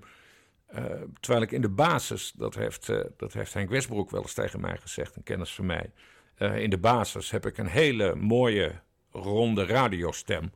Eh, 0.65 0.83
terwijl 1.19 1.43
ik 1.43 1.51
in 1.51 1.61
de 1.61 1.69
basis, 1.69 2.31
dat 2.35 2.55
heeft, 2.55 2.91
dat 3.17 3.33
heeft 3.33 3.53
Henk 3.53 3.69
Westbroek 3.69 4.09
wel 4.09 4.21
eens 4.21 4.33
tegen 4.33 4.61
mij 4.61 4.77
gezegd, 4.77 5.15
een 5.15 5.23
kennis 5.23 5.53
van 5.53 5.65
mij. 5.65 5.91
In 6.37 6.69
de 6.69 6.77
basis 6.77 7.31
heb 7.31 7.45
ik 7.45 7.57
een 7.57 7.67
hele 7.67 8.15
mooie, 8.15 8.81
ronde 9.11 9.65
radiostem. 9.65 10.51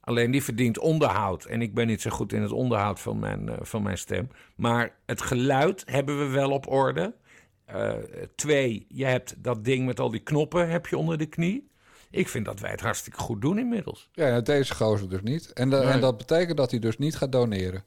Alleen 0.00 0.30
die 0.30 0.42
verdient 0.42 0.78
onderhoud. 0.78 1.44
En 1.44 1.62
ik 1.62 1.74
ben 1.74 1.86
niet 1.86 2.00
zo 2.00 2.10
goed 2.10 2.32
in 2.32 2.42
het 2.42 2.52
onderhoud 2.52 3.00
van 3.00 3.18
mijn, 3.18 3.48
eh, 3.48 3.56
van 3.60 3.82
mijn 3.82 3.98
stem. 3.98 4.28
Maar 4.56 4.96
het 5.06 5.22
geluid 5.22 5.82
hebben 5.86 6.18
we 6.18 6.26
wel 6.34 6.50
op 6.50 6.68
orde. 6.68 7.14
Eh, 7.64 7.92
twee, 8.36 8.86
je 8.88 9.04
hebt 9.04 9.34
dat 9.38 9.64
ding 9.64 9.86
met 9.86 10.00
al 10.00 10.10
die 10.10 10.20
knoppen 10.20 10.68
heb 10.68 10.86
je 10.86 10.98
onder 10.98 11.18
de 11.18 11.26
knie. 11.26 11.70
Ik 12.10 12.28
vind 12.28 12.44
dat 12.44 12.60
wij 12.60 12.70
het 12.70 12.80
hartstikke 12.80 13.18
goed 13.18 13.40
doen 13.40 13.58
inmiddels. 13.58 14.08
Ja, 14.12 14.28
nou, 14.28 14.42
deze 14.42 14.74
gozer 14.74 15.08
dus 15.08 15.20
niet. 15.22 15.52
En, 15.52 15.68
Nee. 15.68 15.80
en 15.80 16.00
dat 16.00 16.16
betekent 16.16 16.56
dat 16.56 16.70
hij 16.70 16.80
dus 16.80 16.98
niet 16.98 17.16
gaat 17.16 17.32
doneren. 17.32 17.84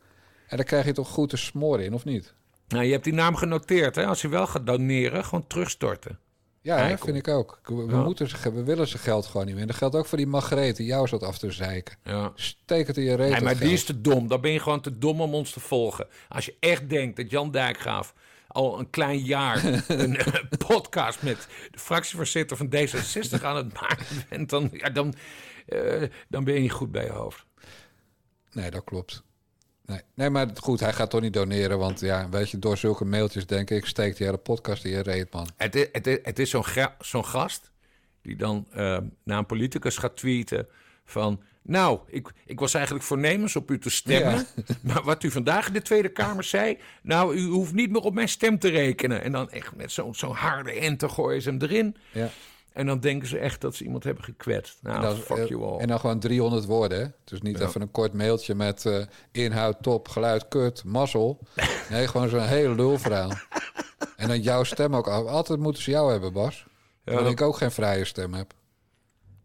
En 0.47 0.57
dan 0.57 0.65
krijg 0.65 0.85
je 0.85 0.91
toch 0.91 1.09
goed 1.09 1.29
te 1.29 1.37
smoren 1.37 1.85
in, 1.85 1.93
of 1.93 2.05
niet? 2.05 2.33
Nou, 2.67 2.83
je 2.83 2.91
hebt 2.91 3.03
die 3.03 3.13
naam 3.13 3.35
genoteerd, 3.35 3.95
hè? 3.95 4.05
Als 4.05 4.21
je 4.21 4.27
wel 4.27 4.47
gaat 4.47 4.65
doneren, 4.65 5.25
gewoon 5.25 5.47
terugstorten. 5.47 6.19
Ja, 6.67 6.77
hè, 6.77 6.97
vind 6.97 7.17
ik 7.17 7.27
ook. 7.27 7.59
We, 7.63 7.85
Ja. 7.89 8.03
moeten 8.03 8.29
ze, 8.29 8.53
we 8.53 8.63
willen 8.63 8.87
zijn 8.87 9.01
geld 9.03 9.25
gewoon 9.25 9.45
niet 9.45 9.53
meer. 9.53 9.61
En 9.63 9.67
dat 9.69 9.77
geldt 9.77 9.95
ook 9.95 10.05
voor 10.05 10.17
die 10.17 10.27
Margreet 10.27 10.75
die 10.75 10.85
jou 10.85 11.07
zat 11.07 11.23
af 11.23 11.37
te 11.37 11.51
zeiken. 11.51 11.97
Ja. 12.03 12.31
Steek 12.35 12.87
het 12.87 12.97
in 12.97 13.03
je 13.03 13.15
reet. 13.15 13.31
Nee, 13.31 13.41
maar 13.41 13.57
die 13.57 13.73
is 13.73 13.83
te 13.83 14.01
dom. 14.01 14.27
Dan 14.27 14.41
ben 14.41 14.51
je 14.51 14.59
gewoon 14.59 14.81
te 14.81 14.97
dom 14.97 15.21
om 15.21 15.33
ons 15.33 15.51
te 15.51 15.59
volgen. 15.59 16.07
Als 16.29 16.45
je 16.45 16.55
echt 16.59 16.89
denkt 16.89 17.15
dat 17.15 17.29
Jan 17.29 17.51
Dijkgraaf 17.51 18.13
al 18.47 18.79
een 18.79 18.89
klein 18.89 19.19
jaar 19.19 19.65
een 19.87 20.17
eh, 20.17 20.33
podcast 20.67 21.21
met 21.21 21.47
de 21.71 21.79
fractievoorzitter 21.79 22.57
van 22.57 22.67
D66 22.75 23.43
aan 23.43 23.55
het 23.55 23.73
maken 23.73 24.05
bent, 24.29 24.49
dan, 24.49 24.69
ja, 24.71 24.89
dan, 24.89 25.13
eh, 25.65 26.03
dan 26.29 26.43
ben 26.43 26.53
je 26.53 26.59
niet 26.59 26.71
goed 26.71 26.91
bij 26.91 27.03
je 27.03 27.11
hoofd. 27.11 27.45
Nee, 28.51 28.71
dat 28.71 28.83
klopt. 28.83 29.23
Nee. 29.87 30.01
nee, 30.13 30.29
maar 30.29 30.47
goed, 30.61 30.79
hij 30.79 30.93
gaat 30.93 31.09
toch 31.09 31.21
niet 31.21 31.33
doneren. 31.33 31.77
Want 31.77 31.99
ja, 31.99 32.29
weet 32.29 32.49
je, 32.49 32.59
door 32.59 32.77
zulke 32.77 33.05
mailtjes 33.05 33.45
denk 33.45 33.69
ik, 33.69 33.85
steekt 33.85 34.17
die 34.17 34.25
hele 34.25 34.37
podcast 34.37 34.85
in 34.85 34.91
je 34.91 35.01
reet, 35.01 35.33
man. 35.33 35.47
Het 35.55 35.75
is, 35.75 35.87
het 35.91 36.07
is, 36.07 36.17
het 36.23 36.39
is 36.39 36.49
zo'n, 36.49 36.65
zo'n 36.99 37.25
gast 37.25 37.71
die 38.21 38.35
dan 38.35 38.67
eh, 38.71 38.97
naar 39.23 39.37
een 39.37 39.45
politicus 39.45 39.97
gaat 39.97 40.17
tweeten 40.17 40.67
van... 41.05 41.41
Nou, 41.61 41.99
ik, 42.07 42.31
ik 42.45 42.59
was 42.59 42.73
eigenlijk 42.73 43.05
voornemens 43.05 43.55
op 43.55 43.71
u 43.71 43.79
te 43.79 43.89
stemmen. 43.89 44.45
Maar 44.81 45.03
wat 45.03 45.23
u 45.23 45.31
vandaag 45.31 45.67
in 45.67 45.73
de 45.73 45.81
Tweede 45.81 46.09
Kamer 46.09 46.43
zei... 46.43 46.77
Nou, 47.01 47.35
u 47.35 47.45
hoeft 47.45 47.73
niet 47.73 47.91
meer 47.91 48.01
op 48.01 48.13
mijn 48.13 48.29
stem 48.29 48.59
te 48.59 48.69
rekenen. 48.69 49.23
En 49.23 49.31
dan 49.31 49.51
echt 49.51 49.75
met 49.75 49.91
zo'n 49.91 50.15
zo'n 50.15 50.35
harde 50.35 50.71
ente 50.71 51.09
gooien 51.09 51.41
ze 51.41 51.49
hem 51.49 51.61
erin. 51.61 51.95
Ja. 52.11 52.29
En 52.77 52.85
dan 52.85 52.99
denken 52.99 53.27
ze 53.27 53.37
echt 53.39 53.61
dat 53.61 53.75
ze 53.75 53.83
iemand 53.83 54.03
hebben 54.03 54.23
gekwetst. 54.23 54.77
Nou, 54.81 54.95
en, 54.95 55.01
dan, 55.01 55.15
fuck 55.15 55.47
you 55.49 55.63
all. 55.63 55.77
en 55.79 55.87
dan 55.87 55.99
gewoon 55.99 56.19
300 56.19 56.65
woorden, 56.65 56.99
hè? 56.99 57.07
Dus 57.23 57.41
niet 57.41 57.57
Ja. 57.57 57.65
even 57.65 57.81
een 57.81 57.91
kort 57.91 58.13
mailtje 58.13 58.55
met 58.55 58.85
eh, 58.85 59.05
inhoud, 59.31 59.77
top, 59.81 60.07
geluid, 60.07 60.47
kut, 60.47 60.83
mazzel. 60.83 61.39
Nee, 61.89 62.07
gewoon 62.07 62.29
zo'n 62.29 62.41
hele 62.47 62.75
lulverhaal. 62.75 63.31
en 64.15 64.27
dan 64.27 64.41
jouw 64.41 64.63
stem 64.63 64.95
ook. 64.95 65.07
af. 65.07 65.25
Altijd 65.25 65.59
moeten 65.59 65.83
ze 65.83 65.91
jou 65.91 66.11
hebben, 66.11 66.33
Bas. 66.33 66.65
Ja, 67.03 67.13
dat- 67.21 67.31
ik 67.31 67.41
ook 67.41 67.57
geen 67.57 67.71
vrije 67.71 68.05
stem 68.05 68.33
heb. 68.33 68.53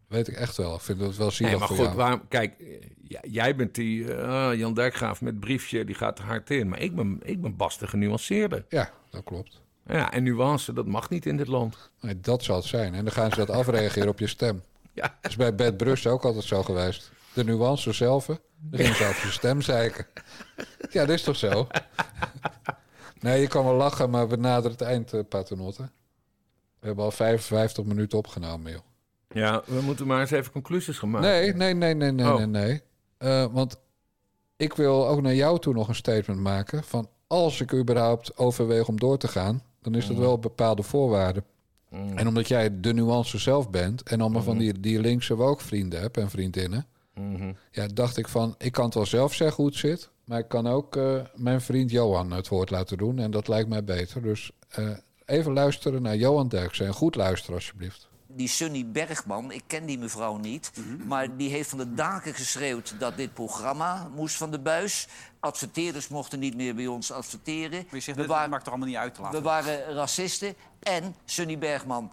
Weet 0.07 0.27
ik 0.27 0.35
echt 0.35 0.57
wel. 0.57 0.75
Ik 0.75 0.81
vind 0.81 0.99
het 0.99 1.17
wel 1.17 1.31
zielig 1.31 1.51
Nee, 1.51 1.59
maar 1.59 1.67
voor 1.77 1.85
goed, 1.85 1.95
waarom, 1.95 2.27
kijk, 2.27 2.59
eh, 2.59 3.19
jij 3.21 3.55
bent 3.55 3.75
die 3.75 4.13
eh, 4.15 4.49
Jan 4.55 4.73
Dijkgraaf 4.73 5.21
met 5.21 5.39
briefje, 5.39 5.85
die 5.85 5.95
gaat 5.95 6.19
er 6.19 6.25
hard 6.25 6.49
in. 6.49 6.69
Maar 6.69 6.79
ik 6.81 6.95
ben, 6.95 7.19
ik 7.23 7.41
ben 7.41 7.55
Bas 7.55 7.77
de 7.77 7.87
genuanceerde. 7.87 8.65
Ja, 8.69 8.91
dat 9.09 9.23
klopt. 9.23 9.61
Ja, 9.87 10.11
en 10.11 10.23
nuance, 10.23 10.73
dat 10.73 10.85
mag 10.85 11.09
niet 11.09 11.25
in 11.25 11.37
dit 11.37 11.47
land. 11.47 11.89
Nee, 12.01 12.19
dat 12.19 12.43
zal 12.43 12.55
het 12.55 12.65
zijn. 12.65 12.93
En 12.93 13.03
dan 13.03 13.13
gaan 13.13 13.29
ze 13.31 13.35
dat 13.37 13.49
afreageren 13.49 14.09
op 14.09 14.19
je 14.19 14.27
stem. 14.27 14.61
Ja. 14.95 15.17
Dat 15.21 15.31
is 15.31 15.37
bij 15.37 15.55
Bert 15.55 15.77
Brust 15.77 16.07
ook 16.07 16.23
altijd 16.25 16.43
zo 16.43 16.63
geweest. 16.63 17.11
De 17.33 17.43
nuance 17.43 17.91
zelf, 17.91 18.25
dan 18.25 18.39
gingen 18.71 18.95
ze 18.95 19.05
over 19.05 19.25
je 19.25 19.31
stem 19.31 19.61
zeiken. 19.61 20.05
Ja, 20.89 21.05
dat 21.05 21.09
is 21.15 21.23
toch 21.23 21.35
zo? 21.35 21.67
Nee, 23.19 23.41
je 23.41 23.47
kan 23.47 23.63
wel 23.65 23.73
lachen, 23.75 24.09
maar 24.09 24.27
we 24.29 24.35
naderen 24.35 24.71
het 24.71 24.81
eind, 24.81 25.29
paternotte. 25.29 25.81
We 26.79 26.87
hebben 26.87 27.03
al 27.05 27.11
55 27.11 27.83
minuten 27.83 28.17
opgenomen, 28.17 28.71
joh. 28.71 28.81
Ja, 29.29 29.61
we 29.65 29.81
moeten 29.81 30.07
maar 30.07 30.19
eens 30.19 30.31
even 30.31 30.51
conclusies 30.51 30.97
gaan 30.97 31.09
maken. 31.09 31.29
Nee, 31.29 31.53
nee, 31.53 31.73
nee, 31.73 31.93
nee, 31.93 32.11
nee, 32.11 32.25
Oh. 32.31 32.37
nee, 32.37 32.45
nee. 32.45 32.81
Eh, 33.17 33.45
want 33.51 33.79
ik 34.57 34.73
wil 34.73 35.07
ook 35.07 35.21
naar 35.21 35.33
jou 35.35 35.59
toe 35.59 35.73
nog 35.73 35.87
een 35.87 35.95
statement 35.95 36.39
maken... 36.39 36.83
van 36.83 37.09
als 37.27 37.61
ik 37.61 37.73
überhaupt 37.73 38.37
overweeg 38.37 38.87
om 38.87 38.99
door 38.99 39.17
te 39.17 39.27
gaan... 39.27 39.61
dan 39.83 39.95
is 39.95 40.07
dat 40.07 40.17
wel 40.17 40.31
op 40.31 40.41
bepaalde 40.41 40.83
voorwaarden. 40.83 41.43
Mm. 41.89 42.17
En 42.17 42.27
omdat 42.27 42.47
jij 42.47 42.79
de 42.79 42.93
nuance 42.93 43.37
zelf 43.37 43.69
bent... 43.69 44.03
en 44.03 44.21
allemaal 44.21 44.41
van 44.41 44.57
die, 44.57 44.79
die 44.79 44.99
linkse 44.99 45.37
ook 45.37 45.61
vrienden 45.61 46.01
hebt 46.01 46.17
en 46.17 46.29
vriendinnen... 46.29 46.85
Mhm. 47.13 47.53
ja, 47.71 47.87
dacht 47.87 48.17
ik 48.17 48.27
van, 48.27 48.55
ik 48.57 48.71
kan 48.71 48.85
het 48.85 48.93
wel 48.93 49.05
zelf 49.05 49.33
zeggen 49.33 49.55
hoe 49.55 49.65
het 49.65 49.75
zit... 49.75 50.09
maar 50.25 50.39
ik 50.39 50.47
kan 50.47 50.67
ook 50.67 50.95
eh, 50.95 51.19
mijn 51.35 51.61
vriend 51.61 51.91
Johan 51.91 52.31
het 52.31 52.47
woord 52.47 52.69
laten 52.69 52.97
doen... 52.97 53.19
en 53.19 53.31
dat 53.31 53.47
lijkt 53.47 53.69
mij 53.69 53.83
beter. 53.83 54.21
Dus 54.21 54.51
eh, 54.69 54.89
even 55.25 55.53
luisteren 55.53 56.01
naar 56.01 56.15
Johan 56.15 56.47
Derksen. 56.47 56.85
En 56.85 56.93
goed 56.93 57.15
luisteren, 57.15 57.55
alsjeblieft. 57.55 58.09
Die 58.35 58.47
Sunny 58.47 58.85
Bergman, 58.85 59.51
ik 59.51 59.63
ken 59.67 59.85
die 59.85 59.97
mevrouw 59.99 60.37
niet... 60.37 60.71
maar 61.05 61.37
die 61.37 61.49
heeft 61.49 61.69
van 61.69 61.77
de 61.77 61.93
daken 61.93 62.33
geschreeuwd 62.33 62.95
dat 62.99 63.17
dit 63.17 63.33
programma 63.33 64.09
moest 64.15 64.35
van 64.35 64.51
de 64.51 64.59
buis. 64.59 65.07
Adverteerders 65.39 66.07
mochten 66.07 66.39
niet 66.39 66.55
meer 66.55 66.75
bij 66.75 66.87
ons 66.87 67.11
adverteren. 67.11 67.87
Je 67.91 67.99
zegt, 67.99 68.17
we, 68.17 68.25
waren, 68.25 68.49
maakt 68.49 68.63
er 68.65 68.69
allemaal 68.69 68.87
niet 68.87 68.97
uit 68.97 69.13
te 69.15 69.21
laten. 69.21 69.37
we 69.37 69.45
waren 69.45 69.93
racisten. 69.93 70.55
En 70.79 71.15
Sunny 71.25 71.57
Bergman... 71.57 72.11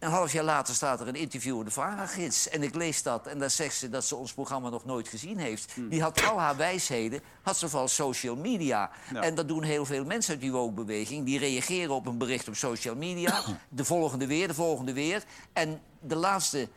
Een 0.00 0.10
half 0.10 0.32
jaar 0.32 0.44
later 0.44 0.74
staat 0.74 1.00
er 1.00 1.08
een 1.08 1.14
interview 1.14 1.58
in 1.58 1.64
de 1.64 1.70
Varagids. 1.70 2.48
En 2.48 2.62
ik 2.62 2.74
lees 2.74 3.02
dat 3.02 3.26
en 3.26 3.38
daar 3.38 3.50
zegt 3.50 3.74
ze 3.74 3.88
dat 3.88 4.04
ze 4.04 4.16
ons 4.16 4.32
programma 4.32 4.68
nog 4.68 4.84
nooit 4.84 5.08
gezien 5.08 5.38
heeft. 5.38 5.74
Die 5.90 6.02
had 6.02 6.24
al 6.24 6.38
haar 6.38 6.56
wijsheden, 6.56 7.20
had 7.42 7.58
ze 7.58 7.68
van 7.68 7.88
social 7.88 8.36
media. 8.36 8.90
Ja. 9.12 9.22
En 9.22 9.34
dat 9.34 9.48
doen 9.48 9.62
heel 9.62 9.84
veel 9.84 10.04
mensen 10.04 10.32
uit 10.32 10.40
die 10.40 10.52
woke-beweging. 10.52 11.24
Die 11.24 11.38
reageren 11.38 11.94
op 11.94 12.06
een 12.06 12.18
bericht 12.18 12.48
op 12.48 12.54
social 12.54 12.94
media. 12.94 13.42
De 13.68 13.84
volgende 13.84 14.26
weer, 14.26 14.48
de 14.48 14.54
volgende 14.54 14.92
weer. 14.92 15.24
En 15.52 15.80
de 16.00 16.16
laatste 16.16 16.68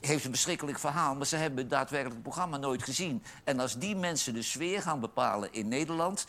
heeft 0.00 0.24
een 0.24 0.30
verschrikkelijk 0.30 0.78
verhaal... 0.78 1.14
maar 1.14 1.26
ze 1.26 1.36
hebben 1.36 1.68
daadwerkelijk 1.68 2.14
het 2.14 2.28
programma 2.28 2.56
nooit 2.56 2.82
gezien. 2.82 3.22
En 3.44 3.60
als 3.60 3.78
die 3.78 3.96
mensen 3.96 4.34
de 4.34 4.42
sfeer 4.42 4.82
gaan 4.82 5.00
bepalen 5.00 5.52
in 5.52 5.68
Nederland... 5.68 6.26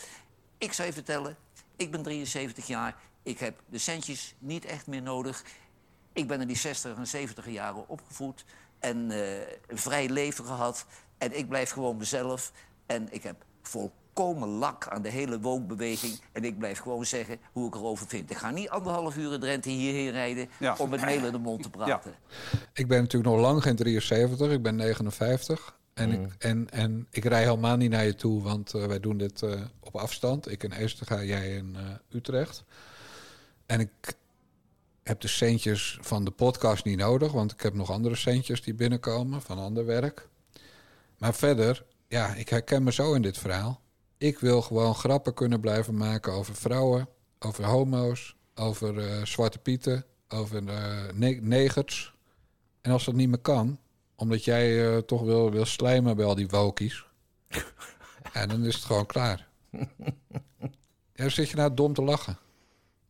ik 0.57 0.73
zou 0.73 0.87
je 0.87 0.93
vertellen, 0.93 1.37
ik 1.75 1.91
ben 1.91 2.03
73 2.03 2.67
jaar... 2.67 2.95
ik 3.23 3.39
heb 3.39 3.59
de 3.69 3.77
centjes 3.77 4.35
niet 4.39 4.65
echt 4.65 4.87
meer 4.87 5.01
nodig... 5.01 5.43
Ik 6.17 6.27
ben 6.27 6.41
in 6.41 6.47
die 6.47 6.57
60 6.57 6.97
en 6.97 7.07
70 7.07 7.49
jaren 7.49 7.89
opgevoed 7.89 8.45
en 8.79 9.11
eh, 9.11 9.39
een 9.67 9.77
vrij 9.77 10.09
leven 10.09 10.45
gehad. 10.45 10.85
En 11.17 11.37
ik 11.37 11.47
blijf 11.47 11.69
gewoon 11.71 11.97
mezelf. 11.97 12.51
En 12.85 13.07
ik 13.11 13.23
heb 13.23 13.35
volkomen 13.61 14.47
lak 14.49 14.87
aan 14.87 15.01
de 15.01 15.09
hele 15.09 15.39
woonbeweging. 15.39 16.19
En 16.31 16.43
ik 16.43 16.57
blijf 16.57 16.79
gewoon 16.79 17.05
zeggen 17.05 17.39
hoe 17.51 17.67
ik 17.67 17.75
erover 17.75 18.07
vind. 18.07 18.31
Ik 18.31 18.37
ga 18.37 18.51
niet 18.51 18.69
anderhalf 18.69 19.17
uur 19.17 19.33
in 19.33 19.39
Drenthe 19.39 19.69
hierheen 19.69 20.11
rijden 20.11 20.49
Ja. 20.59 20.75
om 20.77 20.89
met 20.89 21.01
meel 21.01 21.25
in 21.25 21.31
de 21.31 21.37
mond 21.37 21.63
te 21.63 21.69
praten. 21.69 22.13
Ik 22.73 22.87
ben 22.87 23.01
natuurlijk 23.01 23.31
nog 23.33 23.41
lang 23.41 23.61
geen 23.61 23.75
73, 23.75 24.51
ik 24.51 24.61
ben 24.61 24.75
59. 24.75 25.75
En, 25.93 26.11
ik, 26.11 26.35
en, 26.39 26.69
en 26.69 27.07
ik 27.11 27.25
rij 27.25 27.43
helemaal 27.43 27.77
niet 27.77 27.91
naar 27.91 28.05
je 28.05 28.15
toe, 28.15 28.41
want 28.43 28.73
eh, 28.73 28.85
wij 28.85 28.99
doen 28.99 29.17
dit 29.17 29.41
eh, 29.41 29.61
op 29.79 29.95
afstand. 29.95 30.51
Ik 30.51 30.63
in 30.63 30.71
Eestega, 30.71 31.23
jij 31.23 31.55
in 31.55 31.75
eh, 31.75 32.15
Utrecht. 32.17 32.63
En 33.65 33.79
ik 33.79 34.15
heb 35.07 35.21
de 35.21 35.27
centjes 35.27 35.97
van 36.01 36.25
de 36.25 36.31
podcast 36.31 36.85
niet 36.85 36.97
nodig, 36.97 37.31
want 37.31 37.51
ik 37.51 37.61
heb 37.61 37.73
nog 37.73 37.91
andere 37.91 38.15
centjes 38.15 38.61
die 38.61 38.73
binnenkomen 38.73 39.41
van 39.41 39.57
ander 39.57 39.85
werk. 39.85 40.27
Maar 41.17 41.35
verder, 41.35 41.85
ja, 42.07 42.33
ik 42.33 42.49
herken 42.49 42.83
me 42.83 42.91
zo 42.91 43.13
in 43.13 43.21
dit 43.21 43.37
verhaal. 43.37 43.81
Ik 44.17 44.39
wil 44.39 44.61
gewoon 44.61 44.95
grappen 44.95 45.33
kunnen 45.33 45.59
blijven 45.59 45.97
maken 45.97 46.33
over 46.33 46.55
vrouwen, 46.55 47.09
over 47.39 47.65
homo's, 47.65 48.35
over 48.55 48.99
eh, 48.99 49.25
zwarte 49.25 49.59
pieten, 49.59 50.05
over 50.27 50.63
ne- 51.13 51.39
negers. 51.41 52.13
En 52.81 52.91
als 52.91 53.05
dat 53.05 53.15
niet 53.15 53.29
meer 53.29 53.39
kan, 53.39 53.79
omdat 54.15 54.43
jij 54.43 54.95
eh, 54.95 54.97
toch 54.97 55.21
wil, 55.21 55.51
wil 55.51 55.65
slijmen 55.65 56.15
bij 56.15 56.25
al 56.25 56.35
die 56.35 56.47
wokies, 56.47 57.05
ja, 58.33 58.45
dan 58.45 58.65
is 58.65 58.75
het 58.75 58.83
gewoon 58.83 59.05
klaar. 59.05 59.47
Ja, 61.13 61.23
dan 61.23 61.31
zit 61.31 61.49
je 61.49 61.55
nou 61.55 61.73
dom 61.73 61.93
te 61.93 62.03
lachen. 62.03 62.37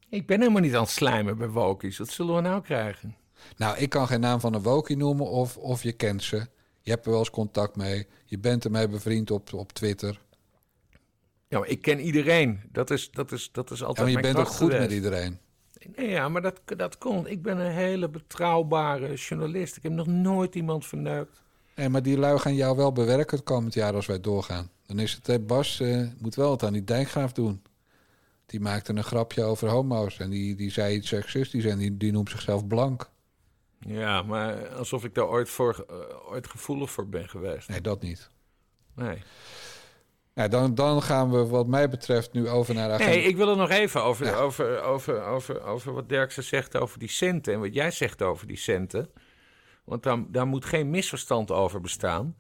Ik 0.10 0.28
ben 0.28 0.40
helemaal 0.40 0.62
niet 0.62 0.76
aan 0.76 0.82
het 0.82 0.90
slijmen 0.90 1.38
bij 1.38 1.50
Wokies. 1.50 1.98
Wat 1.98 2.10
zullen 2.10 2.36
we 2.36 2.42
nou 2.42 2.62
krijgen? 2.62 3.16
Nou, 3.58 3.78
ik 3.78 3.90
kan 3.90 4.08
geen 4.08 4.20
naam 4.20 4.40
van 4.40 4.54
een 4.54 4.62
wokie 4.62 4.98
noemen 4.98 5.26
of, 5.30 5.58
of 5.58 5.84
je 5.84 5.92
kent 5.92 6.24
ze. 6.24 6.48
Je 6.82 6.92
hebt 6.92 7.06
er 7.06 7.12
wel 7.12 7.20
eens 7.20 7.30
contact 7.30 7.76
mee. 7.76 8.08
Je 8.26 8.40
bent 8.40 8.66
ermee 8.66 8.88
bevriend 8.88 9.32
op, 9.32 9.54
op 9.54 9.72
Twitter. 9.74 10.22
Ja, 11.48 11.60
maar 11.60 11.68
ik 11.68 11.82
ken 11.82 12.00
iedereen. 12.00 12.62
Dat 12.72 12.90
is, 12.90 13.12
dat 13.12 13.32
is, 13.32 13.50
dat 13.52 13.72
is 13.72 13.80
Ja, 13.80 13.86
altijd 13.86 14.06
maar 14.08 14.16
je 14.16 14.34
bent 14.34 14.38
ook 14.38 14.54
goed 14.54 14.72
met 14.72 14.92
iedereen. 14.92 15.40
Nee, 15.96 16.10
ja, 16.10 16.30
maar 16.30 16.42
dat, 16.42 16.62
dat 16.66 16.98
komt. 16.98 17.28
Ik 17.28 17.42
ben 17.42 17.58
een 17.58 17.72
hele 17.72 18.10
betrouwbare 18.10 19.14
journalist. 19.14 19.78
Ik 19.78 19.84
heb 19.84 19.92
nog 19.92 20.08
nooit 20.08 20.56
iemand 20.56 20.86
verneukt. 20.86 21.42
Nee, 21.76 21.90
maar 21.90 22.04
die 22.04 22.18
lui 22.18 22.40
gaan 22.40 22.56
jou 22.56 22.76
wel 22.76 22.92
bewerken 22.92 23.38
het 23.38 23.46
komend 23.46 23.74
jaar 23.74 23.94
als 23.94 24.06
wij 24.06 24.22
doorgaan. 24.22 24.70
Dan 24.86 25.00
is 25.00 25.20
het, 25.22 25.48
Bas 25.48 25.80
eh, 25.80 26.02
moet 26.18 26.36
wel 26.36 26.50
wat 26.50 26.64
aan 26.64 26.74
die 26.74 26.84
dijkgraaf 26.84 27.32
doen. 27.32 27.62
Die 28.48 28.60
maakte 28.60 28.94
een 28.96 29.04
grapje 29.04 29.44
over 29.44 29.70
homo's 29.70 30.20
en 30.20 30.30
die, 30.30 30.56
die 30.56 30.72
zei 30.72 30.96
iets 30.96 31.08
seksistisch 31.08 31.66
en 31.66 31.78
die, 31.78 31.98
die 31.98 32.12
noemt 32.12 32.30
zichzelf 32.30 32.68
blank. 32.68 33.10
Ja, 33.80 34.22
maar 34.22 34.68
alsof 34.68 35.04
ik 35.04 35.16
daar 35.16 35.28
ooit, 35.28 35.50
voor, 35.50 35.86
eh, 35.90 36.32
ooit 36.32 36.48
gevoelig 36.48 36.92
voor 36.92 37.08
ben 37.08 37.30
geweest. 37.30 37.70
Nee, 37.70 37.82
dat 37.82 38.02
niet. 38.02 38.30
Nee. 38.96 39.22
Ja, 40.34 40.48
dan, 40.48 40.76
dan 40.76 41.02
gaan 41.02 41.32
we 41.32 41.46
wat 41.48 41.68
mij 41.68 41.90
betreft 41.90 42.34
nu 42.34 42.50
over 42.50 42.74
naar 42.74 42.92
agenda. 42.92 43.12
Nee, 43.12 43.24
ik 43.24 43.36
wil 43.38 43.50
er 43.50 43.58
nog 43.58 43.70
even 43.70 44.04
over, 44.04 44.26
Ja. 44.26 44.36
over, 44.36 44.82
over, 44.82 45.24
over, 45.24 45.62
over 45.64 45.94
wat 45.94 46.10
Dirkse 46.10 46.42
zegt 46.42 46.78
over 46.78 47.00
die 47.00 47.10
centen. 47.10 47.54
En 47.54 47.60
wat 47.60 47.74
jij 47.74 47.92
zegt 47.92 48.22
over 48.22 48.48
die 48.48 48.58
centen. 48.58 49.10
Want 49.84 50.04
daar, 50.04 50.24
daar 50.28 50.48
moet 50.48 50.66
geen 50.66 50.90
misverstand 50.90 51.52
over 51.52 51.82
bestaan. 51.82 52.36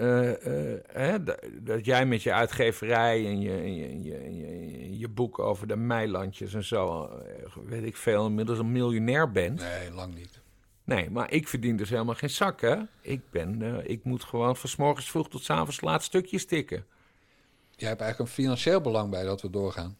Eh, 0.00 0.72
eh, 0.74 0.80
hè, 0.92 1.22
dat, 1.62 1.84
jij 1.84 2.06
met 2.06 2.22
je 2.22 2.32
uitgeverij 2.32 3.26
en 3.26 3.40
je, 3.40 3.50
en 3.56 3.74
je, 3.74 3.86
en 3.86 4.02
je, 4.04 4.14
en 4.46 4.98
je, 4.98 5.08
boek 5.08 5.38
over 5.38 5.66
de 5.66 5.76
meilandjes 5.76 6.54
en 6.54 6.64
zo, 6.64 7.04
eh, 7.06 7.56
weet 7.66 7.84
ik 7.84 7.96
veel, 7.96 8.26
inmiddels 8.26 8.58
een 8.58 8.72
miljonair 8.72 9.30
bent. 9.32 9.60
Nee, 9.60 9.92
lang 9.92 10.14
niet. 10.14 10.40
Nee, 10.84 11.10
maar 11.10 11.32
ik 11.32 11.48
verdien 11.48 11.76
dus 11.76 11.90
helemaal 11.90 12.14
geen 12.14 12.30
zak, 12.30 12.60
hè? 12.60 12.76
Ik, 13.00 13.20
ben, 13.30 13.80
ik 13.90 14.04
moet 14.04 14.24
gewoon 14.24 14.56
van 14.56 14.68
's 14.68 14.76
morgens 14.76 15.10
vroeg 15.10 15.28
tot 15.28 15.42
's 15.44 15.50
avonds 15.50 15.80
laat 15.80 16.02
stukjes 16.02 16.46
tikken. 16.46 16.84
Jij 17.76 17.88
hebt 17.88 18.00
eigenlijk 18.00 18.30
een 18.30 18.36
financieel 18.36 18.80
belang 18.80 19.10
bij 19.10 19.24
dat 19.24 19.42
we 19.42 19.50
doorgaan. 19.50 19.96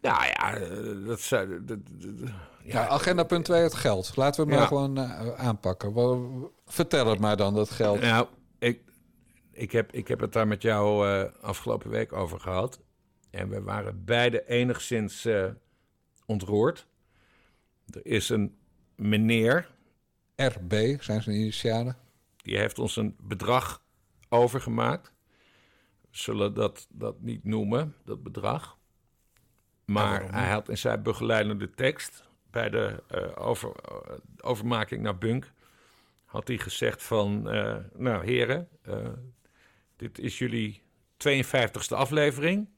Nou 0.00 0.24
ja, 0.26 0.58
dat 1.06 1.20
zou... 1.20 1.48
dat- 1.48 1.66
dat- 1.68 2.18
dat- 2.18 2.30
Ja, 2.62 2.88
agenda 2.88 3.22
punt 3.24 3.44
2, 3.44 3.62
het 3.62 3.74
geld. 3.74 4.16
Laten 4.16 4.44
we 4.44 4.50
het 4.50 4.58
maar 4.58 4.68
gewoon 4.68 5.00
aanpakken. 5.36 5.92
Vertel 6.66 7.06
het 7.06 7.18
maar 7.18 7.36
dan, 7.36 7.54
dat 7.54 7.70
geld. 7.70 8.00
Nou, 8.00 8.26
ik, 8.64 8.82
ik, 9.50 9.72
heb, 9.72 9.92
ik 9.92 10.08
heb 10.08 10.20
het 10.20 10.32
daar 10.32 10.46
met 10.46 10.62
jou 10.62 11.08
eh, 11.08 11.42
afgelopen 11.42 11.90
week 11.90 12.12
over 12.12 12.40
gehad. 12.40 12.80
En 13.30 13.48
we 13.48 13.62
waren 13.62 14.04
beide 14.04 14.46
enigszins 14.46 15.24
eh, 15.24 15.50
ontroerd. 16.26 16.86
Er 17.86 18.06
is 18.06 18.28
een 18.28 18.56
meneer, 18.96 19.70
RB 20.36 20.72
zijn 21.00 21.22
zijn 21.22 21.36
initialen. 21.36 21.96
die 22.36 22.58
heeft 22.58 22.78
ons 22.78 22.96
een 22.96 23.16
bedrag 23.22 23.82
overgemaakt. 24.28 25.12
We 26.00 26.08
zullen 26.10 26.54
dat, 26.54 26.86
dat 26.90 27.20
niet 27.20 27.44
noemen, 27.44 27.94
dat 28.04 28.22
bedrag. 28.22 28.78
Maar 29.84 30.32
hij 30.32 30.50
had 30.50 30.68
in 30.68 30.78
zijn 30.78 31.02
begeleidende 31.02 31.70
tekst... 31.70 32.28
bij 32.50 32.70
de 32.70 33.02
eh, 33.08 33.46
over, 33.46 33.72
overmaking 34.40 35.02
naar 35.02 35.18
Bunk... 35.18 35.52
had 36.34 36.48
hij 36.48 36.58
gezegd 36.58 37.02
van... 37.02 37.48
eh, 37.50 37.76
nou, 37.92 38.24
heren, 38.24 38.68
eh, 38.82 39.08
dit 39.96 40.18
is 40.18 40.38
jullie 40.38 40.82
52e 41.16 41.88
aflevering. 41.88 42.68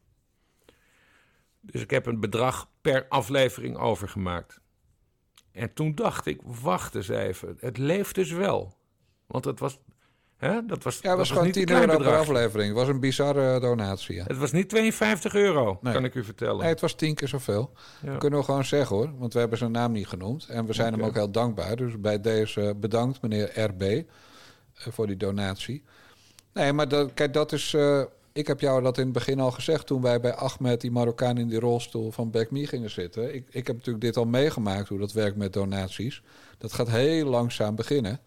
Dus 1.60 1.82
ik 1.82 1.90
heb 1.90 2.06
een 2.06 2.20
bedrag 2.20 2.70
per 2.80 3.08
aflevering 3.08 3.76
overgemaakt. 3.76 4.60
En 5.52 5.72
toen 5.72 5.94
dacht 5.94 6.26
ik, 6.26 6.40
wacht 6.42 6.94
eens 6.94 7.08
even, 7.08 7.56
het 7.60 7.78
leeft 7.78 8.14
dus 8.14 8.30
wel. 8.30 8.76
Want 9.26 9.44
het 9.44 9.58
was, 9.58 9.78
Hè? 10.36 10.66
Dat 10.66 10.82
was, 10.82 10.98
Ja, 11.02 11.08
het 11.08 11.18
was 11.18 11.28
gewoon 11.28 11.44
niet 11.44 11.52
10 11.52 11.62
een 11.62 11.68
klein 11.68 11.90
euro 11.90 12.02
per 12.02 12.18
aflevering. 12.18 12.68
Het 12.68 12.78
was 12.78 12.88
een 12.88 13.00
bizarre 13.00 13.60
donatie. 13.60 14.14
Ja. 14.14 14.24
Het 14.26 14.36
was 14.38 14.52
niet 14.52 14.68
52 14.68 15.34
euro, 15.34 15.78
Nee. 15.80 15.92
kan 15.92 16.04
ik 16.04 16.14
u 16.14 16.24
vertellen. 16.24 16.58
Nee, 16.60 16.68
het 16.68 16.80
was 16.80 16.94
tien 16.94 17.14
keer 17.14 17.28
zoveel. 17.28 17.70
Ja. 18.02 18.10
Dat 18.10 18.18
kunnen 18.18 18.38
we 18.38 18.44
gewoon 18.44 18.64
zeggen 18.64 18.96
hoor. 18.96 19.10
Want 19.18 19.32
we 19.32 19.38
hebben 19.38 19.58
zijn 19.58 19.70
naam 19.70 19.92
niet 19.92 20.06
genoemd. 20.06 20.46
En 20.48 20.66
we 20.66 20.72
zijn 20.72 20.92
hem 20.92 21.02
ook 21.02 21.14
heel 21.14 21.30
dankbaar. 21.30 21.76
Dus 21.76 22.00
bij 22.00 22.20
deze 22.20 22.74
bedankt, 22.80 23.22
meneer 23.22 23.60
RB, 23.60 23.82
eh, 23.82 24.02
voor 24.74 25.06
die 25.06 25.16
donatie. 25.16 25.84
Nee, 26.52 26.72
maar 26.72 26.88
dat, 26.88 27.14
kijk, 27.14 27.32
dat 27.32 27.52
is. 27.52 27.74
eh, 27.74 28.02
ik 28.32 28.46
heb 28.46 28.60
jou 28.60 28.82
dat 28.82 28.98
in 28.98 29.04
het 29.04 29.12
begin 29.12 29.40
al 29.40 29.50
gezegd 29.50 29.86
toen 29.86 30.02
wij 30.02 30.20
bij 30.20 30.34
Ahmed, 30.34 30.80
die 30.80 30.90
Marokkaan 30.90 31.38
in 31.38 31.48
die 31.48 31.60
rolstoel 31.60 32.10
van 32.10 32.30
Back 32.30 32.50
Me 32.50 32.66
gingen 32.66 32.90
zitten. 32.90 33.34
Ik, 33.34 33.46
ik 33.50 33.66
heb 33.66 33.76
natuurlijk 33.76 34.04
dit 34.04 34.16
al 34.16 34.24
meegemaakt, 34.26 34.88
hoe 34.88 34.98
dat 34.98 35.12
werkt 35.12 35.36
met 35.36 35.52
donaties. 35.52 36.22
Dat 36.58 36.72
gaat 36.72 36.88
heel 36.90 37.26
langzaam 37.26 37.74
beginnen. 37.74 38.20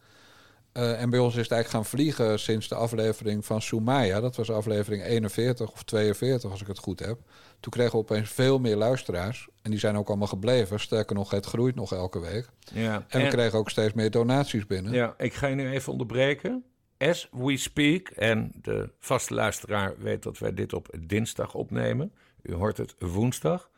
Eh, 0.71 1.01
en 1.01 1.09
bij 1.09 1.19
ons 1.19 1.35
is 1.35 1.41
het 1.41 1.51
eigenlijk 1.51 1.83
gaan 1.83 1.99
vliegen 1.99 2.39
sinds 2.39 2.67
de 2.67 2.75
aflevering 2.75 3.45
van 3.45 3.61
Soumaya. 3.61 4.19
Dat 4.19 4.35
was 4.35 4.51
aflevering 4.51 5.03
41 5.03 5.71
of 5.71 5.83
42, 5.83 6.51
als 6.51 6.61
ik 6.61 6.67
het 6.67 6.79
goed 6.79 6.99
heb. 6.99 7.19
Toen 7.59 7.71
kregen 7.71 7.91
we 7.91 7.97
opeens 7.97 8.29
veel 8.29 8.59
meer 8.59 8.75
luisteraars. 8.75 9.47
En 9.61 9.71
die 9.71 9.79
zijn 9.79 9.97
ook 9.97 10.07
allemaal 10.07 10.27
gebleven. 10.27 10.79
Sterker 10.79 11.15
nog, 11.15 11.31
het 11.31 11.45
groeit 11.45 11.75
nog 11.75 11.93
elke 11.93 12.19
week. 12.19 12.49
Ja. 12.73 13.05
En, 13.07 13.21
we 13.21 13.27
kregen 13.27 13.59
ook 13.59 13.69
steeds 13.69 13.93
meer 13.93 14.11
donaties 14.11 14.65
binnen. 14.65 14.93
Ja, 14.93 15.13
ik 15.17 15.33
ga 15.33 15.47
je 15.47 15.55
nu 15.55 15.69
even 15.69 15.91
onderbreken. 15.91 16.63
As 16.97 17.29
we 17.31 17.57
speak, 17.57 18.07
en 18.07 18.51
de 18.61 18.89
vaste 18.99 19.33
luisteraar 19.33 19.93
weet 19.97 20.23
dat 20.23 20.37
wij 20.37 20.53
dit 20.53 20.73
op 20.73 20.95
dinsdag 20.99 21.53
opnemen. 21.53 22.13
U 22.41 22.53
hoort 22.53 22.77
het 22.77 22.95
woensdag. 22.99 23.69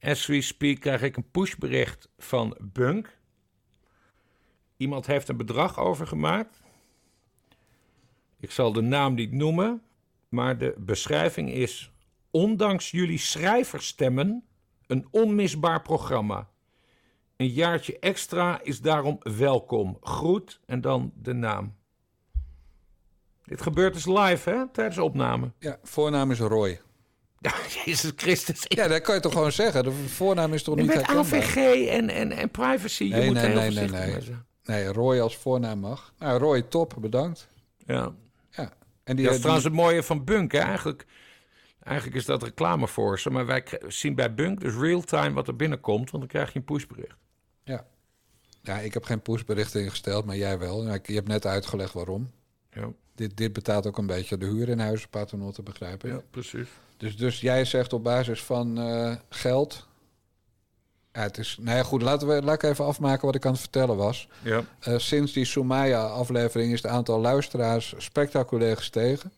As 0.00 0.26
we 0.26 0.40
speak 0.40 0.80
krijg 0.80 1.02
ik 1.02 1.16
een 1.16 1.30
pushbericht 1.30 2.08
van 2.18 2.56
Bunk. 2.60 3.18
Iemand 4.80 5.06
heeft 5.06 5.28
een 5.28 5.36
bedrag 5.36 5.78
overgemaakt. 5.78 6.62
Ik 8.38 8.50
zal 8.50 8.72
de 8.72 8.80
naam 8.80 9.14
niet 9.14 9.32
noemen, 9.32 9.82
maar 10.28 10.58
de 10.58 10.74
beschrijving 10.78 11.52
is... 11.52 11.92
Ondanks 12.30 12.90
jullie 12.90 13.18
schrijverstemmen 13.18 14.44
een 14.86 15.08
onmisbaar 15.10 15.82
programma. 15.82 16.48
Een 17.36 17.48
jaartje 17.48 17.98
extra 17.98 18.60
is 18.62 18.80
daarom 18.80 19.18
welkom. 19.18 19.96
Groet 20.00 20.60
en 20.66 20.80
dan 20.80 21.12
de 21.14 21.32
naam. 21.32 21.74
Dit 23.44 23.62
gebeurt 23.62 23.94
dus 23.94 24.06
live, 24.06 24.50
hè? 24.50 24.68
Tijdens 24.68 24.96
de 24.96 25.02
opname. 25.02 25.52
Ja, 25.58 25.78
voornaam 25.82 26.30
is 26.30 26.38
Roy. 26.38 26.80
Ja, 27.38 27.52
Jezus 27.84 28.12
Christus. 28.16 28.64
Ja, 28.68 28.88
dat 28.88 29.00
kan 29.00 29.14
je 29.14 29.20
toch 29.20 29.32
gewoon 29.32 29.52
zeggen. 29.52 29.84
De 29.84 29.92
voornaam 29.92 30.54
is 30.54 30.62
toch 30.62 30.76
niet 30.76 30.86
met 30.86 30.94
herkenbaar? 30.94 31.24
AVG 31.24 31.86
en, 31.88 32.08
en, 32.08 32.32
en 32.32 32.50
privacy. 32.50 33.04
Je 33.04 33.10
Nee, 33.10 33.26
moet 33.26 33.34
nee, 33.34 33.46
heel 33.46 33.54
nee, 33.54 33.88
nee, 33.88 34.20
zijn. 34.20 34.48
Nee, 34.64 34.86
Roy 34.92 35.18
als 35.20 35.36
voornaam 35.36 35.78
mag. 35.78 36.12
Nou, 36.18 36.38
Roy, 36.38 36.62
top, 36.62 36.94
bedankt. 37.00 37.48
Ja. 37.86 38.12
Ja. 38.50 38.72
En 39.04 39.16
die, 39.16 39.24
dat 39.24 39.24
is 39.24 39.30
die- 39.30 39.38
trouwens 39.38 39.64
het 39.64 39.72
mooie 39.74 40.02
van 40.02 40.24
Bunk. 40.24 40.52
Hè? 40.52 40.58
Eigenlijk, 40.58 41.06
eigenlijk 41.82 42.16
is 42.16 42.24
dat 42.24 42.42
reclame 42.42 42.88
voor 42.88 43.18
ze. 43.18 43.30
Maar 43.30 43.46
wij 43.46 43.64
zien 43.88 44.14
bij 44.14 44.34
Bunk 44.34 44.60
dus 44.60 44.74
real-time 44.74 45.32
wat 45.32 45.48
er 45.48 45.56
binnenkomt. 45.56 46.10
Want 46.10 46.22
dan 46.22 46.32
krijg 46.32 46.52
je 46.52 46.58
een 46.58 46.64
pushbericht. 46.64 47.16
Ja. 47.64 47.86
ja, 48.62 48.78
ik 48.78 48.94
heb 48.94 49.04
geen 49.04 49.20
pushberichten 49.22 49.82
ingesteld, 49.82 50.24
maar 50.24 50.36
jij 50.36 50.58
wel. 50.58 50.94
Ik- 50.94 51.06
Je 51.06 51.14
hebt 51.14 51.28
net 51.28 51.46
uitgelegd 51.46 51.92
waarom. 51.92 52.30
Ja, 52.72 52.88
Dit, 53.14 53.36
dit 53.36 53.52
betaalt 53.52 53.86
ook 53.86 53.98
een 53.98 54.06
beetje 54.06 54.38
de 54.38 54.46
huur 54.46 54.68
in 54.68 54.78
huizen, 54.78 55.08
paternotte, 55.08 55.62
begrijp 55.62 56.04
ik. 56.04 56.10
ja 56.12 56.20
precies. 56.30 56.68
Dus, 56.96 57.16
dus 57.16 57.40
jij 57.40 57.64
zegt 57.64 57.92
op 57.92 58.02
basis 58.04 58.42
van 58.42 58.78
eh, 58.78 59.16
geld... 59.28 59.88
Ja, 61.12 61.20
het 61.20 61.38
is... 61.38 61.56
Nou 61.60 61.76
ja, 61.76 61.82
goed, 61.82 62.02
laten 62.02 62.28
we, 62.28 62.42
laat 62.42 62.62
ik 62.62 62.70
even 62.70 62.84
afmaken 62.84 63.26
wat 63.26 63.34
ik 63.34 63.44
aan 63.46 63.52
het 63.52 63.60
vertellen 63.60 63.96
was. 63.96 64.28
Ja. 64.42 64.62
Eh, 64.80 64.98
sinds 64.98 65.32
die 65.32 65.44
Soumaya-aflevering 65.44 66.72
is 66.72 66.82
het 66.82 66.90
aantal 66.90 67.20
luisteraars 67.20 67.94
spectaculair 67.98 68.76
gestegen. 68.76 69.32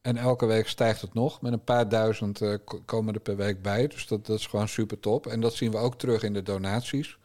En 0.00 0.16
elke 0.16 0.46
week 0.46 0.68
stijgt 0.68 1.00
het 1.00 1.14
nog. 1.14 1.40
Met 1.40 1.52
een 1.52 1.64
paar 1.64 1.88
duizend 1.88 2.40
ko- 2.64 2.80
komen 2.84 3.14
er 3.14 3.20
per 3.20 3.36
week 3.36 3.62
bij. 3.62 3.86
Dus 3.86 4.06
dat, 4.06 4.26
dat 4.26 4.38
is 4.38 4.46
gewoon 4.46 4.68
super 4.68 5.00
top. 5.00 5.26
En 5.26 5.40
dat 5.40 5.54
zien 5.54 5.70
we 5.70 5.76
ook 5.76 5.98
terug 5.98 6.22
in 6.22 6.32
de 6.32 6.42
donaties. 6.42 7.18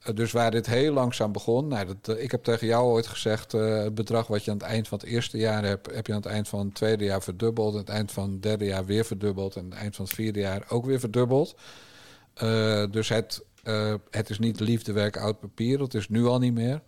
Eh, 0.00 0.14
dus 0.14 0.32
waar 0.32 0.50
dit 0.50 0.66
heel 0.66 0.92
langzaam 0.92 1.32
begon. 1.32 1.68
Nou, 1.68 1.86
dat, 2.00 2.18
ik 2.18 2.30
heb 2.30 2.44
tegen 2.44 2.66
jou 2.66 2.84
ooit 2.84 3.06
gezegd. 3.06 3.52
het 3.52 3.94
bedrag 3.94 4.26
wat 4.26 4.44
je 4.44 4.50
aan 4.50 4.56
het 4.56 4.66
eind 4.66 4.88
van 4.88 4.98
het 4.98 5.06
eerste 5.06 5.38
jaar 5.38 5.64
hebt. 5.64 5.94
heb 5.94 6.06
je 6.06 6.12
aan 6.12 6.20
het 6.22 6.30
eind 6.30 6.48
van 6.48 6.64
het 6.66 6.74
tweede 6.74 7.04
jaar 7.04 7.22
verdubbeld. 7.22 7.72
Aan 7.72 7.80
het 7.80 7.88
eind 7.88 8.12
van 8.12 8.30
het 8.30 8.42
derde 8.42 8.64
jaar 8.64 8.84
weer 8.84 9.04
verdubbeld. 9.04 9.56
En 9.56 9.62
aan 9.62 9.70
het 9.70 9.78
eind 9.78 9.96
van 9.96 10.04
het 10.04 10.14
vierde 10.14 10.40
jaar 10.40 10.64
ook 10.68 10.84
weer 10.84 11.00
verdubbeld. 11.00 11.54
Eh, 12.40 12.84
dus 12.90 13.08
het, 13.08 13.44
eh, 13.62 13.94
het 14.10 14.30
is 14.30 14.38
niet 14.38 14.60
liefdewerk 14.60 15.16
oud 15.16 15.40
papier. 15.40 15.78
Dat 15.78 15.94
is 15.94 16.08
nu 16.08 16.26
al 16.26 16.38
niet 16.38 16.54
meer. 16.54 16.80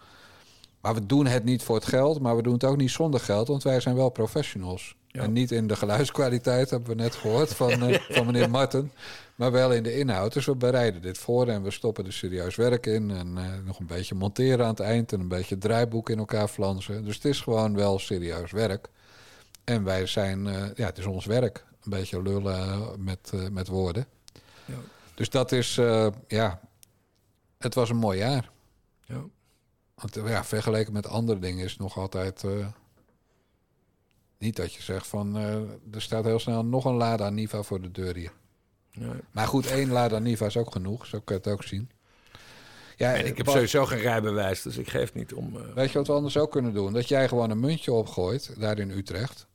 Maar 0.81 0.95
we 0.95 1.07
doen 1.07 1.27
het 1.27 1.45
niet 1.45 1.63
voor 1.63 1.75
het 1.75 1.85
geld, 1.85 2.21
maar 2.21 2.37
we 2.37 2.43
doen 2.43 2.53
het 2.53 2.65
ook 2.65 2.77
niet 2.77 2.91
zonder 2.91 3.21
geld, 3.21 3.49
want 3.49 3.63
wij 3.63 3.81
zijn 3.81 3.95
wel 3.95 4.09
professionals. 4.09 4.97
En 5.11 5.33
niet 5.33 5.51
in 5.51 5.67
de 5.67 5.77
geluidskwaliteit, 5.77 6.71
hebben 6.71 6.89
we 6.89 7.03
net 7.03 7.15
gehoord 7.15 7.55
van, 7.55 7.71
eh, 7.71 8.01
van 8.17 8.27
meneer 8.27 8.51
Marten, 8.51 8.93
maar 9.35 9.53
wel 9.53 9.73
in 9.73 9.83
de 9.83 9.99
inhoud. 9.99 10.33
Dus 10.33 10.47
we 10.47 10.57
bereiden 10.57 11.03
dit 11.03 11.19
voor 11.19 11.49
en 11.49 11.63
we 11.63 11.71
stoppen 11.71 12.07
er 12.07 12.13
serieus 12.13 12.57
werk 12.57 12.87
in. 12.87 13.11
En 13.11 13.33
nog 13.65 13.79
een 13.79 13.87
beetje 13.87 14.15
monteren 14.15 14.65
aan 14.65 14.71
het 14.71 14.81
eind 14.81 15.13
en 15.13 15.21
een 15.21 15.29
beetje 15.29 15.59
draaiboek 15.59 16.11
in 16.11 16.19
elkaar 16.19 16.49
flansen. 16.49 17.05
Dus 17.05 17.15
het 17.15 17.25
is 17.25 17.41
gewoon 17.41 17.75
wel 17.75 17.99
serieus 17.99 18.51
werk. 18.51 18.89
En 19.65 19.85
wij 19.85 20.07
zijn, 20.07 20.45
ja, 20.75 20.87
het 20.87 20.99
is 20.99 21.07
ons 21.07 21.25
werk. 21.25 21.65
Een 21.85 21.91
beetje 21.91 22.23
lullen 22.23 22.81
met, 22.99 23.33
met 23.51 23.69
woorden. 23.69 24.07
Ja. 24.65 24.75
Dus 25.23 25.31
dat 25.31 25.53
is, 25.53 25.79
eh, 25.79 26.07
ja, 26.27 26.61
het 27.59 27.75
was 27.75 27.91
een 27.91 27.97
mooi 27.97 28.19
jaar. 28.19 28.51
Ja. 29.05 29.25
Want 29.95 30.17
eh, 30.17 30.29
ja, 30.29 30.45
vergeleken 30.45 30.93
met 30.93 31.07
andere 31.07 31.39
dingen 31.39 31.65
is 31.65 31.77
nog 31.77 31.99
altijd. 31.99 32.45
eh, 32.45 32.67
niet 34.39 34.57
dat 34.57 34.75
je 34.75 34.83
zegt 34.83 35.07
van. 35.07 35.37
er 35.93 36.03
staat 36.03 36.25
heel 36.25 36.39
snel 36.39 36.65
nog 36.65 36.85
een 36.85 36.95
Lada 36.95 37.31
Niva 37.31 37.63
voor 37.63 37.81
de 37.81 37.91
deur 37.91 38.15
hier. 38.15 38.33
Nee. 38.93 39.21
Maar 39.31 39.47
goed, 39.47 39.67
één 39.67 39.91
Lada 39.91 40.19
Niva 40.19 40.47
is 40.47 40.57
ook 40.57 40.73
genoeg. 40.73 41.07
Zo 41.07 41.21
kun 41.21 41.35
je 41.35 41.41
het 41.41 41.53
ook 41.53 41.63
zien. 41.63 41.91
Ja, 42.97 43.15
En 43.15 43.27
ik 43.27 43.37
heb 43.37 43.49
sowieso 43.49 43.87
geen 43.87 44.01
rijbewijs, 44.01 44.63
dus 44.63 44.77
ik 44.77 44.89
geef 44.89 45.15
niet 45.15 45.33
om... 45.35 45.75
Weet 45.75 45.91
je 45.91 45.99
wat 45.99 46.07
we 46.07 46.13
anders 46.13 46.37
ook 46.37 46.51
kunnen 46.51 46.75
doen? 46.75 46.93
Dat 46.93 47.09
jij 47.09 47.29
gewoon 47.29 47.51
een 47.51 47.61
muntje 47.61 47.93
opgooit, 47.93 48.61
daar 48.61 48.79
in 48.79 48.91
Utrecht. 48.91 49.47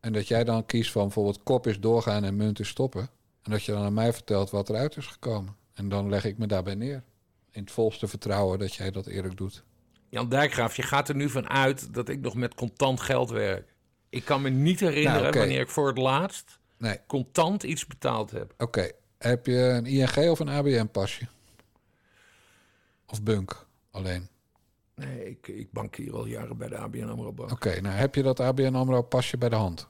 En 0.00 0.12
dat 0.12 0.28
jij 0.28 0.44
dan 0.44 0.66
kiest 0.66 0.92
van 0.92 1.02
bijvoorbeeld 1.02 1.42
kop 1.42 1.66
is 1.66 1.80
doorgaan 1.80 2.24
en 2.24 2.36
munt 2.36 2.60
is 2.60 2.68
stoppen. 2.68 3.10
En 3.42 3.50
dat 3.50 3.64
je 3.64 3.72
dan 3.72 3.84
aan 3.84 3.94
mij 3.94 4.12
vertelt 4.12 4.50
wat 4.50 4.68
eruit 4.68 4.96
is 4.96 5.06
gekomen. 5.06 5.56
En 5.74 5.88
dan 5.88 6.08
leg 6.08 6.24
ik 6.24 6.38
me 6.38 6.46
daarbij 6.46 6.74
neer. 6.74 7.02
In 7.50 7.60
het 7.62 7.70
volste 7.70 8.08
vertrouwen 8.08 8.58
dat 8.58 8.74
jij 8.74 8.90
dat 8.90 9.06
eerlijk 9.06 9.36
doet. 9.36 9.64
Jan 10.08 10.28
Dijkgraaf, 10.28 10.76
je 10.76 10.82
gaat 10.82 11.08
er 11.08 11.14
nu 11.14 11.28
van 11.28 11.48
uit 11.48 11.94
dat 11.94 12.08
ik 12.08 12.20
nog 12.20 12.34
met 12.34 12.54
contant 12.54 13.00
geld 13.00 13.30
werk. 13.30 13.74
Ik 14.08 14.24
kan 14.24 14.42
me 14.42 14.48
niet 14.48 14.80
herinneren 14.80 15.22
Nou, 15.22 15.38
wanneer 15.38 15.60
ik 15.60 15.68
voor 15.68 15.86
het 15.86 15.98
laatst 15.98 16.60
Nee, 16.82 16.98
contant 17.06 17.62
iets 17.62 17.86
betaald 17.86 18.30
heb. 18.30 18.54
Oké, 18.58 18.90
heb 19.18 19.46
je 19.46 19.56
een 19.56 19.86
ING 19.86 20.30
of 20.30 20.38
een 20.38 20.48
ABN-pasje? 20.48 21.28
Of 23.06 23.22
Bunk 23.22 23.66
alleen? 23.90 24.28
Nee, 24.94 25.30
ik, 25.30 25.48
ik 25.48 25.72
bankier 25.72 26.14
al 26.14 26.26
jaren 26.26 26.56
bij 26.56 26.68
de 26.68 26.76
ABN 26.76 27.08
AMRO 27.08 27.32
Bank. 27.32 27.50
Oké, 27.50 27.80
nou 27.80 27.94
heb 27.96 28.14
je 28.14 28.22
dat 28.22 28.40
ABN 28.40 28.74
AMRO-pasje 28.74 29.38
bij 29.38 29.48
de 29.48 29.56
hand? 29.56 29.88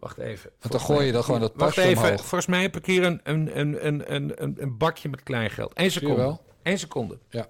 Wacht 0.00 0.18
even. 0.18 0.50
dan 0.50 0.70
Volgens 0.70 0.84
gooi 0.84 1.06
je 1.06 1.12
dan 1.12 1.24
gewoon 1.24 1.40
dat 1.40 1.52
Wacht 1.54 1.74
pasje 1.74 1.88
even, 1.88 2.04
omhoog. 2.04 2.18
volgens 2.20 2.46
mij 2.46 2.62
heb 2.62 2.76
ik 2.76 2.86
hier 2.86 3.02
een, 3.02 3.20
een, 3.22 3.58
een, 3.58 3.86
een, 3.86 4.12
een, 4.12 4.62
een, 4.62 4.76
bakje 4.78 5.08
met 5.08 5.22
kleingeld. 5.22 5.72
Eén 5.74 5.90
seconde. 5.90 6.38
Eén 6.62 6.78
seconde. 6.78 7.18
Ja. 7.28 7.48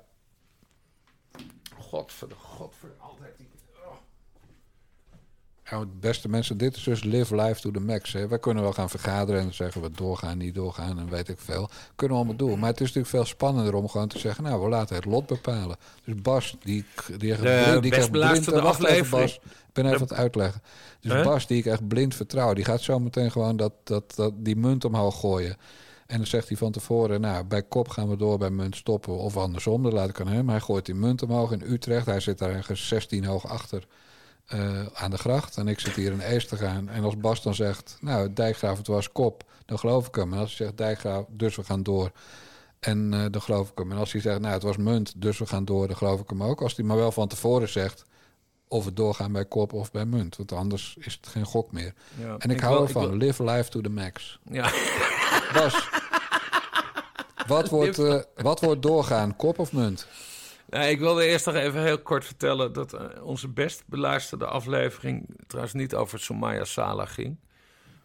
Godver, 1.78 2.28
godver, 2.36 2.88
altijd 2.98 3.18
die... 3.18 3.18
oh. 3.18 3.19
Nou, 5.70 5.86
beste 6.00 6.28
mensen, 6.28 6.58
dit 6.58 6.76
is 6.76 6.82
dus 6.82 7.04
live 7.04 7.34
life 7.34 7.60
to 7.60 7.70
the 7.70 7.80
max. 7.80 8.12
Hè. 8.12 8.28
Wij 8.28 8.38
kunnen 8.38 8.62
wel 8.62 8.72
gaan 8.72 8.90
vergaderen 8.90 9.40
en 9.40 9.54
zeggen 9.54 9.82
we 9.82 9.90
doorgaan, 9.90 10.38
niet 10.38 10.54
doorgaan 10.54 10.98
en 10.98 11.08
weet 11.08 11.28
ik 11.28 11.38
veel. 11.38 11.68
Kunnen 11.96 12.16
we 12.16 12.22
allemaal 12.22 12.46
doen. 12.46 12.58
Maar 12.58 12.68
het 12.70 12.80
is 12.80 12.86
natuurlijk 12.86 13.14
veel 13.14 13.24
spannender 13.24 13.74
om 13.74 13.88
gewoon 13.88 14.08
te 14.08 14.18
zeggen, 14.18 14.44
nou, 14.44 14.62
we 14.62 14.68
laten 14.68 14.96
het 14.96 15.04
lot 15.04 15.26
bepalen. 15.26 15.76
Dus 16.04 16.14
Bas, 16.14 16.56
die, 16.60 16.84
die, 17.18 17.36
De 17.36 17.40
blind, 17.40 17.82
die 17.82 17.92
ik 17.92 17.98
best 17.98 18.10
blind... 18.10 18.44
Wacht 18.44 18.84
even. 18.84 19.18
Bas. 19.18 19.34
Ik 19.34 19.72
ben 19.72 19.84
even 19.84 19.96
aan 19.96 20.02
het 20.02 20.12
uitleggen. 20.12 20.62
Dus 21.00 21.12
Huh? 21.12 21.24
Bas, 21.24 21.46
die 21.46 21.58
ik 21.58 21.66
echt 21.66 21.88
blind 21.88 22.14
vertrouw, 22.14 22.54
die 22.54 22.64
gaat 22.64 22.80
zo 22.80 22.98
meteen 22.98 23.30
gewoon 23.30 23.56
dat, 23.56 23.72
dat, 23.84 24.14
dat, 24.14 24.32
die 24.36 24.56
munt 24.56 24.84
omhoog 24.84 25.20
gooien. 25.20 25.56
En 26.06 26.16
dan 26.16 26.26
zegt 26.26 26.48
hij 26.48 26.56
van 26.56 26.72
tevoren, 26.72 27.20
nou, 27.20 27.44
bij 27.44 27.62
kop 27.62 27.88
gaan 27.88 28.08
we 28.08 28.16
door, 28.16 28.38
bij 28.38 28.50
munt 28.50 28.76
stoppen. 28.76 29.16
Of 29.16 29.36
andersom, 29.36 29.82
dat 29.82 29.92
laat 29.92 30.08
ik 30.08 30.20
aan 30.20 30.28
hem. 30.28 30.48
Hij 30.48 30.60
gooit 30.60 30.86
die 30.86 30.94
munt 30.94 31.22
omhoog 31.22 31.52
in 31.52 31.62
Utrecht. 31.72 32.06
Hij 32.06 32.20
zit 32.20 32.38
daar 32.38 32.50
ergens 32.50 32.88
16 32.88 33.24
hoog 33.24 33.46
achter 33.46 33.86
eh, 34.50 34.86
aan 34.94 35.10
de 35.10 35.18
gracht. 35.18 35.56
En 35.56 35.68
ik 35.68 35.80
zit 35.80 35.94
hier 35.94 36.12
in 36.12 36.20
Ees 36.20 36.46
te 36.46 36.56
gaan. 36.56 36.88
En 36.88 37.04
als 37.04 37.16
Bas 37.16 37.42
dan 37.42 37.54
zegt, 37.54 37.96
nou, 38.00 38.32
Dijkgraaf, 38.32 38.78
het 38.78 38.86
was 38.86 39.12
kop. 39.12 39.44
Dan 39.66 39.78
geloof 39.78 40.06
ik 40.06 40.14
hem. 40.14 40.32
En 40.32 40.38
als 40.38 40.48
hij 40.56 40.66
zegt, 40.66 40.78
Dijkgraaf, 40.78 41.24
dus 41.28 41.56
we 41.56 41.64
gaan 41.64 41.82
door. 41.82 42.10
En 42.80 43.14
eh, 43.14 43.24
dan 43.30 43.42
geloof 43.42 43.70
ik 43.70 43.78
hem. 43.78 43.90
En 43.92 43.98
als 43.98 44.12
hij 44.12 44.20
zegt, 44.20 44.40
nou, 44.40 44.52
het 44.54 44.62
was 44.62 44.76
munt, 44.76 45.12
dus 45.16 45.38
we 45.38 45.46
gaan 45.46 45.64
door. 45.64 45.86
Dan 45.86 45.96
geloof 45.96 46.20
ik 46.20 46.28
hem 46.30 46.42
ook. 46.42 46.62
Als 46.62 46.76
hij 46.76 46.84
maar 46.84 46.96
wel 46.96 47.12
van 47.12 47.28
tevoren 47.28 47.68
zegt... 47.68 48.02
of 48.68 48.84
we 48.84 48.92
doorgaan 48.92 49.32
bij 49.32 49.44
kop 49.44 49.72
of 49.72 49.90
bij 49.90 50.04
munt. 50.04 50.36
Want 50.36 50.52
anders 50.52 50.96
is 50.98 51.12
het 51.20 51.26
geen 51.30 51.44
gok 51.44 51.72
meer. 51.72 51.94
Ja, 52.18 52.34
En 52.38 52.50
ik, 52.50 52.56
ik 52.56 52.60
hou 52.62 52.74
wil- 52.76 52.86
ervan. 52.86 53.02
ik 53.02 53.08
wil- 53.08 53.18
Live 53.18 53.44
life 53.44 53.70
to 53.70 53.80
the 53.80 53.88
max. 53.90 54.38
Ja. 54.50 54.70
Bas, 55.52 55.88
wat 57.46 57.68
wordt, 57.68 57.98
eh, 57.98 58.16
wat 58.36 58.60
wordt 58.60 58.82
doorgaan? 58.82 59.36
Kop 59.36 59.58
of 59.58 59.72
munt? 59.72 60.06
Nee, 60.70 60.90
ik 60.90 60.98
wilde 60.98 61.26
eerst 61.26 61.46
nog 61.46 61.54
even 61.54 61.82
heel 61.82 61.98
kort 61.98 62.24
vertellen 62.24 62.72
dat 62.72 62.92
eh, 62.92 63.04
onze 63.22 63.48
best 63.48 63.82
beluisterde 63.86 64.46
aflevering 64.46 65.26
trouwens 65.46 65.74
niet 65.74 65.94
over 65.94 66.18
Somaya 66.20 66.64
Sala 66.64 67.04
ging. 67.04 67.36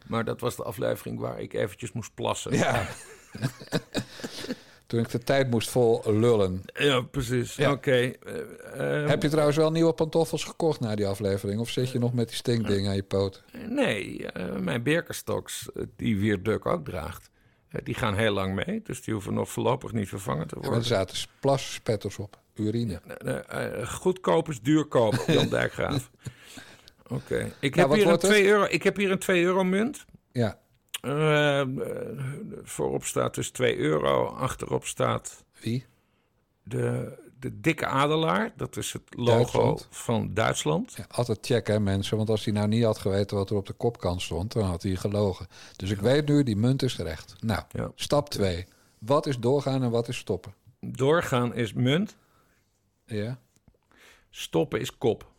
Maar 0.08 0.26
dat 0.26 0.40
was 0.40 0.56
de 0.56 0.64
aflevering 0.64 1.20
waar 1.20 1.40
ik 1.42 1.54
eventjes 1.54 1.92
moest 1.92 2.14
plassen. 2.16 2.54
Ja. 2.54 2.88
Toen 4.88 5.00
ik 5.00 5.10
de 5.10 5.20
tijd 5.20 5.50
moest 5.50 5.70
vol 5.70 6.02
lullen. 6.06 6.62
Ja, 6.74 7.02
precies. 7.02 7.56
Ja. 7.56 7.72
Oké. 7.72 7.92
eh, 7.92 9.02
eh, 9.04 9.10
Heb 9.10 9.22
je 9.22 9.30
trouwens 9.30 9.58
wel 9.58 9.72
nieuwe 9.72 9.94
pantoffels 9.94 10.44
gekocht 10.44 10.80
na 10.80 10.96
die 10.96 11.08
aflevering? 11.08 11.60
Of 11.60 11.70
zit 11.70 11.90
je 11.92 12.00
nog 12.00 12.14
met 12.14 12.28
die 12.28 12.38
stinkding 12.38 12.88
aan 12.88 12.96
je 12.96 13.04
poot? 13.04 13.44
Nee, 13.70 14.28
eh, 14.32 14.56
mijn 14.56 14.84
Birkenstocks, 14.84 15.70
die 15.96 16.18
Wierduk 16.20 16.66
ook 16.66 16.86
draagt, 16.86 17.30
die 17.84 17.96
gaan 17.96 18.16
heel 18.16 18.34
lang 18.34 18.66
mee. 18.66 18.82
Dus 18.84 19.02
die 19.04 19.14
hoeven 19.14 19.34
nog 19.34 19.50
voorlopig 19.50 19.92
niet 19.92 20.10
vervangen 20.10 20.48
te 20.48 20.56
Ja, 20.56 20.62
worden. 20.62 20.80
er 20.80 20.86
zaten 20.86 21.18
plasspetters 21.40 22.18
op. 22.18 22.40
Urine. 22.56 23.02
Eh, 23.18 23.80
eh, 23.82 23.88
goedkoop 23.88 24.50
is 24.50 24.62
duurkoop, 24.62 25.24
Jan 25.28 25.48
Dijkgraaf. 25.50 26.12
Oké. 27.08 27.52
Ik, 27.60 27.76
Nou, 27.76 27.88
heb 27.88 27.98
hier 27.98 27.98
een 27.98 28.04
wordt 28.10 28.22
het? 28.22 28.32
2 28.32 28.46
euro, 28.48 28.66
ik 28.70 28.84
heb 28.84 28.98
hier 28.98 29.12
een 29.12 29.20
2 29.20 29.44
euro 29.44 29.64
munt. 29.64 30.06
Ja. 30.32 30.60
Eh, 31.02 31.62
voorop 32.64 33.04
staat 33.04 33.36
dus 33.36 33.50
2 33.52 33.78
euro. 33.78 34.26
Achterop 34.28 34.86
staat 34.86 35.44
Wie? 35.60 35.86
de, 36.64 37.14
de 37.40 37.60
dikke 37.60 37.86
adelaar. 37.86 38.54
Dat 38.56 38.78
is 38.78 38.94
het 38.94 39.02
logo 39.10 39.36
Duitsland. 39.36 39.88
van 39.90 40.34
Duitsland. 40.34 40.94
Ja, 40.98 41.06
altijd 41.12 41.38
checken, 41.42 41.84
mensen. 41.84 42.18
Want 42.18 42.30
als 42.30 42.46
hij 42.46 42.54
nou 42.54 42.68
niet 42.68 42.84
had 42.84 42.98
geweten 42.98 43.38
wat 43.38 43.50
er 43.50 43.56
op 43.56 43.66
de 43.66 43.74
kopkant 43.74 44.22
stond, 44.22 44.54
dan 44.54 44.64
had 44.64 44.84
hij 44.84 44.96
gelogen. 44.96 45.48
Dus 45.76 45.90
ik 45.90 46.00
weet 46.00 46.28
nu, 46.28 46.44
die 46.44 46.56
munt 46.58 46.82
is 46.84 46.98
recht. 46.98 47.36
Nou, 47.40 47.62
Ja. 47.72 47.92
stap 47.96 48.30
2. 48.30 48.66
Wat 49.00 49.26
is 49.28 49.40
doorgaan 49.40 49.84
en 49.84 49.90
wat 49.92 50.08
is 50.08 50.18
stoppen? 50.18 50.54
Doorgaan 50.80 51.54
is 51.56 51.74
munt. 51.74 52.16
Ja. 53.06 53.40
Stoppen 54.30 54.80
is 54.80 54.98
kop. 54.98 55.32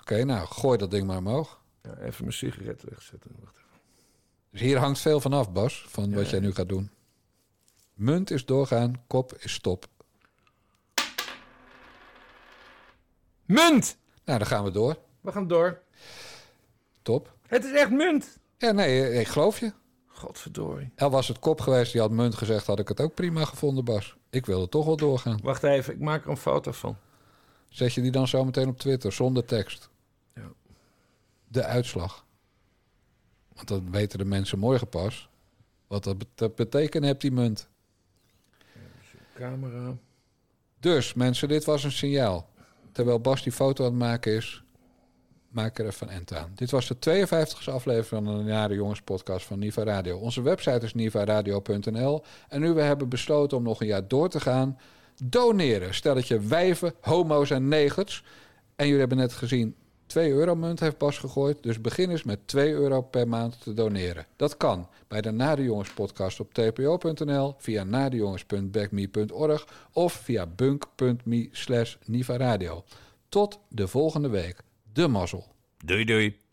Oké, 0.00 0.24
nou, 0.24 0.46
gooi 0.46 0.78
dat 0.78 0.90
ding 0.90 1.06
maar 1.06 1.18
omhoog. 1.18 1.60
Ja, 1.82 1.96
even 1.96 2.24
mijn 2.24 2.36
sigaret 2.36 2.82
wegzetten. 2.82 3.30
Wacht 3.40 3.56
even. 3.56 3.80
Dus 4.50 4.60
hier 4.60 4.78
hangt 4.78 4.98
veel 4.98 5.20
van 5.20 5.32
af, 5.32 5.52
Bas, 5.52 5.84
van 5.88 6.14
wat 6.14 6.30
jij 6.30 6.40
nu 6.40 6.54
gaat 6.54 6.68
doen. 6.68 6.90
Munt 7.94 8.30
is 8.30 8.44
doorgaan, 8.44 9.02
kop 9.06 9.34
is 9.38 9.52
stop. 9.52 9.86
Munt! 13.44 13.96
Nou, 14.24 14.38
dan 14.38 14.46
gaan 14.46 14.64
we 14.64 14.70
door. 14.70 14.98
We 15.20 15.32
gaan 15.32 15.48
door. 15.48 15.82
Top. 17.02 17.34
Het 17.46 17.64
is 17.64 17.72
echt 17.72 17.90
munt. 17.90 18.38
Ja, 18.58 18.72
nee, 18.72 19.12
ik 19.12 19.26
geloof 19.26 19.60
je. 19.60 19.72
Godverdorie. 20.06 20.92
Al 20.96 21.10
was 21.10 21.28
het 21.28 21.38
kop 21.38 21.60
geweest, 21.60 21.92
die 21.92 22.00
had 22.00 22.10
munt 22.10 22.34
gezegd, 22.34 22.66
had 22.66 22.78
ik 22.78 22.88
het 22.88 23.00
ook 23.00 23.14
prima 23.14 23.44
gevonden, 23.44 23.84
Bas. 23.84 24.16
Ik 24.30 24.46
wilde 24.46 24.68
toch 24.68 24.84
wel 24.84 24.96
doorgaan. 24.96 25.38
Wacht 25.42 25.62
even, 25.62 25.94
ik 25.94 26.00
maak 26.00 26.24
er 26.24 26.30
een 26.30 26.36
foto 26.36 26.72
van. 26.72 26.96
Zet 27.76 27.92
je 27.92 28.00
die 28.00 28.10
dan 28.10 28.28
zo 28.28 28.44
meteen 28.44 28.68
op 28.68 28.78
Twitter, 28.78 29.12
zonder 29.12 29.44
tekst? 29.44 29.88
Ja. 30.34 30.48
De 31.48 31.64
uitslag. 31.64 32.24
Want 33.54 33.68
dat 33.68 33.82
weten 33.90 34.18
de 34.18 34.24
mensen 34.24 34.58
morgen 34.58 34.88
pas. 34.88 35.28
Wat 35.86 36.04
dat 36.04 36.18
bet- 36.18 36.28
dat 36.34 36.54
betekent 36.54 37.04
heeft 37.04 37.20
die 37.20 37.32
munt. 37.32 37.68
Camera. 39.34 39.96
Dus 40.80 41.14
mensen, 41.14 41.48
dit 41.48 41.64
was 41.64 41.84
een 41.84 41.92
signaal. 41.92 42.48
Terwijl 42.92 43.20
Bas 43.20 43.42
die 43.42 43.52
foto 43.52 43.84
aan 43.84 43.90
het 43.90 43.98
maken 43.98 44.32
is, 44.32 44.62
maak 45.48 45.78
er 45.78 45.86
even 45.86 46.08
een 46.08 46.14
end 46.14 46.34
aan. 46.34 46.52
Dit 46.54 46.70
was 46.70 46.86
de 46.88 46.98
52e 46.98 47.70
aflevering 47.70 48.06
van 48.06 48.24
de 48.38 48.42
Nare 48.42 48.74
Jongens 48.74 49.02
podcast 49.02 49.46
van 49.46 49.58
Niva 49.58 49.82
Radio. 49.82 50.18
Onze 50.18 50.42
website 50.42 50.84
is 50.84 50.94
nivaradio.nl. 50.94 52.22
En 52.48 52.60
nu 52.60 52.72
we 52.72 52.82
hebben 52.82 53.08
besloten 53.08 53.56
om 53.56 53.62
nog 53.62 53.80
een 53.80 53.86
jaar 53.86 54.08
door 54.08 54.28
te 54.28 54.40
gaan, 54.40 54.78
doneren. 55.24 55.94
Stelletje 55.94 56.40
wijven, 56.40 56.94
homo's 57.00 57.50
en 57.50 57.68
negers. 57.68 58.24
En 58.76 58.84
jullie 58.84 59.00
hebben 59.00 59.18
net 59.18 59.32
gezien, 59.32 59.74
2 60.06 60.30
euro 60.30 60.54
munt 60.54 60.80
heeft 60.80 60.98
Bas 60.98 61.18
gegooid. 61.18 61.62
Dus 61.62 61.80
begin 61.80 62.10
eens 62.10 62.22
met 62.22 62.38
2 62.48 62.72
euro 62.72 63.02
per 63.02 63.28
maand 63.28 63.62
te 63.62 63.74
doneren. 63.74 64.26
Dat 64.36 64.56
kan 64.56 64.88
bij 65.08 65.20
de 65.20 65.30
Nare 65.30 65.62
Jongens 65.62 65.90
podcast 65.90 66.40
op 66.40 66.54
tpo.nl, 66.54 67.54
via 67.58 67.84
nadejongens.backme.org 67.84 69.66
of 69.92 70.12
via 70.12 70.46
bunk.me 70.46 71.48
slash 71.52 71.96
nivaradio. 72.04 72.84
Tot 73.28 73.60
de 73.68 73.88
volgende 73.88 74.28
week. 74.28 74.56
De 74.92 75.08
mazzel. 75.08 75.46
Doei 75.84 76.04
doei. 76.04 76.45